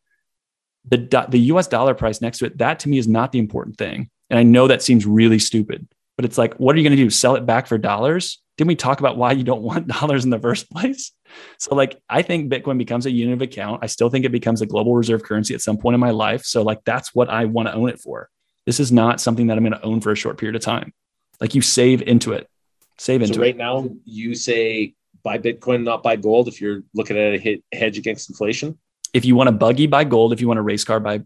The, 0.87 1.25
the 1.29 1.39
US 1.39 1.67
dollar 1.67 1.93
price 1.93 2.21
next 2.21 2.39
to 2.39 2.45
it, 2.45 2.57
that 2.59 2.79
to 2.79 2.89
me 2.89 2.97
is 2.97 3.07
not 3.07 3.31
the 3.31 3.39
important 3.39 3.77
thing. 3.77 4.09
And 4.29 4.39
I 4.39 4.43
know 4.43 4.67
that 4.67 4.83
seems 4.83 5.05
really 5.05 5.39
stupid, 5.39 5.87
but 6.15 6.25
it's 6.25 6.37
like, 6.37 6.55
what 6.55 6.75
are 6.75 6.79
you 6.79 6.83
going 6.83 6.97
to 6.97 7.03
do? 7.03 7.09
Sell 7.09 7.35
it 7.35 7.45
back 7.45 7.67
for 7.67 7.77
dollars? 7.77 8.41
Didn't 8.57 8.69
we 8.69 8.75
talk 8.75 8.99
about 8.99 9.17
why 9.17 9.33
you 9.33 9.43
don't 9.43 9.61
want 9.61 9.87
dollars 9.99 10.23
in 10.23 10.29
the 10.29 10.39
first 10.39 10.69
place? 10.71 11.11
So, 11.59 11.75
like, 11.75 11.99
I 12.09 12.21
think 12.21 12.51
Bitcoin 12.51 12.77
becomes 12.77 13.05
a 13.05 13.11
unit 13.11 13.33
of 13.33 13.41
account. 13.41 13.83
I 13.83 13.87
still 13.87 14.09
think 14.09 14.25
it 14.25 14.31
becomes 14.31 14.61
a 14.61 14.65
global 14.65 14.95
reserve 14.95 15.23
currency 15.23 15.53
at 15.53 15.61
some 15.61 15.77
point 15.77 15.95
in 15.95 15.99
my 15.99 16.11
life. 16.11 16.43
So, 16.45 16.61
like, 16.61 16.83
that's 16.85 17.13
what 17.13 17.29
I 17.29 17.45
want 17.45 17.67
to 17.67 17.73
own 17.73 17.89
it 17.89 17.99
for. 17.99 18.29
This 18.65 18.79
is 18.79 18.91
not 18.91 19.21
something 19.21 19.47
that 19.47 19.57
I'm 19.57 19.63
going 19.63 19.73
to 19.73 19.83
own 19.83 20.01
for 20.01 20.11
a 20.11 20.15
short 20.15 20.37
period 20.37 20.55
of 20.55 20.61
time. 20.61 20.93
Like 21.39 21.55
you 21.55 21.61
save 21.61 22.01
into 22.01 22.31
it, 22.33 22.49
save 22.97 23.21
into 23.21 23.35
so 23.35 23.41
right 23.41 23.47
it. 23.47 23.51
Right 23.51 23.57
now, 23.57 23.89
you 24.05 24.35
say 24.35 24.93
buy 25.23 25.37
Bitcoin, 25.37 25.83
not 25.83 26.03
buy 26.03 26.15
gold. 26.15 26.47
If 26.47 26.61
you're 26.61 26.83
looking 26.93 27.17
at 27.17 27.33
a 27.33 27.37
hit, 27.37 27.63
hedge 27.73 27.97
against 27.97 28.29
inflation, 28.29 28.77
if 29.13 29.25
you 29.25 29.35
want 29.35 29.49
a 29.49 29.51
buggy, 29.51 29.87
buy 29.87 30.03
gold. 30.03 30.33
If 30.33 30.41
you 30.41 30.47
want 30.47 30.59
a 30.59 30.63
race 30.63 30.83
car, 30.83 30.99
buy 30.99 31.21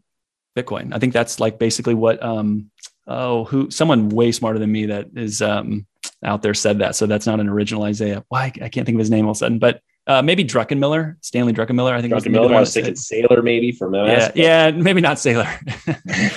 Bitcoin. 0.58 0.94
I 0.94 1.00
think 1.00 1.14
that's 1.14 1.40
like 1.40 1.60
basically 1.60 1.94
what 1.94 2.22
um 2.24 2.72
oh 3.08 3.46
who 3.46 3.72
someone 3.72 4.10
way 4.10 4.32
smarter 4.32 4.60
than 4.60 4.72
me 4.72 4.88
that 4.88 5.08
is 5.16 5.42
um 5.42 5.86
out 6.24 6.42
there 6.42 6.54
said 6.54 6.80
that. 6.80 6.96
So 6.96 7.06
that's 7.06 7.26
not 7.26 7.40
an 7.40 7.50
original 7.50 7.84
Isaiah. 7.84 8.24
Why 8.30 8.52
I 8.62 8.70
can't 8.70 8.86
think 8.86 8.96
of 8.96 9.00
his 9.00 9.10
name 9.10 9.26
all 9.26 9.32
of 9.32 9.38
a 9.38 9.40
sudden, 9.40 9.60
but 9.60 9.82
uh, 10.08 10.24
maybe 10.24 10.44
Druckenmiller, 10.44 11.18
Stanley 11.22 11.54
Druckenmiller. 11.54 11.94
I 11.94 12.02
think 12.02 12.12
Druckenmiller. 12.12 12.56
I 12.56 12.62
was 12.62 12.74
thinking 12.74 12.96
Saylor, 12.96 13.44
maybe 13.44 13.72
from 13.72 13.92
MS. 13.92 14.32
Yeah, 14.34 14.70
yeah, 14.70 14.72
maybe 14.72 15.02
not 15.02 15.18
Saylor. 15.18 15.46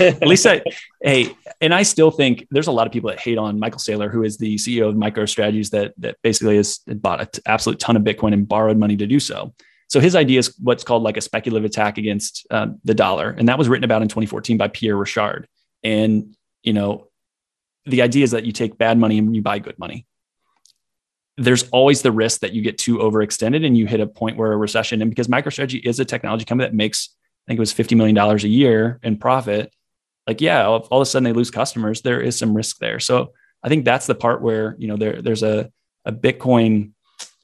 At 0.21 0.29
least 0.29 0.47
I, 0.47 0.63
hey, 1.03 1.35
and 1.63 1.73
I 1.73 1.83
still 1.83 2.11
think 2.11 2.47
there's 2.51 2.67
a 2.67 2.73
lot 2.73 2.87
of 2.87 2.93
people 2.93 3.09
that 3.09 3.19
hate 3.19 3.39
on 3.39 3.59
Michael 3.59 3.79
Saylor, 3.79 4.11
who 4.11 4.25
is 4.25 4.37
the 4.37 4.57
CEO 4.57 4.91
of 4.91 4.95
MicroStrategies, 4.95 5.71
that 5.71 5.95
that 5.99 6.17
basically 6.23 6.57
has 6.57 6.79
bought 6.87 7.23
an 7.23 7.29
absolute 7.47 7.79
ton 7.79 7.97
of 7.97 8.03
Bitcoin 8.03 8.35
and 8.35 8.47
borrowed 8.47 8.77
money 8.77 8.97
to 8.97 9.07
do 9.07 9.19
so. 9.19 9.55
So 9.89 10.01
his 10.01 10.17
idea 10.17 10.39
is 10.41 10.55
what's 10.63 10.85
called 10.85 11.03
like 11.03 11.17
a 11.17 11.23
speculative 11.23 11.65
attack 11.65 11.97
against 11.97 12.47
uh, 12.51 12.69
the 12.85 12.95
dollar, 12.95 13.31
and 13.31 13.49
that 13.49 13.57
was 13.57 13.71
written 13.71 13.85
about 13.85 14.03
in 14.03 14.09
2014 14.09 14.59
by 14.59 14.69
Pierre 14.69 14.97
Rochard. 14.97 15.47
And 15.83 16.37
you 16.63 16.73
know, 16.73 17.09
the 17.87 18.03
idea 18.03 18.25
is 18.25 18.31
that 18.33 18.45
you 18.45 18.53
take 18.53 18.79
bad 18.79 18.99
money 18.99 19.19
and 19.19 19.35
you 19.35 19.43
buy 19.43 19.59
good 19.59 19.79
money. 19.79 20.07
There's 21.37 21.69
always 21.71 22.03
the 22.03 22.13
risk 22.13 22.41
that 22.41 22.53
you 22.53 22.63
get 22.63 22.79
too 22.79 22.99
overextended 22.99 23.67
and 23.67 23.77
you 23.77 23.87
hit 23.87 24.01
a 24.01 24.07
point 24.07 24.37
where 24.37 24.53
a 24.53 24.57
recession. 24.57 25.03
And 25.03 25.11
because 25.11 25.29
MicroStrategy 25.29 25.85
is 25.85 25.99
a 25.99 26.05
technology 26.05 26.45
company 26.45 26.69
that 26.69 26.75
makes, 26.75 27.09
I 27.47 27.51
think 27.51 27.59
it 27.59 27.61
was 27.61 27.75
$50 27.75 27.97
million 27.97 28.17
a 28.17 28.37
year 28.47 29.01
in 29.03 29.17
profit, 29.17 29.75
like, 30.27 30.41
yeah, 30.41 30.65
all, 30.65 30.87
all 30.91 31.01
of 31.01 31.03
a 31.03 31.07
sudden 31.07 31.25
they 31.25 31.33
lose 31.33 31.51
customers, 31.51 32.03
there 32.03 32.21
is 32.21 32.39
some 32.39 32.55
risk 32.55 32.79
there. 32.79 33.01
So 33.01 33.33
I 33.63 33.69
think 33.69 33.85
that's 33.85 34.07
the 34.07 34.15
part 34.15 34.43
where, 34.43 34.77
you 34.79 34.89
know, 34.89 34.97
there, 34.97 35.21
there's 35.21 35.43
a, 35.43 35.71
a 36.05 36.13
Bitcoin, 36.13 36.93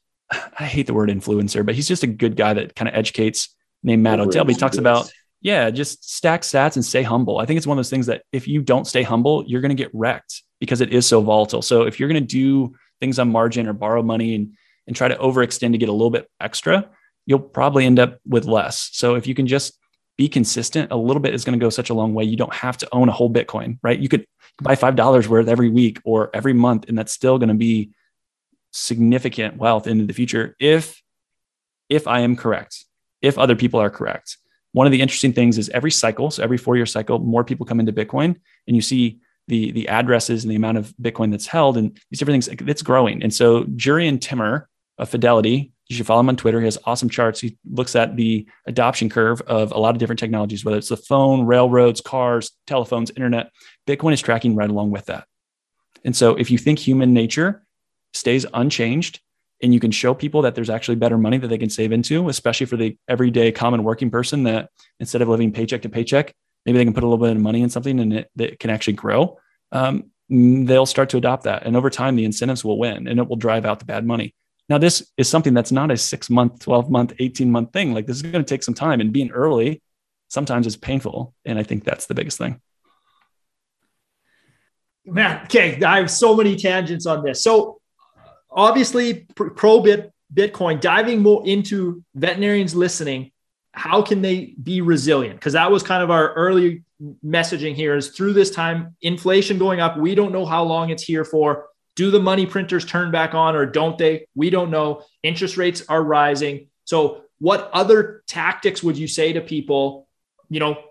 I 0.31 0.65
hate 0.65 0.87
the 0.87 0.95
word 0.95 1.09
influencer, 1.09 1.65
but 1.65 1.75
he's 1.75 1.89
just 1.89 2.03
a 2.03 2.09
good 2.09 2.37
guy 2.37 2.55
that 2.55 2.77
kind 2.77 2.89
of 2.89 2.95
educates 2.95 3.55
named 3.83 4.03
Matt 4.03 4.21
Odell. 4.21 4.45
He 4.45 4.55
talks 4.55 4.77
about 4.77 5.11
yeah, 5.41 5.71
just 5.71 6.11
stack 6.11 6.43
sats 6.43 6.75
and 6.75 6.85
stay 6.85 7.03
humble. 7.03 7.39
I 7.39 7.47
think 7.47 7.59
it's 7.59 7.67
one 7.67 7.77
of 7.77 7.79
those 7.79 7.91
things 7.91 8.07
that 8.07 8.23
if 8.33 8.49
you 8.49 8.61
don't 8.61 8.87
stay 8.87 9.03
humble, 9.03 9.45
you're 9.47 9.61
going 9.61 9.77
to 9.77 9.83
get 9.83 9.91
wrecked 9.95 10.43
because 10.59 10.81
it 10.81 10.93
is 10.93 11.07
so 11.07 11.21
volatile. 11.21 11.63
So 11.63 11.83
if 11.83 12.01
you're 12.01 12.09
going 12.09 12.23
to 12.23 12.27
do 12.27 12.75
things 13.01 13.19
on 13.19 13.31
margin 13.31 13.69
or 13.69 13.73
borrow 13.73 14.03
money 14.03 14.35
and, 14.35 14.55
and 14.87 14.97
try 14.97 15.07
to 15.07 15.17
overextend 15.17 15.73
to 15.73 15.79
get 15.79 15.89
a 15.89 15.93
little 15.93 16.11
bit 16.11 16.29
extra, 16.41 16.91
you'll 17.27 17.39
probably 17.39 17.85
end 17.85 18.01
up 18.01 18.19
with 18.27 18.47
less. 18.47 18.91
So 18.93 19.15
if 19.15 19.27
you 19.27 19.35
can 19.35 19.47
just 19.47 19.79
be 20.17 20.29
consistent, 20.29 20.91
a 20.91 20.97
little 20.97 21.21
bit 21.21 21.35
is 21.35 21.45
going 21.45 21.59
to 21.59 21.65
go 21.65 21.71
such 21.71 21.91
a 21.91 21.95
long 21.95 22.15
way. 22.15 22.25
You 22.25 22.37
don't 22.37 22.55
have 22.55 22.77
to 22.79 22.89
own 22.91 23.09
a 23.09 23.13
whole 23.13 23.31
Bitcoin, 23.31 23.79
right? 23.83 23.99
You 23.99 24.09
could 24.09 24.27
buy 24.61 24.75
$5 24.75 25.27
worth 25.29 25.47
every 25.47 25.71
week 25.71 26.01
or 26.05 26.31
every 26.35 26.53
month, 26.53 26.89
and 26.89 26.99
that's 26.99 27.13
still 27.13 27.39
going 27.39 27.51
to 27.51 27.55
be 27.55 27.91
significant 28.73 29.57
wealth 29.57 29.87
into 29.87 30.05
the 30.05 30.13
future 30.13 30.57
if 30.61 31.01
if 31.89 32.07
I 32.07 32.21
am 32.21 32.37
correct, 32.37 32.85
if 33.23 33.39
other 33.39 33.57
people 33.57 33.81
are 33.81 33.89
correct 33.89 34.37
one 34.79 34.87
of 34.87 34.93
the 34.93 35.01
interesting 35.01 35.33
things 35.33 35.59
is 35.59 35.69
every 35.71 35.91
cycle, 35.91 36.31
so 36.31 36.41
every 36.41 36.57
four 36.57 36.77
year 36.77 36.87
cycle, 36.87 37.19
more 37.19 37.43
people 37.43 37.67
come 37.67 37.81
into 37.81 37.93
Bitcoin 37.93 38.37
and 38.69 38.77
you 38.77 38.81
see 38.81 39.19
the, 39.49 39.73
the 39.73 39.89
addresses 39.89 40.45
and 40.45 40.53
the 40.53 40.55
amount 40.55 40.79
of 40.79 40.95
Bitcoin 41.03 41.33
that's 41.33 41.49
held 41.49 41.77
and 41.77 41.99
these 42.13 42.21
different 42.21 42.45
things, 42.45 42.61
it's 42.69 42.83
growing. 42.83 43.21
And 43.25 43.35
so 43.35 43.65
Jurrien 43.65 44.21
Timmer 44.21 44.69
of 44.97 45.09
Fidelity, 45.09 45.73
you 45.89 45.97
should 45.97 46.07
follow 46.07 46.21
him 46.21 46.29
on 46.29 46.37
Twitter. 46.37 46.61
He 46.61 46.67
has 46.67 46.79
awesome 46.85 47.09
charts. 47.09 47.41
He 47.41 47.59
looks 47.69 47.97
at 47.97 48.15
the 48.15 48.47
adoption 48.69 49.09
curve 49.09 49.41
of 49.49 49.73
a 49.73 49.79
lot 49.79 49.97
of 49.97 49.99
different 49.99 50.21
technologies, 50.21 50.65
whether 50.65 50.79
it's 50.79 50.91
the 50.91 50.97
phone, 50.97 51.45
railroads, 51.45 52.01
cars, 52.01 52.53
telephones, 52.69 53.11
internet. 53.11 53.51
Bitcoin 53.85 54.13
is 54.13 54.23
tracking 54.23 54.55
right 54.55 54.71
along 54.71 54.93
with 54.93 55.07
that. 55.07 55.27
And 56.05 56.15
so 56.15 56.37
if 56.37 56.53
you 56.53 56.59
think 56.59 56.79
human 56.79 57.13
nature 57.13 57.67
stays 58.15 58.47
unchanged, 58.55 59.19
and 59.63 59.75
you 59.75 59.81
can 59.81 59.91
show 59.91 60.15
people 60.15 60.43
that 60.43 60.55
there's 60.55 60.71
actually 60.71 60.95
better 60.97 61.19
money 61.19 61.39
that 61.39 61.49
they 61.49 61.59
can 61.59 61.71
save 61.71 61.93
into, 61.93 62.29
especially 62.29 62.67
for 62.67 62.77
the 62.77 62.97
everyday 63.09 63.51
common 63.51 63.83
working 63.83 64.11
person 64.11 64.45
that 64.45 64.71
instead 65.01 65.23
of 65.23 65.29
living 65.29 65.53
paycheck 65.53 65.83
to 65.83 65.89
paycheck, 65.89 66.35
maybe 66.65 66.79
they 66.79 66.85
can 66.85 66.95
put 66.95 67.03
a 67.03 67.07
little 67.07 67.25
bit 67.25 67.37
of 67.37 67.43
money 67.43 67.63
in 67.63 67.71
something 67.71 67.99
and 67.99 68.13
it, 68.37 68.61
can 68.61 68.71
actually 68.71 68.93
grow. 68.93 69.39
Um, 69.73 70.11
they'll 70.29 70.87
start 70.87 71.09
to 71.11 71.17
adopt 71.17 71.45
that. 71.45 71.65
And 71.67 71.77
over 71.77 71.91
time, 71.91 72.15
the 72.15 72.25
incentives 72.25 72.65
will 72.65 72.79
win 72.79 73.09
and 73.09 73.19
it 73.19 73.29
will 73.29 73.37
drive 73.37 73.65
out 73.65 73.79
the 73.79 73.85
bad 73.85 74.07
money. 74.07 74.35
Now, 74.69 74.79
this 74.79 75.11
is 75.17 75.29
something 75.29 75.55
that's 75.55 75.73
not 75.73 75.91
a 75.91 75.97
six 75.97 76.29
month, 76.29 76.61
12 76.61 76.91
month, 76.91 77.15
18 77.19 77.51
month 77.51 77.73
thing. 77.73 77.95
Like 77.95 78.07
this 78.07 78.17
is 78.17 78.23
going 78.23 78.45
to 78.45 78.49
take 78.49 78.63
some 78.63 78.75
time 78.75 79.01
and 79.01 79.13
being 79.13 79.31
early 79.31 79.83
sometimes 80.29 80.67
is 80.67 80.77
painful. 80.77 81.35
And 81.45 81.59
I 81.59 81.63
think 81.63 81.85
that's 81.85 82.07
the 82.07 82.15
biggest 82.15 82.39
thing. 82.39 82.61
Man, 85.07 85.41
okay. 85.45 85.83
I 85.83 85.97
have 85.97 86.11
so 86.11 86.37
many 86.37 86.55
tangents 86.55 87.07
on 87.07 87.25
this. 87.25 87.43
So 87.43 87.78
obviously 88.51 89.27
pro 89.35 89.81
bit 89.81 90.13
Bitcoin, 90.33 90.81
diving 90.81 91.23
more 91.23 91.47
into 91.47 92.05
veterinarians 92.15 92.75
listening, 92.75 93.31
how 93.73 94.03
can 94.03 94.23
they 94.23 94.55
be 94.63 94.81
resilient? 94.81 95.39
Because 95.39 95.55
that 95.55 95.71
was 95.71 95.83
kind 95.83 96.03
of 96.03 96.11
our 96.11 96.33
early 96.35 96.83
messaging 97.25 97.75
here 97.75 97.95
is 97.95 98.09
through 98.09 98.33
this 98.33 98.51
time, 98.51 98.97
inflation 99.03 99.59
going 99.59 99.81
up. 99.81 99.97
We 99.97 100.15
don't 100.15 100.33
know 100.33 100.45
how 100.45 100.65
long 100.65 100.91
it's 100.91 101.03
here 101.03 101.25
for. 101.25 101.67
Do 101.95 102.11
the 102.11 102.21
money 102.21 102.47
printers 102.47 102.85
turn 102.85 103.11
back 103.11 103.35
on 103.35 103.57
or 103.57 103.67
don't 103.67 103.97
they? 103.99 104.27
We 104.35 104.51
don't 104.51 104.71
know. 104.71 105.03
Interest 105.23 105.57
rates 105.57 105.85
are 105.89 106.03
rising. 106.03 106.69
So, 106.85 107.23
what 107.41 107.71
other 107.73 108.25
tactics 108.27 108.83
would 108.83 108.99
you 108.99 109.07
say 109.07 109.33
to 109.33 109.41
people? 109.41 110.09
You 110.49 110.61
know, 110.61 110.83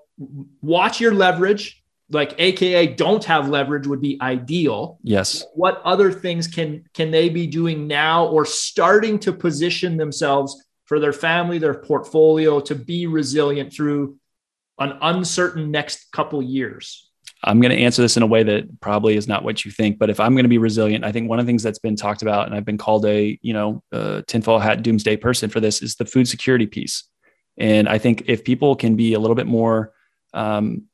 watch 0.62 1.02
your 1.02 1.14
leverage, 1.14 1.84
like 2.10 2.36
aka 2.38 2.88
don't 2.88 3.24
have 3.26 3.50
leverage 3.50 3.88
would 3.88 4.02
be 4.02 4.18
ideal. 4.22 4.98
Yes. 5.04 5.46
What 5.54 5.82
other 5.84 6.12
things 6.12 6.48
can 6.48 6.86
can 6.94 7.12
they 7.12 7.30
be 7.30 7.48
doing 7.48 7.88
now 7.88 8.28
or 8.28 8.46
starting 8.46 9.20
to 9.20 9.34
position 9.34 9.98
themselves 9.98 10.64
for 10.86 11.00
their 11.00 11.14
family 11.14 11.58
their 11.58 11.74
portfolio 11.74 12.60
to 12.62 12.76
be 12.76 13.08
resilient 13.08 13.74
through 13.74 14.18
an 14.80 14.98
uncertain 15.02 15.70
next 15.72 16.12
couple 16.12 16.42
years? 16.42 17.10
I'm 17.44 17.60
going 17.60 17.76
to 17.76 17.78
answer 17.78 18.02
this 18.02 18.18
in 18.18 18.24
a 18.24 18.28
way 18.28 18.42
that 18.44 18.80
probably 18.80 19.16
is 19.16 19.28
not 19.28 19.44
what 19.44 19.64
you 19.64 19.70
think 19.70 20.00
but 20.00 20.10
if 20.10 20.20
i'm 20.20 20.34
going 20.34 20.46
to 20.46 20.50
be 20.50 20.58
resilient 20.58 21.06
i 21.06 21.12
think 21.12 21.30
one 21.30 21.38
of 21.38 21.46
the 21.46 21.50
things 21.50 21.62
that's 21.62 21.78
been 21.78 21.96
talked 21.96 22.24
about 22.24 22.48
and 22.48 22.56
i've 22.56 22.66
been 22.66 22.80
called 22.80 23.06
a 23.06 23.38
you 23.44 23.54
know 23.54 23.84
a 23.92 24.24
tinfoil 24.28 24.58
hat 24.58 24.82
doomsday 24.82 25.16
person 25.16 25.48
for 25.48 25.60
this 25.60 25.84
is 25.84 25.96
the 25.96 26.06
food 26.06 26.28
security 26.28 26.66
piece. 26.66 27.04
And 27.56 27.88
i 27.88 28.00
think 28.00 28.24
if 28.26 28.44
people 28.44 28.76
can 28.76 28.96
be 28.96 29.14
a 29.14 29.20
little 29.20 29.36
bit 29.36 29.46
more 29.46 29.94
um, 30.34 30.88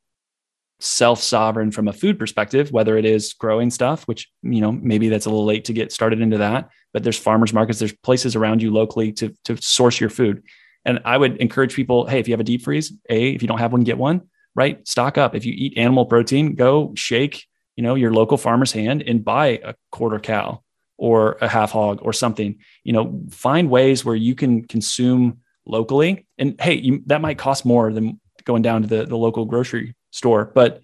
self 0.84 1.22
sovereign 1.22 1.70
from 1.70 1.88
a 1.88 1.92
food 1.92 2.18
perspective, 2.18 2.70
whether 2.70 2.98
it 2.98 3.06
is 3.06 3.32
growing 3.32 3.70
stuff, 3.70 4.04
which, 4.04 4.30
you 4.42 4.60
know, 4.60 4.70
maybe 4.70 5.08
that's 5.08 5.24
a 5.24 5.30
little 5.30 5.46
late 5.46 5.64
to 5.64 5.72
get 5.72 5.90
started 5.92 6.20
into 6.20 6.38
that, 6.38 6.68
but 6.92 7.02
there's 7.02 7.18
farmers 7.18 7.54
markets, 7.54 7.78
there's 7.78 7.92
places 7.92 8.36
around 8.36 8.62
you 8.62 8.70
locally 8.70 9.10
to, 9.12 9.34
to 9.44 9.56
source 9.56 9.98
your 9.98 10.10
food. 10.10 10.42
And 10.84 11.00
I 11.06 11.16
would 11.16 11.38
encourage 11.38 11.74
people, 11.74 12.06
hey, 12.06 12.18
if 12.18 12.28
you 12.28 12.32
have 12.32 12.40
a 12.40 12.44
deep 12.44 12.62
freeze, 12.62 12.92
A, 13.08 13.30
if 13.30 13.40
you 13.40 13.48
don't 13.48 13.58
have 13.58 13.72
one, 13.72 13.82
get 13.82 13.96
one, 13.96 14.28
right? 14.54 14.86
Stock 14.86 15.16
up. 15.16 15.34
If 15.34 15.46
you 15.46 15.54
eat 15.56 15.78
animal 15.78 16.04
protein, 16.04 16.54
go 16.54 16.92
shake, 16.94 17.46
you 17.76 17.82
know, 17.82 17.94
your 17.94 18.12
local 18.12 18.36
farmer's 18.36 18.72
hand 18.72 19.02
and 19.02 19.24
buy 19.24 19.60
a 19.64 19.74
quarter 19.90 20.20
cow 20.20 20.62
or 20.98 21.38
a 21.40 21.48
half 21.48 21.72
hog 21.72 22.00
or 22.02 22.12
something. 22.12 22.58
You 22.84 22.92
know, 22.92 23.22
find 23.30 23.70
ways 23.70 24.04
where 24.04 24.14
you 24.14 24.34
can 24.34 24.66
consume 24.66 25.38
locally. 25.64 26.26
And 26.36 26.60
hey, 26.60 26.74
you, 26.74 27.02
that 27.06 27.22
might 27.22 27.38
cost 27.38 27.64
more 27.64 27.90
than 27.90 28.20
going 28.44 28.60
down 28.60 28.82
to 28.82 28.88
the, 28.88 29.06
the 29.06 29.16
local 29.16 29.46
grocery 29.46 29.94
store. 30.14 30.50
But 30.54 30.80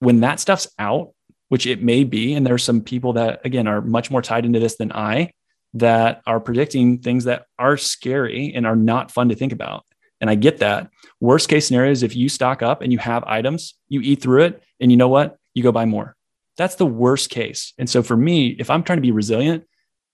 when 0.00 0.20
that 0.20 0.38
stuff's 0.38 0.68
out, 0.78 1.12
which 1.48 1.66
it 1.66 1.82
may 1.82 2.04
be, 2.04 2.34
and 2.34 2.46
there's 2.46 2.62
some 2.62 2.80
people 2.80 3.14
that 3.14 3.40
again 3.44 3.66
are 3.66 3.80
much 3.80 4.10
more 4.10 4.22
tied 4.22 4.44
into 4.44 4.60
this 4.60 4.76
than 4.76 4.92
I 4.92 5.32
that 5.74 6.22
are 6.26 6.40
predicting 6.40 6.98
things 6.98 7.24
that 7.24 7.46
are 7.58 7.76
scary 7.76 8.52
and 8.54 8.66
are 8.66 8.76
not 8.76 9.10
fun 9.10 9.28
to 9.30 9.34
think 9.34 9.52
about. 9.52 9.84
And 10.20 10.28
I 10.28 10.34
get 10.34 10.58
that. 10.58 10.90
Worst 11.20 11.48
case 11.48 11.66
scenario 11.66 11.90
is 11.90 12.02
if 12.02 12.14
you 12.14 12.28
stock 12.28 12.62
up 12.62 12.82
and 12.82 12.92
you 12.92 12.98
have 12.98 13.24
items, 13.24 13.74
you 13.88 14.00
eat 14.00 14.20
through 14.20 14.44
it, 14.44 14.62
and 14.78 14.90
you 14.90 14.96
know 14.96 15.08
what? 15.08 15.38
You 15.54 15.62
go 15.62 15.72
buy 15.72 15.86
more. 15.86 16.14
That's 16.56 16.74
the 16.74 16.86
worst 16.86 17.30
case. 17.30 17.72
And 17.78 17.88
so 17.88 18.02
for 18.02 18.16
me, 18.16 18.48
if 18.48 18.68
I'm 18.68 18.82
trying 18.82 18.98
to 18.98 19.02
be 19.02 19.12
resilient, 19.12 19.64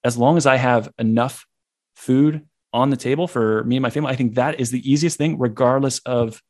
as 0.04 0.16
long 0.16 0.36
as 0.36 0.46
I 0.46 0.56
have 0.56 0.90
enough 0.98 1.44
food 1.96 2.46
on 2.72 2.90
the 2.90 2.96
table 2.96 3.26
for 3.26 3.64
me 3.64 3.76
and 3.76 3.82
my 3.82 3.90
family, 3.90 4.12
I 4.12 4.16
think 4.16 4.36
that 4.36 4.60
is 4.60 4.70
the 4.70 4.90
easiest 4.90 5.18
thing, 5.18 5.38
regardless 5.38 5.98
of 6.00 6.40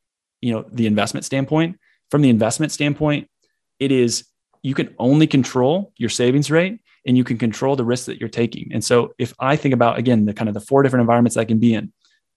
you 0.43 0.53
know 0.53 0.65
the 0.71 0.87
investment 0.87 1.25
standpoint 1.25 1.79
from 2.11 2.23
the 2.23 2.31
investment 2.31 2.73
standpoint, 2.73 3.29
it 3.79 3.93
is 3.93 4.25
you 4.63 4.75
can 4.75 4.95
only 4.99 5.27
control 5.27 5.93
your 5.97 6.11
savings 6.11 6.51
rate 6.51 6.81
and 7.07 7.17
you 7.17 7.25
can 7.25 7.39
control 7.39 7.77
the 7.77 7.85
risks 7.85 8.07
that 8.07 8.19
you're 8.19 8.29
taking. 8.29 8.71
And 8.73 8.83
so 8.83 9.15
if 9.19 9.33
I 9.39 9.57
think 9.57 9.75
about 9.75 9.99
again 9.99 10.25
the 10.25 10.35
kind 10.35 10.49
of 10.49 10.55
the 10.55 10.61
four 10.61 10.83
different 10.83 11.03
environments 11.03 11.37
I 11.37 11.45
can 11.45 11.59
be 11.59 11.75
in, 11.75 11.93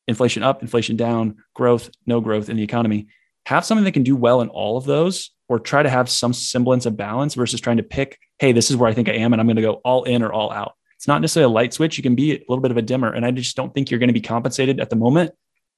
inflation 0.07 0.43
up, 0.43 0.61
inflation 0.61 0.95
down, 0.95 1.37
growth, 1.55 1.89
no 2.05 2.21
growth 2.21 2.49
in 2.49 2.57
the 2.57 2.63
economy, 2.63 3.07
have 3.45 3.65
something 3.65 3.85
that 3.85 3.93
can 3.93 4.03
do 4.03 4.15
well 4.15 4.41
in 4.41 4.49
all 4.49 4.77
of 4.77 4.85
those 4.85 5.31
or 5.47 5.59
try 5.59 5.81
to 5.81 5.89
have 5.89 6.09
some 6.09 6.33
semblance 6.33 6.85
of 6.85 6.95
balance 6.95 7.33
versus 7.33 7.59
trying 7.59 7.77
to 7.77 7.83
pick, 7.83 8.19
hey, 8.37 8.51
this 8.51 8.69
is 8.69 8.77
where 8.77 8.89
I 8.89 8.93
think 8.93 9.09
I 9.09 9.13
am 9.13 9.33
and 9.33 9.41
I'm 9.41 9.47
going 9.47 9.55
to 9.55 9.61
go 9.61 9.81
all 9.83 10.03
in 10.03 10.21
or 10.21 10.31
all 10.31 10.51
out. 10.51 10.73
It's 10.95 11.07
not 11.07 11.21
necessarily 11.21 11.51
a 11.51 11.55
light 11.55 11.73
switch. 11.73 11.97
You 11.97 12.03
can 12.03 12.13
be 12.13 12.33
a 12.33 12.43
little 12.47 12.61
bit 12.61 12.71
of 12.71 12.77
a 12.77 12.81
dimmer. 12.81 13.11
And 13.11 13.25
I 13.25 13.31
just 13.31 13.55
don't 13.55 13.73
think 13.73 13.89
you're 13.89 13.99
going 13.99 14.09
to 14.09 14.13
be 14.13 14.21
compensated 14.21 14.79
at 14.79 14.89
the 14.89 14.95
moment 14.95 15.31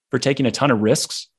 for 0.09 0.19
taking 0.19 0.45
a 0.45 0.51
ton 0.51 0.71
of 0.71 0.81
risks. 0.81 1.29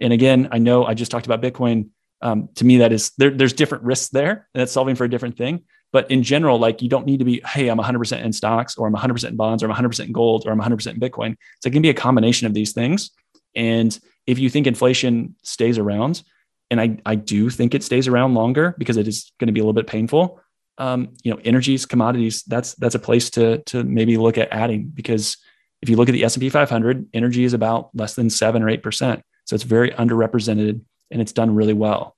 And 0.00 0.12
again, 0.12 0.48
I 0.52 0.58
know 0.58 0.84
I 0.84 0.94
just 0.94 1.10
talked 1.10 1.26
about 1.26 1.40
Bitcoin 1.40 1.88
um, 2.20 2.48
to 2.56 2.64
me 2.64 2.78
that 2.78 2.92
is 2.92 3.12
there, 3.18 3.30
there's 3.30 3.52
different 3.52 3.84
risks 3.84 4.08
there 4.08 4.30
and 4.30 4.60
that's 4.60 4.72
solving 4.72 4.94
for 4.94 5.04
a 5.04 5.10
different 5.10 5.36
thing. 5.36 5.64
But 5.92 6.10
in 6.10 6.22
general 6.22 6.58
like 6.58 6.82
you 6.82 6.88
don't 6.88 7.06
need 7.06 7.18
to 7.18 7.24
be 7.24 7.40
hey 7.46 7.68
i'm 7.68 7.78
100% 7.78 8.22
in 8.22 8.32
stocks 8.32 8.76
or 8.76 8.86
i'm 8.86 8.94
100% 8.94 9.28
in 9.28 9.36
bonds 9.36 9.62
or 9.62 9.70
i'm 9.70 9.76
100% 9.76 10.04
in 10.04 10.12
gold 10.12 10.46
or 10.46 10.52
i'm 10.52 10.60
100% 10.60 10.86
in 10.92 11.00
bitcoin. 11.00 11.36
So 11.60 11.68
it 11.68 11.72
can 11.72 11.82
be 11.82 11.90
a 11.90 11.94
combination 11.94 12.46
of 12.46 12.54
these 12.54 12.72
things. 12.72 13.10
And 13.54 13.98
if 14.26 14.38
you 14.38 14.50
think 14.50 14.66
inflation 14.66 15.34
stays 15.42 15.78
around 15.78 16.22
and 16.70 16.80
i, 16.80 16.98
I 17.06 17.14
do 17.14 17.48
think 17.50 17.74
it 17.74 17.82
stays 17.82 18.06
around 18.06 18.34
longer 18.34 18.74
because 18.78 18.96
it 18.96 19.08
is 19.08 19.32
going 19.38 19.46
to 19.46 19.52
be 19.52 19.60
a 19.60 19.62
little 19.62 19.72
bit 19.72 19.86
painful 19.86 20.40
um, 20.78 21.14
you 21.22 21.32
know 21.32 21.40
energies 21.44 21.86
commodities 21.86 22.42
that's 22.44 22.74
that's 22.74 22.94
a 22.94 23.00
place 23.00 23.30
to 23.30 23.58
to 23.64 23.82
maybe 23.84 24.16
look 24.16 24.38
at 24.38 24.52
adding. 24.52 24.90
Because 24.94 25.36
if 25.82 25.88
you 25.88 25.96
look 25.96 26.08
at 26.08 26.12
the 26.12 26.24
s&p 26.24 26.48
500 26.48 27.08
energy 27.12 27.44
is 27.44 27.52
about 27.52 27.90
less 27.94 28.14
than 28.14 28.30
7 28.30 28.62
or 28.62 28.66
8% 28.66 29.20
so 29.44 29.54
it's 29.54 29.64
very 29.64 29.90
underrepresented 29.92 30.80
and 31.10 31.20
it's 31.20 31.32
done 31.32 31.54
really 31.54 31.72
well. 31.72 32.16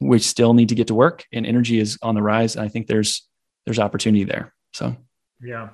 We 0.00 0.18
still 0.18 0.54
need 0.54 0.68
to 0.68 0.74
get 0.74 0.86
to 0.88 0.94
work 0.94 1.26
and 1.32 1.44
energy 1.46 1.78
is 1.78 1.98
on 2.02 2.14
the 2.14 2.22
rise. 2.22 2.56
And 2.56 2.64
I 2.64 2.68
think 2.68 2.86
there's 2.86 3.26
there's 3.64 3.78
opportunity 3.78 4.24
there. 4.24 4.54
So 4.72 4.96
yeah. 5.42 5.68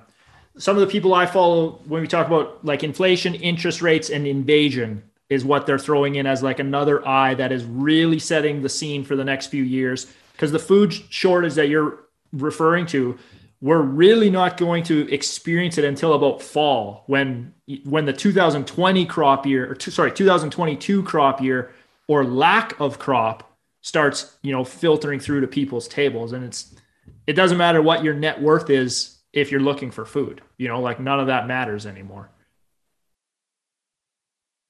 some 0.57 0.75
of 0.75 0.81
the 0.81 0.87
people 0.87 1.13
I 1.13 1.25
follow 1.25 1.81
when 1.85 2.01
we 2.01 2.07
talk 2.07 2.27
about 2.27 2.65
like 2.65 2.83
inflation, 2.83 3.35
interest 3.35 3.81
rates, 3.81 4.09
and 4.09 4.27
invasion 4.27 5.03
is 5.29 5.45
what 5.45 5.65
they're 5.65 5.79
throwing 5.79 6.15
in 6.15 6.25
as 6.25 6.43
like 6.43 6.59
another 6.59 7.07
eye 7.07 7.33
that 7.35 7.51
is 7.51 7.63
really 7.63 8.19
setting 8.19 8.61
the 8.61 8.69
scene 8.69 9.03
for 9.03 9.15
the 9.15 9.23
next 9.23 9.47
few 9.47 9.63
years. 9.63 10.07
Because 10.33 10.51
the 10.51 10.59
food 10.59 10.93
shortage 10.93 11.53
that 11.53 11.69
you're 11.69 12.05
referring 12.33 12.85
to, 12.87 13.17
we're 13.61 13.81
really 13.81 14.29
not 14.29 14.57
going 14.57 14.83
to 14.83 15.11
experience 15.11 15.77
it 15.77 15.85
until 15.85 16.13
about 16.13 16.41
fall 16.41 17.03
when 17.07 17.53
when 17.85 18.05
the 18.05 18.13
2020 18.13 19.05
crop 19.05 19.45
year 19.45 19.71
or 19.71 19.79
sorry 19.79 20.11
2022 20.11 21.01
crop 21.03 21.41
year 21.41 21.73
or 22.07 22.23
lack 22.23 22.79
of 22.79 22.99
crop 22.99 23.57
starts 23.81 24.35
you 24.41 24.51
know 24.51 24.63
filtering 24.63 25.19
through 25.19 25.41
to 25.41 25.47
people's 25.47 25.87
tables. 25.87 26.33
And 26.33 26.43
it's 26.43 26.75
it 27.27 27.33
doesn't 27.33 27.57
matter 27.57 27.81
what 27.81 28.03
your 28.03 28.13
net 28.13 28.41
worth 28.41 28.69
is 28.69 29.19
if 29.33 29.51
you're 29.51 29.61
looking 29.61 29.91
for 29.91 30.05
food 30.05 30.41
you 30.57 30.67
know 30.67 30.79
like 30.79 30.99
none 30.99 31.19
of 31.19 31.27
that 31.27 31.47
matters 31.47 31.85
anymore. 31.85 32.29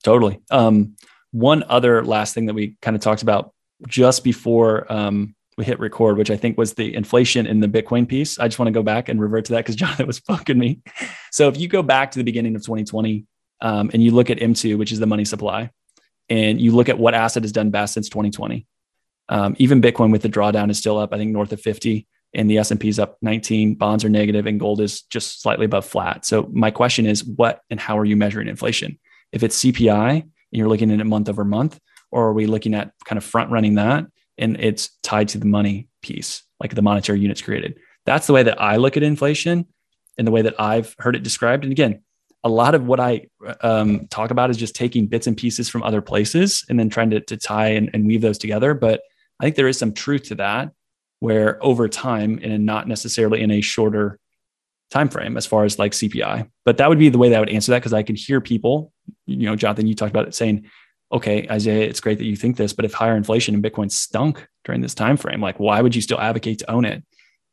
Totally. 0.04 0.40
Um, 0.52 0.96
one 1.32 1.64
other 1.68 2.04
last 2.04 2.34
thing 2.34 2.46
that 2.46 2.54
we 2.54 2.78
kind 2.82 2.96
of 2.96 3.02
talked 3.02 3.24
about 3.24 3.54
just 3.88 4.24
before 4.24 4.92
um, 4.92 5.36
we 5.58 5.66
hit 5.66 5.80
record 5.80 6.18
which 6.18 6.30
i 6.30 6.38
think 6.38 6.58
was 6.58 6.74
the 6.74 6.94
inflation 6.96 7.48
in 7.48 7.60
the 7.60 7.68
bitcoin 7.68 8.08
piece. 8.08 8.38
I 8.40 8.48
just 8.48 8.60
want 8.60 8.68
to 8.68 8.74
go 8.74 8.84
back 8.84 9.10
and 9.10 9.20
revert 9.20 9.46
to 9.46 9.54
that 9.54 9.60
because 9.60 9.76
jonathan 9.84 10.08
was 10.08 10.20
fucking 10.20 10.58
me. 10.58 10.82
So 11.32 11.48
if 11.48 11.58
you 11.58 11.68
go 11.68 11.82
back 11.82 12.12
to 12.12 12.20
the 12.20 12.24
beginning 12.24 12.56
of 12.56 12.62
2020 12.62 13.26
um, 13.62 13.90
and 13.94 14.04
you 14.04 14.12
look 14.12 14.30
at 14.30 14.40
m2 14.40 14.78
which 14.78 14.92
is 14.92 15.00
the 15.00 15.08
money 15.08 15.26
supply 15.26 15.72
and 16.30 16.60
you 16.60 16.72
look 16.72 16.90
at 16.90 16.98
what 16.98 17.14
asset 17.14 17.44
has 17.44 17.52
done 17.52 17.70
best 17.70 17.94
since 17.94 18.10
2020 18.10 18.66
um, 19.30 19.56
even 19.58 19.82
bitcoin 19.82 20.12
with 20.12 20.22
the 20.22 20.30
drawdown 20.30 20.70
is 20.70 20.78
still 20.78 20.98
up 20.98 21.14
i 21.14 21.18
think 21.18 21.32
north 21.32 21.52
of 21.52 21.62
50 21.62 22.08
and 22.36 22.50
the 22.50 22.58
S&P 22.58 22.90
is 22.90 23.00
up 23.00 23.18
19, 23.22 23.76
bonds 23.76 24.04
are 24.04 24.10
negative 24.10 24.46
and 24.46 24.60
gold 24.60 24.82
is 24.82 25.04
just 25.04 25.42
slightly 25.42 25.66
above 25.66 25.86
flat. 25.86 26.26
So 26.26 26.50
my 26.52 26.70
question 26.70 27.06
is 27.06 27.24
what 27.24 27.62
and 27.70 27.80
how 27.80 27.98
are 27.98 28.06
you 28.06 28.18
measuring 28.18 28.50
inflation? 28.50 29.00
If 29.32 29.42
it's 29.42 29.64
CPI 29.64 30.22
and 30.22 30.32
you're 30.52 30.68
looking 30.68 30.92
at 30.92 31.00
it 31.00 31.06
month 31.06 31.30
over 31.30 31.46
month, 31.46 31.80
or 32.12 32.28
are 32.28 32.34
we 32.34 32.46
looking 32.46 32.76
at 32.76 32.92
kind 33.06 33.18
of 33.18 33.24
front 33.24 33.52
running 33.52 33.76
that 33.76 34.06
and 34.38 34.58
it's 34.60 34.90
tied 35.02 35.30
to 35.30 35.38
the 35.38 35.46
money 35.46 35.88
piece, 36.02 36.44
like 36.60 36.76
the 36.76 36.82
monetary 36.82 37.20
units 37.20 37.42
created? 37.42 37.78
That's 38.06 38.28
the 38.28 38.34
way 38.34 38.44
that 38.44 38.62
I 38.62 38.76
look 38.76 38.98
at 38.98 39.04
inflation 39.04 39.66
and 40.18 40.28
the 40.28 40.32
way 40.32 40.44
that 40.44 40.60
I've 40.60 40.94
heard 41.00 41.16
it 41.16 41.24
described. 41.24 41.64
And 41.64 41.72
again, 41.72 42.04
a 42.46 42.50
lot 42.50 42.76
of 42.76 42.86
what 42.86 43.00
I 43.00 43.26
um, 43.62 44.08
talk 44.08 44.30
about 44.30 44.52
is 44.52 44.58
just 44.58 44.76
taking 44.76 45.08
bits 45.08 45.26
and 45.26 45.36
pieces 45.36 45.68
from 45.68 45.82
other 45.82 46.00
places 46.00 46.64
and 46.70 46.80
then 46.80 46.90
trying 46.90 47.10
to, 47.10 47.20
to 47.22 47.38
tie 47.38 47.70
and, 47.70 47.90
and 47.92 48.06
weave 48.06 48.22
those 48.22 48.38
together. 48.38 48.76
But 48.76 49.02
I 49.40 49.44
think 49.44 49.56
there 49.56 49.68
is 49.68 49.80
some 49.80 49.94
truth 49.94 50.26
to 50.26 50.36
that 50.36 50.72
where 51.20 51.62
over 51.66 51.90
time 51.90 52.40
and 52.44 52.64
not 52.64 52.88
necessarily 52.88 53.42
in 53.42 53.50
a 53.50 53.62
shorter 53.62 54.20
time 54.92 55.10
frame 55.10 55.38
as 55.38 55.48
far 55.48 55.66
as 55.66 55.80
like 55.80 55.94
CPI. 55.94 56.48
But 56.66 56.78
that 56.78 56.88
would 56.88 57.00
be 57.00 57.10
the 57.10 57.18
way 57.18 57.30
that 57.30 57.38
I 57.38 57.40
would 57.40 57.50
answer 57.50 57.72
that 57.72 57.80
because 57.80 57.94
I 57.94 58.04
can 58.04 58.16
hear 58.16 58.40
people, 58.40 58.94
you 59.26 59.48
know, 59.48 59.56
Jonathan, 59.56 59.88
you 59.88 59.96
talked 59.96 60.12
about 60.12 60.28
it 60.28 60.36
saying, 60.36 60.70
okay, 61.12 61.48
Isaiah, 61.50 61.88
it's 61.88 62.00
great 62.00 62.20
that 62.20 62.26
you 62.26 62.36
think 62.36 62.58
this, 62.58 62.74
but 62.74 62.86
if 62.86 62.94
higher 62.94 63.18
inflation 63.18 63.56
and 63.56 63.64
Bitcoin 63.64 63.92
stunk 63.92 64.48
during 64.66 64.82
this 64.82 64.94
time 64.94 65.18
frame, 65.18 65.42
like 65.42 65.60
why 65.60 65.82
would 65.82 65.96
you 65.96 66.02
still 66.02 66.20
advocate 66.20 66.60
to 66.60 66.70
own 66.70 66.86
it? 66.86 67.04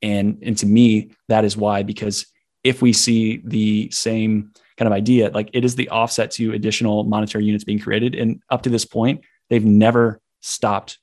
And 0.02 0.38
and 0.42 0.58
to 0.58 0.66
me, 0.66 1.12
that 1.28 1.46
is 1.46 1.56
why 1.56 1.82
because 1.82 2.26
if 2.62 2.82
we 2.82 2.92
see 2.92 3.40
the 3.44 3.90
same 3.90 4.52
kind 4.76 4.86
of 4.86 4.92
idea, 4.92 5.30
like 5.30 5.50
it 5.52 5.64
is 5.64 5.74
the 5.74 5.88
offset 5.88 6.30
to 6.32 6.52
additional 6.52 7.04
monetary 7.04 7.44
units 7.44 7.64
being 7.64 7.78
created, 7.78 8.14
and 8.14 8.42
up 8.50 8.62
to 8.62 8.70
this 8.70 8.84
point, 8.84 9.22
they've 9.50 9.64
never 9.64 10.20
stopped 10.40 10.98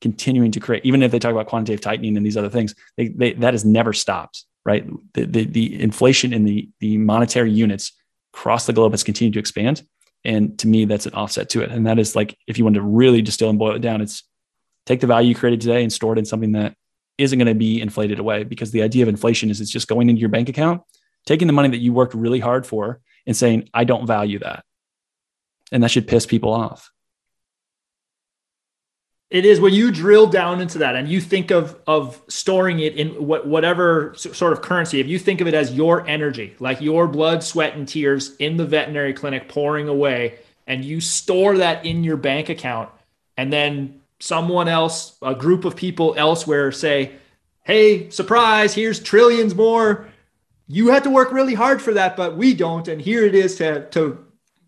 continuing 0.00 0.50
to 0.50 0.60
create, 0.60 0.84
even 0.84 1.02
if 1.02 1.12
they 1.12 1.18
talk 1.18 1.32
about 1.32 1.46
quantitative 1.46 1.80
tightening 1.80 2.16
and 2.16 2.26
these 2.26 2.36
other 2.36 2.48
things, 2.48 2.74
they, 2.96 3.08
they, 3.08 3.32
that 3.34 3.54
has 3.54 3.64
never 3.64 3.92
stopped, 3.92 4.44
right? 4.64 4.84
The, 5.14 5.24
the, 5.24 5.44
the 5.44 5.80
inflation 5.80 6.32
in 6.32 6.44
the, 6.44 6.68
the 6.80 6.98
monetary 6.98 7.52
units 7.52 7.92
across 8.34 8.66
the 8.66 8.72
globe 8.72 8.92
has 8.92 9.04
continued 9.04 9.34
to 9.34 9.38
expand. 9.38 9.82
And 10.24 10.58
to 10.58 10.66
me, 10.66 10.84
that's 10.86 11.06
an 11.06 11.14
offset 11.14 11.48
to 11.50 11.62
it. 11.62 11.70
And 11.70 11.86
that 11.86 11.98
is 11.98 12.16
like, 12.16 12.36
if 12.46 12.58
you 12.58 12.64
want 12.64 12.74
to 12.74 12.82
really 12.82 13.22
distill 13.22 13.48
and 13.48 13.58
boil 13.58 13.76
it 13.76 13.80
down, 13.80 14.00
it's 14.00 14.24
take 14.86 15.00
the 15.00 15.06
value 15.06 15.30
you 15.30 15.34
created 15.34 15.60
today 15.60 15.82
and 15.82 15.92
store 15.92 16.12
it 16.14 16.18
in 16.18 16.24
something 16.24 16.52
that 16.52 16.74
isn't 17.18 17.38
going 17.38 17.46
to 17.46 17.54
be 17.54 17.80
inflated 17.80 18.18
away. 18.18 18.42
Because 18.42 18.72
the 18.72 18.82
idea 18.82 19.04
of 19.04 19.08
inflation 19.08 19.50
is 19.50 19.60
it's 19.60 19.70
just 19.70 19.88
going 19.88 20.08
into 20.08 20.20
your 20.20 20.28
bank 20.28 20.48
account, 20.48 20.82
taking 21.26 21.46
the 21.46 21.52
money 21.52 21.68
that 21.68 21.78
you 21.78 21.92
worked 21.92 22.14
really 22.14 22.40
hard 22.40 22.66
for 22.66 23.00
and 23.26 23.36
saying, 23.36 23.68
I 23.72 23.84
don't 23.84 24.06
value 24.06 24.38
that. 24.40 24.64
And 25.70 25.82
that 25.82 25.90
should 25.90 26.08
piss 26.08 26.26
people 26.26 26.52
off. 26.52 26.90
It 29.32 29.46
is 29.46 29.60
when 29.60 29.72
you 29.72 29.90
drill 29.90 30.26
down 30.26 30.60
into 30.60 30.76
that 30.78 30.94
and 30.94 31.08
you 31.08 31.18
think 31.18 31.50
of 31.50 31.74
of 31.86 32.20
storing 32.28 32.80
it 32.80 32.96
in 32.96 33.26
what 33.26 33.46
whatever 33.46 34.12
sort 34.14 34.52
of 34.52 34.60
currency. 34.60 35.00
If 35.00 35.06
you 35.06 35.18
think 35.18 35.40
of 35.40 35.46
it 35.46 35.54
as 35.54 35.72
your 35.72 36.06
energy, 36.06 36.54
like 36.60 36.82
your 36.82 37.08
blood, 37.08 37.42
sweat, 37.42 37.74
and 37.74 37.88
tears 37.88 38.36
in 38.36 38.58
the 38.58 38.66
veterinary 38.66 39.14
clinic 39.14 39.48
pouring 39.48 39.88
away, 39.88 40.38
and 40.66 40.84
you 40.84 41.00
store 41.00 41.56
that 41.56 41.86
in 41.86 42.04
your 42.04 42.18
bank 42.18 42.50
account, 42.50 42.90
and 43.38 43.50
then 43.50 44.02
someone 44.20 44.68
else, 44.68 45.16
a 45.22 45.34
group 45.34 45.64
of 45.64 45.76
people 45.76 46.14
elsewhere, 46.18 46.70
say, 46.70 47.12
"Hey, 47.62 48.10
surprise! 48.10 48.74
Here's 48.74 49.00
trillions 49.00 49.54
more." 49.54 50.11
You 50.68 50.88
had 50.88 51.04
to 51.04 51.10
work 51.10 51.32
really 51.32 51.54
hard 51.54 51.82
for 51.82 51.92
that, 51.94 52.16
but 52.16 52.36
we 52.36 52.54
don't, 52.54 52.88
and 52.88 53.00
here 53.00 53.24
it 53.24 53.34
is 53.34 53.56
to 53.56 53.88
to 53.90 54.24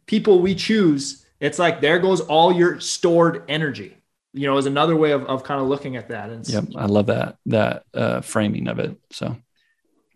people 0.06 0.40
we 0.40 0.54
choose. 0.54 1.24
It's 1.40 1.58
like 1.58 1.80
there 1.80 1.98
goes 1.98 2.20
all 2.20 2.52
your 2.52 2.80
stored 2.80 3.44
energy 3.48 3.96
you 4.34 4.48
know, 4.48 4.58
is 4.58 4.66
another 4.66 4.96
way 4.96 5.12
of, 5.12 5.24
of 5.26 5.44
kind 5.44 5.60
of 5.60 5.68
looking 5.68 5.96
at 5.96 6.08
that. 6.08 6.28
And 6.28 6.46
yep, 6.48 6.64
I 6.76 6.86
love 6.86 7.06
that 7.06 7.36
that 7.46 7.84
uh, 7.94 8.20
framing 8.20 8.66
of 8.66 8.80
it. 8.80 8.98
So, 9.10 9.36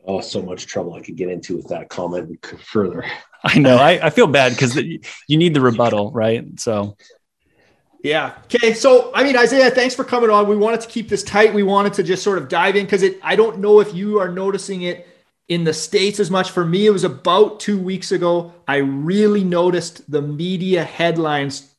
oh, 0.05 0.20
so 0.20 0.43
much 0.43 0.66
trouble 0.66 0.95
I 0.95 1.01
could 1.01 1.16
get 1.16 1.31
into 1.31 1.57
with 1.57 1.68
that 1.68 1.89
comment 1.89 2.45
further. 2.64 3.05
I 3.45 3.59
know. 3.59 3.76
I, 3.76 4.07
I 4.07 4.11
feel 4.11 4.26
bad 4.26 4.53
because 4.53 4.76
you 4.76 4.99
need 5.29 5.55
the 5.55 5.61
rebuttal, 5.61 6.11
right? 6.11 6.45
So, 6.59 6.97
yeah. 8.03 8.35
Okay. 8.45 8.74
So, 8.74 9.12
I 9.14 9.22
mean, 9.22 9.37
Isaiah, 9.37 9.70
thanks 9.70 9.95
for 9.95 10.03
coming 10.03 10.31
on. 10.31 10.49
We 10.49 10.57
wanted 10.57 10.81
to 10.81 10.89
keep 10.89 11.09
this 11.09 11.22
tight. 11.22 11.55
We 11.55 11.62
wanted 11.62 11.93
to 11.95 12.03
just 12.03 12.24
sort 12.24 12.39
of 12.39 12.49
dive 12.49 12.74
in 12.74 12.85
because 12.85 13.05
it. 13.05 13.20
I 13.22 13.37
don't 13.37 13.61
know 13.61 13.79
if 13.79 13.95
you 13.95 14.18
are 14.18 14.29
noticing 14.29 14.83
it 14.83 15.07
in 15.49 15.64
the 15.64 15.72
states 15.72 16.20
as 16.20 16.30
much. 16.30 16.51
For 16.51 16.64
me, 16.64 16.86
it 16.86 16.90
was 16.90 17.05
about 17.05 17.61
two 17.61 17.78
weeks 17.78 18.12
ago. 18.12 18.53
I 18.66 18.76
really 18.76 19.44
noticed 19.44 20.11
the 20.11 20.22
media 20.22 20.84
headlines 20.84 21.74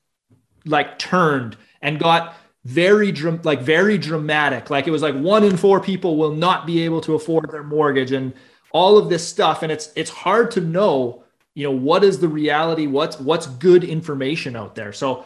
like 0.65 0.99
turned 0.99 1.55
and 1.81 1.99
got 1.99 2.35
very 2.65 3.11
like 3.11 3.61
very 3.61 3.97
dramatic. 3.97 4.69
Like 4.69 4.87
it 4.87 4.91
was 4.91 5.01
like 5.01 5.15
one 5.15 5.43
in 5.43 5.55
four 5.55 5.79
people 5.79 6.17
will 6.17 6.33
not 6.33 6.65
be 6.65 6.83
able 6.83 7.01
to 7.01 7.15
afford 7.15 7.49
their 7.51 7.63
mortgage 7.63 8.11
and 8.11 8.33
all 8.71 8.97
of 8.97 9.09
this 9.09 9.27
stuff. 9.27 9.63
And 9.63 9.71
it's 9.71 9.91
it's 9.95 10.09
hard 10.09 10.51
to 10.51 10.61
know 10.61 11.23
you 11.55 11.63
know 11.63 11.71
what 11.71 12.03
is 12.03 12.19
the 12.19 12.27
reality? 12.27 12.87
What's 12.87 13.19
what's 13.19 13.47
good 13.47 13.83
information 13.83 14.55
out 14.55 14.75
there? 14.75 14.93
So 14.93 15.25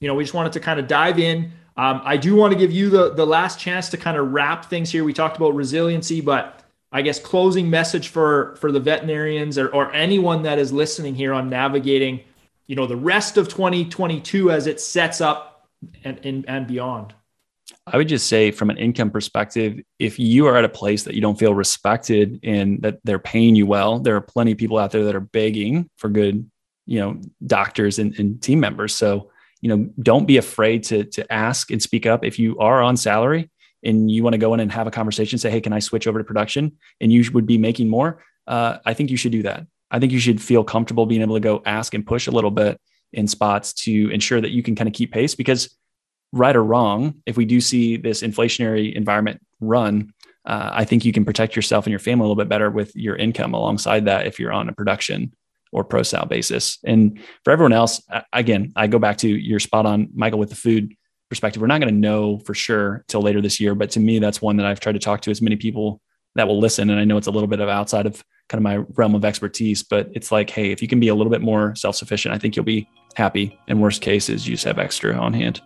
you 0.00 0.08
know 0.08 0.14
we 0.14 0.24
just 0.24 0.34
wanted 0.34 0.52
to 0.52 0.60
kind 0.60 0.80
of 0.80 0.88
dive 0.88 1.18
in. 1.18 1.52
Um, 1.76 2.02
i 2.04 2.16
do 2.16 2.36
want 2.36 2.52
to 2.52 2.58
give 2.58 2.70
you 2.70 2.88
the 2.88 3.14
the 3.14 3.26
last 3.26 3.58
chance 3.58 3.88
to 3.88 3.96
kind 3.96 4.16
of 4.16 4.32
wrap 4.32 4.66
things 4.66 4.90
here. 4.90 5.04
We 5.04 5.12
talked 5.12 5.36
about 5.36 5.54
resiliency 5.54 6.20
but 6.20 6.63
i 6.94 7.02
guess 7.02 7.18
closing 7.18 7.68
message 7.68 8.08
for 8.08 8.56
for 8.56 8.72
the 8.72 8.80
veterinarians 8.80 9.58
or, 9.58 9.68
or 9.68 9.92
anyone 9.92 10.42
that 10.42 10.58
is 10.58 10.72
listening 10.72 11.14
here 11.14 11.34
on 11.34 11.50
navigating 11.50 12.20
you 12.66 12.74
know 12.76 12.86
the 12.86 12.96
rest 12.96 13.36
of 13.36 13.48
2022 13.48 14.50
as 14.50 14.66
it 14.66 14.80
sets 14.80 15.20
up 15.20 15.54
and, 16.04 16.20
and, 16.24 16.44
and 16.48 16.66
beyond? 16.66 17.14
I 17.86 17.96
would 17.96 18.08
just 18.08 18.28
say, 18.28 18.50
from 18.50 18.70
an 18.70 18.76
income 18.76 19.10
perspective, 19.10 19.80
if 19.98 20.18
you 20.18 20.46
are 20.46 20.56
at 20.56 20.64
a 20.64 20.68
place 20.68 21.04
that 21.04 21.14
you 21.14 21.20
don't 21.20 21.38
feel 21.38 21.54
respected 21.54 22.40
and 22.42 22.80
that 22.82 22.98
they're 23.04 23.18
paying 23.18 23.54
you 23.54 23.66
well, 23.66 23.98
there 23.98 24.16
are 24.16 24.20
plenty 24.20 24.52
of 24.52 24.58
people 24.58 24.78
out 24.78 24.90
there 24.90 25.04
that 25.04 25.14
are 25.14 25.20
begging 25.20 25.88
for 25.96 26.08
good, 26.08 26.48
you 26.86 27.00
know, 27.00 27.20
doctors 27.46 27.98
and, 27.98 28.18
and 28.18 28.42
team 28.42 28.60
members. 28.60 28.94
So, 28.94 29.30
you 29.60 29.68
know, 29.74 29.88
don't 30.00 30.26
be 30.26 30.36
afraid 30.36 30.84
to 30.84 31.04
to 31.04 31.32
ask 31.32 31.70
and 31.70 31.82
speak 31.82 32.06
up. 32.06 32.24
If 32.24 32.38
you 32.38 32.58
are 32.58 32.82
on 32.82 32.96
salary 32.96 33.50
and 33.84 34.10
you 34.10 34.22
want 34.22 34.34
to 34.34 34.38
go 34.38 34.54
in 34.54 34.60
and 34.60 34.72
have 34.72 34.86
a 34.86 34.90
conversation, 34.90 35.38
say, 35.38 35.50
"Hey, 35.50 35.60
can 35.60 35.72
I 35.72 35.78
switch 35.78 36.06
over 36.06 36.18
to 36.18 36.24
production?" 36.24 36.72
and 37.00 37.12
you 37.12 37.24
would 37.32 37.46
be 37.46 37.58
making 37.58 37.88
more, 37.88 38.22
uh, 38.46 38.78
I 38.84 38.94
think 38.94 39.10
you 39.10 39.16
should 39.16 39.32
do 39.32 39.42
that. 39.42 39.66
I 39.90 39.98
think 39.98 40.12
you 40.12 40.18
should 40.18 40.40
feel 40.40 40.64
comfortable 40.64 41.06
being 41.06 41.22
able 41.22 41.36
to 41.36 41.40
go 41.40 41.62
ask 41.64 41.94
and 41.94 42.06
push 42.06 42.26
a 42.26 42.30
little 42.30 42.50
bit 42.50 42.80
in 43.12 43.28
spots 43.28 43.72
to 43.72 44.10
ensure 44.10 44.40
that 44.40 44.50
you 44.50 44.62
can 44.62 44.74
kind 44.74 44.88
of 44.88 44.94
keep 44.94 45.12
pace 45.12 45.34
because 45.34 45.76
right 46.32 46.56
or 46.56 46.64
wrong 46.64 47.14
if 47.26 47.36
we 47.36 47.44
do 47.44 47.60
see 47.60 47.96
this 47.96 48.22
inflationary 48.22 48.92
environment 48.94 49.40
run 49.60 50.12
uh, 50.46 50.70
i 50.72 50.84
think 50.84 51.04
you 51.04 51.12
can 51.12 51.24
protect 51.24 51.54
yourself 51.54 51.86
and 51.86 51.92
your 51.92 52.00
family 52.00 52.24
a 52.24 52.28
little 52.28 52.42
bit 52.42 52.48
better 52.48 52.70
with 52.70 52.94
your 52.96 53.14
income 53.16 53.54
alongside 53.54 54.04
that 54.06 54.26
if 54.26 54.38
you're 54.40 54.52
on 54.52 54.68
a 54.68 54.72
production 54.72 55.32
or 55.70 55.84
pro 55.84 56.02
sal 56.02 56.26
basis 56.26 56.78
and 56.84 57.20
for 57.44 57.52
everyone 57.52 57.72
else 57.72 58.02
again 58.32 58.72
i 58.74 58.86
go 58.88 58.98
back 58.98 59.16
to 59.16 59.28
your 59.28 59.60
spot 59.60 59.86
on 59.86 60.08
michael 60.12 60.38
with 60.38 60.50
the 60.50 60.56
food 60.56 60.92
perspective 61.34 61.60
we're 61.60 61.68
not 61.68 61.80
going 61.80 61.92
to 61.92 62.00
know 62.00 62.38
for 62.40 62.54
sure 62.54 63.04
till 63.08 63.20
later 63.20 63.40
this 63.40 63.60
year 63.60 63.74
but 63.74 63.90
to 63.90 64.00
me 64.00 64.18
that's 64.18 64.40
one 64.40 64.56
that 64.56 64.66
i've 64.66 64.80
tried 64.80 64.92
to 64.92 64.98
talk 64.98 65.20
to 65.20 65.30
as 65.30 65.42
many 65.42 65.56
people 65.56 66.00
that 66.34 66.48
will 66.48 66.58
listen 66.58 66.90
and 66.90 66.98
i 66.98 67.04
know 67.04 67.16
it's 67.16 67.26
a 67.26 67.30
little 67.30 67.48
bit 67.48 67.60
of 67.60 67.68
outside 67.68 68.06
of 68.06 68.24
kind 68.48 68.58
of 68.58 68.62
my 68.62 68.76
realm 68.96 69.14
of 69.14 69.24
expertise, 69.24 69.82
but 69.82 70.10
it's 70.12 70.30
like, 70.30 70.50
hey, 70.50 70.70
if 70.70 70.82
you 70.82 70.88
can 70.88 71.00
be 71.00 71.08
a 71.08 71.14
little 71.14 71.30
bit 71.30 71.42
more 71.42 71.74
self 71.74 71.96
sufficient, 71.96 72.34
I 72.34 72.38
think 72.38 72.56
you'll 72.56 72.64
be 72.64 72.88
happy. 73.14 73.58
And 73.68 73.80
worst 73.80 74.02
case 74.02 74.28
is 74.28 74.46
you 74.46 74.54
just 74.54 74.64
have 74.64 74.78
extra 74.78 75.14
on 75.14 75.32
hand. 75.32 75.60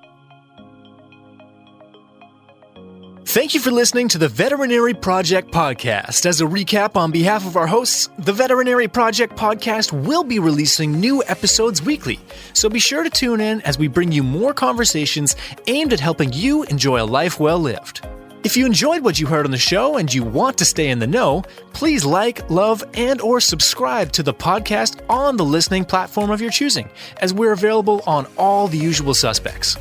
Thank 3.38 3.54
you 3.54 3.60
for 3.60 3.70
listening 3.70 4.08
to 4.08 4.18
the 4.18 4.26
Veterinary 4.26 4.94
Project 4.94 5.52
Podcast. 5.52 6.26
As 6.26 6.40
a 6.40 6.44
recap 6.44 6.96
on 6.96 7.12
behalf 7.12 7.46
of 7.46 7.56
our 7.56 7.68
hosts, 7.68 8.08
the 8.18 8.32
Veterinary 8.32 8.88
Project 8.88 9.36
Podcast 9.36 9.92
will 9.92 10.24
be 10.24 10.40
releasing 10.40 10.98
new 10.98 11.22
episodes 11.28 11.80
weekly. 11.80 12.18
So 12.52 12.68
be 12.68 12.80
sure 12.80 13.04
to 13.04 13.10
tune 13.10 13.40
in 13.40 13.60
as 13.60 13.78
we 13.78 13.86
bring 13.86 14.10
you 14.10 14.24
more 14.24 14.52
conversations 14.52 15.36
aimed 15.68 15.92
at 15.92 16.00
helping 16.00 16.32
you 16.32 16.64
enjoy 16.64 17.00
a 17.00 17.06
life 17.06 17.38
well 17.38 17.60
lived. 17.60 18.04
If 18.42 18.56
you 18.56 18.66
enjoyed 18.66 19.04
what 19.04 19.20
you 19.20 19.28
heard 19.28 19.44
on 19.44 19.52
the 19.52 19.56
show 19.56 19.98
and 19.98 20.12
you 20.12 20.24
want 20.24 20.58
to 20.58 20.64
stay 20.64 20.88
in 20.88 20.98
the 20.98 21.06
know, 21.06 21.44
please 21.72 22.04
like, 22.04 22.50
love, 22.50 22.82
and 22.94 23.20
or 23.20 23.38
subscribe 23.38 24.10
to 24.14 24.24
the 24.24 24.34
podcast 24.34 25.00
on 25.08 25.36
the 25.36 25.44
listening 25.44 25.84
platform 25.84 26.32
of 26.32 26.40
your 26.40 26.50
choosing, 26.50 26.90
as 27.18 27.32
we're 27.32 27.52
available 27.52 28.02
on 28.04 28.26
all 28.36 28.66
the 28.66 28.78
usual 28.78 29.14
suspects. 29.14 29.76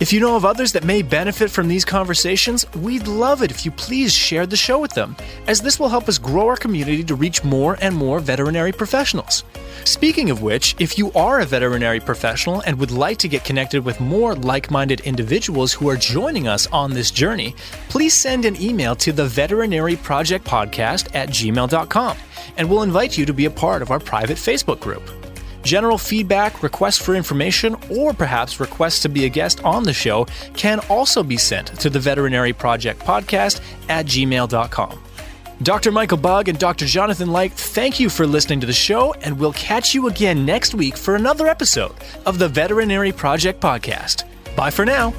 If 0.00 0.12
you 0.12 0.20
know 0.20 0.36
of 0.36 0.44
others 0.44 0.70
that 0.72 0.84
may 0.84 1.02
benefit 1.02 1.50
from 1.50 1.66
these 1.66 1.84
conversations, 1.84 2.64
we'd 2.74 3.08
love 3.08 3.42
it 3.42 3.50
if 3.50 3.64
you 3.64 3.72
please 3.72 4.14
share 4.14 4.46
the 4.46 4.56
show 4.56 4.78
with 4.78 4.92
them, 4.92 5.16
as 5.48 5.60
this 5.60 5.80
will 5.80 5.88
help 5.88 6.08
us 6.08 6.18
grow 6.18 6.46
our 6.46 6.56
community 6.56 7.02
to 7.02 7.16
reach 7.16 7.42
more 7.42 7.76
and 7.80 7.96
more 7.96 8.20
veterinary 8.20 8.70
professionals. 8.70 9.42
Speaking 9.82 10.30
of 10.30 10.40
which, 10.40 10.76
if 10.78 10.98
you 10.98 11.10
are 11.14 11.40
a 11.40 11.44
veterinary 11.44 11.98
professional 11.98 12.60
and 12.60 12.78
would 12.78 12.92
like 12.92 13.18
to 13.18 13.28
get 13.28 13.42
connected 13.42 13.84
with 13.84 13.98
more 13.98 14.36
like 14.36 14.70
minded 14.70 15.00
individuals 15.00 15.72
who 15.72 15.88
are 15.88 15.96
joining 15.96 16.46
us 16.46 16.68
on 16.68 16.92
this 16.92 17.10
journey, 17.10 17.56
please 17.88 18.14
send 18.14 18.44
an 18.44 18.60
email 18.62 18.94
to 18.94 19.10
the 19.10 19.26
Veterinary 19.26 19.96
Project 19.96 20.44
Podcast 20.44 21.12
at 21.12 21.28
gmail.com, 21.30 22.16
and 22.56 22.70
we'll 22.70 22.84
invite 22.84 23.18
you 23.18 23.26
to 23.26 23.32
be 23.32 23.46
a 23.46 23.50
part 23.50 23.82
of 23.82 23.90
our 23.90 23.98
private 23.98 24.36
Facebook 24.36 24.78
group. 24.78 25.17
General 25.62 25.98
feedback, 25.98 26.62
requests 26.62 26.98
for 26.98 27.14
information, 27.14 27.76
or 27.90 28.12
perhaps 28.12 28.60
requests 28.60 29.00
to 29.02 29.08
be 29.08 29.24
a 29.24 29.28
guest 29.28 29.62
on 29.64 29.82
the 29.82 29.92
show 29.92 30.26
can 30.54 30.80
also 30.88 31.22
be 31.22 31.36
sent 31.36 31.68
to 31.80 31.90
the 31.90 32.00
Veterinary 32.00 32.52
Project 32.52 33.00
Podcast 33.00 33.60
at 33.88 34.06
gmail.com. 34.06 35.02
Dr. 35.62 35.90
Michael 35.90 36.18
Bug 36.18 36.48
and 36.48 36.58
Dr. 36.58 36.86
Jonathan 36.86 37.32
Light, 37.32 37.52
thank 37.52 37.98
you 37.98 38.08
for 38.08 38.26
listening 38.26 38.60
to 38.60 38.66
the 38.66 38.72
show, 38.72 39.12
and 39.14 39.38
we'll 39.38 39.52
catch 39.54 39.92
you 39.92 40.06
again 40.06 40.46
next 40.46 40.72
week 40.74 40.96
for 40.96 41.16
another 41.16 41.48
episode 41.48 41.94
of 42.26 42.38
the 42.38 42.48
Veterinary 42.48 43.10
Project 43.10 43.60
Podcast. 43.60 44.24
Bye 44.54 44.70
for 44.70 44.84
now. 44.84 45.12